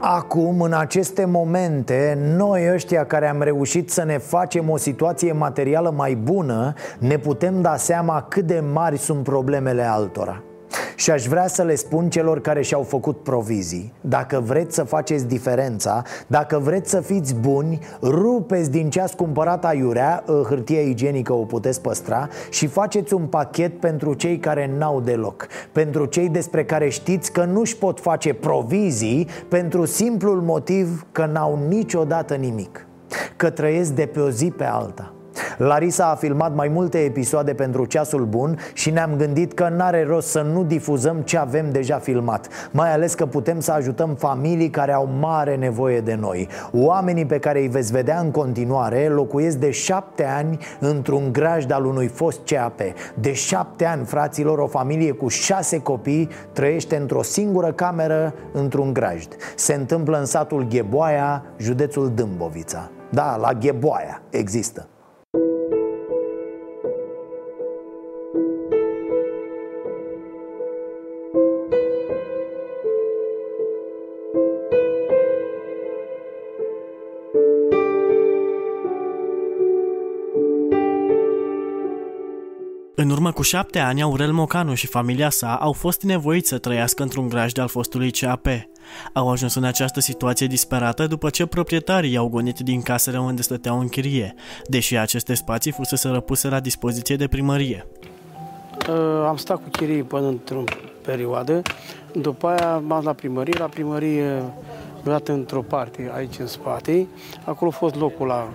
Acum, 0.00 0.60
în 0.60 0.72
aceste 0.72 1.24
momente, 1.24 2.18
noi 2.36 2.72
ăștia 2.72 3.06
care 3.06 3.28
am 3.28 3.42
reușit 3.42 3.90
să 3.90 4.04
ne 4.04 4.18
facem 4.18 4.70
o 4.70 4.76
situație 4.76 5.32
materială 5.32 5.90
mai 5.90 6.14
bună 6.14 6.72
Ne 6.98 7.18
putem 7.18 7.60
da 7.62 7.76
seama 7.76 8.22
cât 8.22 8.46
de 8.46 8.62
mari 8.72 8.98
sunt 8.98 9.22
problemele 9.22 9.82
altora 9.82 10.42
și 10.98 11.10
aș 11.10 11.26
vrea 11.26 11.46
să 11.46 11.62
le 11.62 11.74
spun 11.74 12.10
celor 12.10 12.40
care 12.40 12.62
și-au 12.62 12.82
făcut 12.82 13.22
provizii 13.22 13.92
Dacă 14.00 14.42
vreți 14.44 14.74
să 14.74 14.82
faceți 14.82 15.26
diferența 15.26 16.02
Dacă 16.26 16.58
vreți 16.58 16.90
să 16.90 17.00
fiți 17.00 17.34
buni 17.34 17.78
Rupeți 18.02 18.70
din 18.70 18.90
ce 18.90 19.00
ați 19.00 19.16
cumpărat 19.16 19.64
aiurea 19.64 20.24
Hârtia 20.48 20.80
igienică 20.80 21.32
o 21.32 21.44
puteți 21.44 21.80
păstra 21.80 22.28
Și 22.50 22.66
faceți 22.66 23.14
un 23.14 23.26
pachet 23.26 23.80
pentru 23.80 24.14
cei 24.14 24.38
care 24.38 24.70
n-au 24.78 25.00
deloc 25.00 25.46
Pentru 25.72 26.04
cei 26.04 26.28
despre 26.28 26.64
care 26.64 26.88
știți 26.88 27.32
că 27.32 27.44
nu-și 27.44 27.76
pot 27.76 28.00
face 28.00 28.34
provizii 28.34 29.28
Pentru 29.48 29.84
simplul 29.84 30.40
motiv 30.40 31.06
că 31.12 31.26
n-au 31.32 31.58
niciodată 31.68 32.34
nimic 32.34 32.86
Că 33.36 33.50
trăiesc 33.50 33.92
de 33.92 34.06
pe 34.06 34.20
o 34.20 34.30
zi 34.30 34.50
pe 34.50 34.64
alta 34.64 35.12
Larisa 35.56 36.10
a 36.10 36.14
filmat 36.14 36.54
mai 36.54 36.68
multe 36.68 36.98
episoade 36.98 37.54
pentru 37.54 37.84
Ceasul 37.84 38.24
Bun 38.24 38.58
și 38.72 38.90
ne-am 38.90 39.16
gândit 39.16 39.52
că 39.52 39.68
n-are 39.68 40.04
rost 40.04 40.28
să 40.28 40.40
nu 40.40 40.64
difuzăm 40.64 41.20
ce 41.20 41.38
avem 41.38 41.70
deja 41.70 41.98
filmat 41.98 42.48
Mai 42.70 42.92
ales 42.92 43.14
că 43.14 43.26
putem 43.26 43.60
să 43.60 43.72
ajutăm 43.72 44.14
familii 44.14 44.70
care 44.70 44.92
au 44.92 45.08
mare 45.20 45.56
nevoie 45.56 46.00
de 46.00 46.14
noi. 46.14 46.48
Oamenii 46.72 47.26
pe 47.26 47.38
care 47.38 47.60
îi 47.60 47.68
veți 47.68 47.92
vedea 47.92 48.18
în 48.20 48.30
continuare 48.30 49.08
locuiesc 49.08 49.56
de 49.56 49.70
șapte 49.70 50.24
ani 50.24 50.58
într-un 50.80 51.32
grajd 51.32 51.72
al 51.72 51.84
unui 51.84 52.06
fost 52.06 52.40
CAP 52.44 52.80
De 53.14 53.32
șapte 53.32 53.84
ani, 53.84 54.04
fraților, 54.04 54.58
o 54.58 54.66
familie 54.66 55.12
cu 55.12 55.28
șase 55.28 55.80
copii 55.80 56.28
trăiește 56.52 56.96
într-o 56.96 57.22
singură 57.22 57.72
cameră 57.72 58.34
într-un 58.52 58.92
grajd. 58.92 59.36
Se 59.56 59.74
întâmplă 59.74 60.18
în 60.18 60.24
satul 60.24 60.66
Gheboaia, 60.68 61.44
județul 61.56 62.12
Dâmbovița. 62.14 62.90
Da, 63.10 63.36
la 63.36 63.52
Gheboaia 63.52 64.22
există 64.30 64.88
urmă 83.28 83.40
cu 83.40 83.48
șapte 83.48 83.78
ani, 83.78 84.02
Aurel 84.02 84.32
Mocanu 84.32 84.74
și 84.74 84.86
familia 84.86 85.30
sa 85.30 85.54
au 85.54 85.72
fost 85.72 86.02
nevoiți 86.02 86.48
să 86.48 86.58
trăiască 86.58 87.02
într-un 87.02 87.28
grajd 87.28 87.58
al 87.58 87.68
fostului 87.68 88.10
CAP. 88.10 88.46
Au 89.12 89.30
ajuns 89.30 89.54
în 89.54 89.64
această 89.64 90.00
situație 90.00 90.46
disperată 90.46 91.06
după 91.06 91.30
ce 91.30 91.46
proprietarii 91.46 92.12
i-au 92.12 92.28
gonit 92.28 92.58
din 92.58 92.82
casele 92.82 93.18
unde 93.18 93.42
stăteau 93.42 93.78
în 93.80 93.88
chirie, 93.88 94.34
deși 94.66 94.96
aceste 94.96 95.34
spații 95.34 95.72
fusese 95.72 96.08
răpuse 96.08 96.48
la 96.48 96.60
dispoziție 96.60 97.16
de 97.16 97.26
primărie. 97.26 97.86
Uh, 98.88 99.24
am 99.26 99.36
stat 99.36 99.56
cu 99.56 99.68
chirie 99.70 100.02
până 100.02 100.26
într-o 100.26 100.64
perioadă, 101.02 101.62
după 102.12 102.46
aia 102.46 102.72
am 102.74 103.00
la 103.04 103.12
primărie, 103.12 103.58
la 103.58 103.66
primărie 103.66 104.42
mi 104.96 105.12
dat 105.12 105.28
într-o 105.28 105.62
parte, 105.62 106.10
aici 106.14 106.38
în 106.38 106.46
spate, 106.46 107.06
acolo 107.44 107.70
a 107.70 107.76
fost 107.78 107.94
locul 107.94 108.26
la 108.26 108.48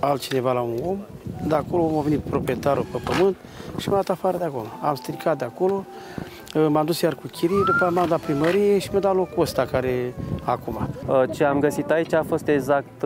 altcineva 0.00 0.52
la 0.52 0.60
un 0.60 0.78
om, 0.84 0.98
de 1.46 1.54
acolo 1.54 1.98
a 1.98 2.02
venit 2.02 2.18
proprietarul 2.18 2.86
pe 2.92 2.98
pământ 3.04 3.36
și 3.78 3.88
m-a 3.88 3.94
dat 3.94 4.08
afară 4.08 4.36
de 4.36 4.44
acolo. 4.44 4.66
Am 4.82 4.94
stricat 4.94 5.38
de 5.38 5.44
acolo, 5.44 5.84
m-am 6.68 6.84
dus 6.84 7.00
iar 7.00 7.14
cu 7.14 7.26
chirii, 7.26 7.64
după 7.66 7.78
aia 7.80 7.90
m-am 7.90 8.08
dat 8.08 8.20
primărie 8.20 8.78
și 8.78 8.88
mi-a 8.90 9.00
dat 9.00 9.14
locul 9.14 9.42
ăsta 9.42 9.64
care 9.64 10.14
acum. 10.44 10.88
Ce 11.30 11.44
am 11.44 11.60
găsit 11.60 11.90
aici 11.90 12.12
a 12.12 12.22
fost 12.22 12.48
exact 12.48 13.04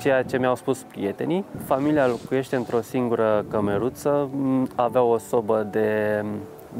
ceea 0.00 0.22
ce 0.22 0.38
mi-au 0.38 0.54
spus 0.54 0.78
prietenii. 0.78 1.44
Familia 1.64 2.06
locuiește 2.06 2.56
într-o 2.56 2.80
singură 2.80 3.44
cămeruță, 3.50 4.30
avea 4.74 5.02
o 5.02 5.18
sobă 5.18 5.68
de, 5.70 6.24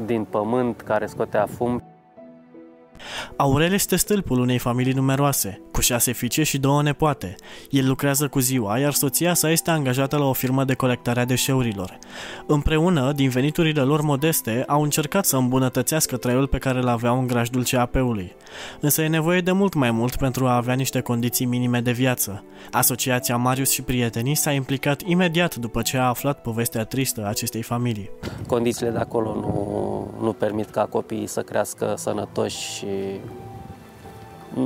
din 0.05 0.23
pământ 0.23 0.81
care 0.81 1.05
scotea 1.05 1.47
fum 1.57 1.83
Aurel 3.35 3.73
este 3.73 3.95
stâlpul 3.95 4.39
unei 4.39 4.57
familii 4.57 4.93
numeroase, 4.93 5.61
cu 5.73 5.81
șase 5.81 6.11
fiice 6.11 6.43
și 6.43 6.57
două 6.57 6.81
nepoate. 6.81 7.35
El 7.69 7.87
lucrează 7.87 8.27
cu 8.27 8.39
ziua, 8.39 8.77
iar 8.77 8.93
soția 8.93 9.33
sa 9.33 9.49
este 9.49 9.71
angajată 9.71 10.17
la 10.17 10.25
o 10.25 10.33
firmă 10.33 10.63
de 10.63 10.73
colectare 10.73 11.19
a 11.19 11.25
deșeurilor. 11.25 11.97
Împreună, 12.45 13.11
din 13.11 13.29
veniturile 13.29 13.81
lor 13.81 14.01
modeste, 14.01 14.63
au 14.67 14.81
încercat 14.81 15.25
să 15.25 15.37
îmbunătățească 15.37 16.17
traiul 16.17 16.47
pe 16.47 16.57
care 16.57 16.79
îl 16.79 16.87
aveau 16.87 17.19
în 17.19 17.27
grajdul 17.27 17.63
CAP-ului. 17.63 18.35
Însă 18.79 19.01
e 19.01 19.07
nevoie 19.07 19.41
de 19.41 19.51
mult 19.51 19.73
mai 19.73 19.91
mult 19.91 20.15
pentru 20.15 20.47
a 20.47 20.55
avea 20.55 20.73
niște 20.73 21.01
condiții 21.01 21.45
minime 21.45 21.81
de 21.81 21.91
viață. 21.91 22.43
Asociația 22.71 23.37
Marius 23.37 23.71
și 23.71 23.81
prietenii 23.81 24.35
s-a 24.35 24.51
implicat 24.51 25.01
imediat 25.01 25.55
după 25.55 25.81
ce 25.81 25.97
a 25.97 26.07
aflat 26.07 26.41
povestea 26.41 26.83
tristă 26.85 27.23
a 27.23 27.27
acestei 27.27 27.61
familii. 27.61 28.09
Condițiile 28.47 28.91
de 28.91 28.97
acolo 28.97 29.33
nu, 29.33 30.13
nu 30.21 30.33
permit 30.33 30.69
ca 30.69 30.85
copiii 30.85 31.27
să 31.27 31.41
crească 31.41 31.93
sănătoși 31.97 32.73
și 32.73 32.87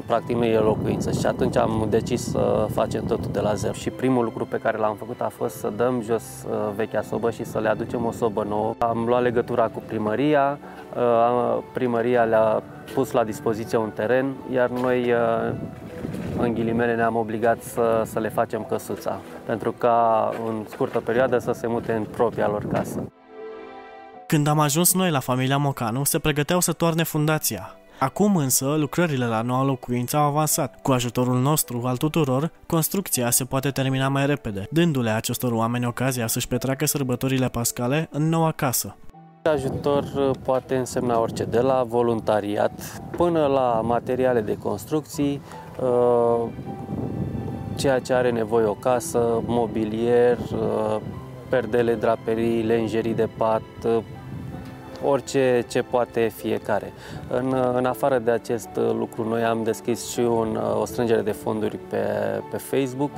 practic 0.05 0.35
nu 0.35 0.45
e 0.45 0.57
locuință 0.57 1.11
și 1.11 1.25
atunci 1.25 1.57
am 1.57 1.88
decis 1.89 2.29
să 2.29 2.67
facem 2.73 3.05
totul 3.05 3.31
de 3.31 3.39
la 3.39 3.53
zero. 3.53 3.73
Și 3.73 3.89
primul 3.89 4.23
lucru 4.23 4.45
pe 4.45 4.57
care 4.57 4.77
l-am 4.77 4.95
făcut 4.95 5.21
a 5.21 5.31
fost 5.38 5.55
să 5.55 5.71
dăm 5.75 6.01
jos 6.01 6.23
uh, 6.23 6.55
vechea 6.75 7.01
sobă 7.01 7.31
și 7.31 7.43
să 7.43 7.59
le 7.59 7.69
aducem 7.69 8.05
o 8.05 8.11
sobă 8.11 8.43
nouă. 8.43 8.75
Am 8.77 9.05
luat 9.05 9.21
legătura 9.21 9.67
cu 9.67 9.83
primăria, 9.88 10.59
uh, 10.95 11.63
primăria 11.73 12.23
le-a 12.23 12.63
pus 12.93 13.11
la 13.11 13.23
dispoziție 13.23 13.77
un 13.77 13.89
teren, 13.89 14.35
iar 14.53 14.69
noi 14.69 15.11
uh, 15.11 15.53
în 16.38 16.53
ghilimele 16.53 16.95
ne-am 16.95 17.15
obligat 17.15 17.61
să, 17.61 18.01
să 18.05 18.19
le 18.19 18.29
facem 18.29 18.65
căsuța, 18.69 19.19
pentru 19.45 19.71
ca 19.71 20.29
în 20.47 20.65
scurtă 20.69 20.99
perioadă 20.99 21.38
să 21.38 21.51
se 21.51 21.67
mute 21.67 21.93
în 21.93 22.03
propria 22.03 22.47
lor 22.47 22.65
casă. 22.65 23.03
Când 24.27 24.47
am 24.47 24.59
ajuns 24.59 24.93
noi 24.93 25.11
la 25.11 25.19
familia 25.19 25.57
Mocanu, 25.57 26.03
se 26.03 26.19
pregăteau 26.19 26.59
să 26.59 26.71
toarne 26.71 27.03
fundația. 27.03 27.77
Acum 27.99 28.35
însă, 28.35 28.75
lucrările 28.77 29.25
la 29.25 29.41
noua 29.41 29.63
locuință 29.63 30.17
au 30.17 30.23
avansat. 30.23 30.81
Cu 30.81 30.91
ajutorul 30.91 31.39
nostru, 31.39 31.81
al 31.85 31.97
tuturor, 31.97 32.51
construcția 32.67 33.29
se 33.29 33.43
poate 33.43 33.69
termina 33.69 34.07
mai 34.07 34.25
repede, 34.25 34.67
dându-le 34.71 35.09
acestor 35.09 35.51
oameni 35.51 35.85
ocazia 35.85 36.27
să-și 36.27 36.47
petreacă 36.47 36.85
sărbătorile 36.85 37.47
pascale 37.47 38.07
în 38.11 38.29
noua 38.29 38.51
casă. 38.51 38.95
Ajutor 39.43 40.03
uh, 40.03 40.31
poate 40.43 40.75
însemna 40.75 41.19
orice, 41.19 41.43
de 41.43 41.59
la 41.59 41.83
voluntariat 41.87 43.01
până 43.11 43.45
la 43.45 43.81
materiale 43.83 44.41
de 44.41 44.57
construcții, 44.57 45.41
uh, 45.81 46.49
ceea 47.75 47.99
ce 47.99 48.13
are 48.13 48.31
nevoie 48.31 48.65
o 48.65 48.73
casă, 48.73 49.41
mobilier, 49.45 50.37
uh, 50.37 50.97
perdele, 51.49 51.93
draperii, 51.93 52.63
lenjerii 52.63 53.13
de 53.13 53.29
pat, 53.37 53.61
orice 55.03 55.65
ce 55.69 55.81
poate 55.81 56.31
fiecare. 56.35 56.93
În, 57.27 57.55
în 57.75 57.85
afară 57.85 58.19
de 58.19 58.31
acest 58.31 58.69
lucru, 58.75 59.27
noi 59.27 59.43
am 59.43 59.63
deschis 59.63 60.09
și 60.09 60.19
un, 60.19 60.59
o 60.79 60.85
strângere 60.85 61.21
de 61.21 61.31
fonduri 61.31 61.77
pe, 61.89 61.97
pe 62.51 62.57
Facebook. 62.57 63.11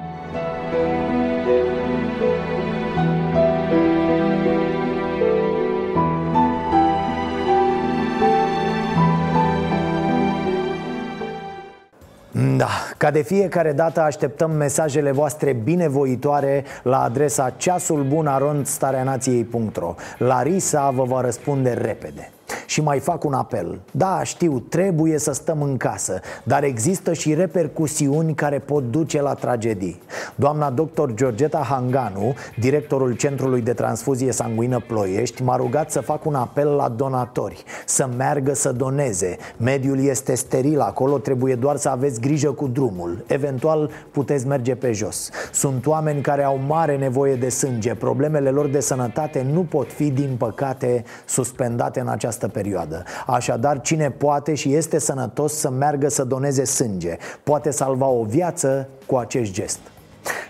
Da, 12.32 12.70
ca 12.98 13.12
de 13.12 13.22
fiecare 13.22 13.72
dată 13.72 14.02
așteptăm 14.02 14.52
mesajele 14.52 15.12
voastre 15.12 15.54
binevoitoare 15.54 16.64
la 16.84 17.04
adresa 17.04 17.54
ceasulbunarondstareanației.ro 17.58 19.96
Larisa 20.18 20.90
vă 20.90 21.04
va 21.04 21.22
răspunde 21.22 21.74
repede 21.74 22.32
și 22.70 22.82
mai 22.82 23.00
fac 23.00 23.24
un 23.24 23.34
apel. 23.34 23.80
Da, 23.92 24.24
știu, 24.24 24.60
trebuie 24.60 25.18
să 25.18 25.32
stăm 25.32 25.62
în 25.62 25.78
casă 25.78 26.20
Dar 26.44 26.64
există 26.64 27.14
și 27.14 27.34
repercusiuni 27.34 28.34
care 28.34 28.60
pot 28.60 28.92
duce 28.92 29.22
la 29.22 29.34
tragedii. 29.34 30.02
Doamna 30.36 30.70
doctor 30.70 31.14
Georgeta 31.14 31.58
Hanganu, 31.70 32.36
directorul 32.60 33.14
Centrului 33.14 33.62
de 33.62 33.74
Transfuzie 33.74 34.32
Sanguină 34.32 34.84
Ploiești 34.88 35.44
M-a 35.44 35.56
rugat 35.56 35.92
să 35.92 36.02
fac 36.02 36.26
un 36.26 36.36
apel 36.36 36.68
la 36.68 36.90
donatori 36.90 37.64
Să 37.86 38.10
meargă 38.18 38.54
să 38.54 38.72
doneze. 38.72 39.38
Mediul 39.58 40.00
este 40.00 40.36
steril 40.36 40.80
acolo, 40.80 41.18
trebuie 41.18 41.56
doar 41.56 41.76
să 41.76 41.90
aveți 41.90 42.22
grijă 42.22 42.52
cu 42.52 42.68
drumul. 42.68 43.24
Eventual 43.28 43.90
puteți 44.12 44.48
merge 44.48 44.76
pe 44.76 44.92
jos. 44.92 45.30
Sunt 45.52 45.86
oameni 45.86 46.22
care 46.22 46.44
au 46.44 46.60
mare 46.68 46.98
nevoie 46.98 47.36
de 47.36 47.50
sânge. 47.50 47.96
Problemele 47.96 48.50
lor 48.50 48.68
de 48.68 48.80
sănătate 48.80 49.46
nu 49.52 49.62
pot 49.62 49.92
fi, 49.92 50.12
din 50.12 50.36
păcate, 50.38 51.04
suspendate 51.26 52.00
în 52.00 52.08
această 52.08 52.38
perioadă 52.38 52.58
perioadă. 52.62 53.04
Așadar, 53.26 53.82
cine 53.82 54.10
poate 54.12 54.54
și 54.54 54.74
este 54.74 55.00
sănătos 55.00 55.54
să 55.54 55.70
meargă 55.70 56.10
să 56.10 56.24
doneze 56.24 56.64
sânge 56.64 57.18
Poate 57.44 57.70
salva 57.72 58.08
o 58.08 58.24
viață 58.24 58.88
cu 59.06 59.16
acest 59.16 59.52
gest. 59.52 59.80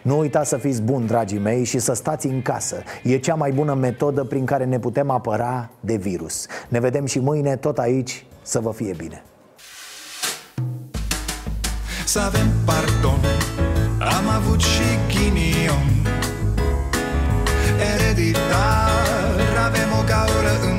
Nu 0.02 0.18
uitați 0.18 0.50
să 0.50 0.58
fiți 0.58 0.82
buni, 0.82 1.08
dragii 1.08 1.38
mei, 1.40 1.64
și 1.64 1.80
să 1.80 1.94
stați 1.94 2.28
în 2.28 2.42
casă. 2.42 2.76
E 3.04 3.18
cea 3.18 3.36
mai 3.36 3.52
bună 3.52 3.74
metodă 3.74 4.24
prin 4.24 4.46
care 4.46 4.66
ne 4.66 4.80
putem 4.80 5.10
apăra 5.10 5.70
de 5.80 5.96
virus. 5.96 6.46
Ne 6.70 6.80
vedem 6.80 7.06
și 7.06 7.20
mâine 7.20 7.56
tot 7.56 7.78
aici, 7.78 8.26
să 8.42 8.60
vă 8.60 8.72
fie 8.72 8.94
bine. 8.98 9.24
Să 12.06 12.20
avem 12.20 12.48
pardon. 12.66 13.20
Am 14.18 14.28
avut 14.36 14.60
și 14.60 14.88
ghinion. 15.08 15.88
Ereditar 17.94 18.90
Avem 19.66 19.92
o 20.00 20.04
gaură 20.04 20.54
în 20.70 20.79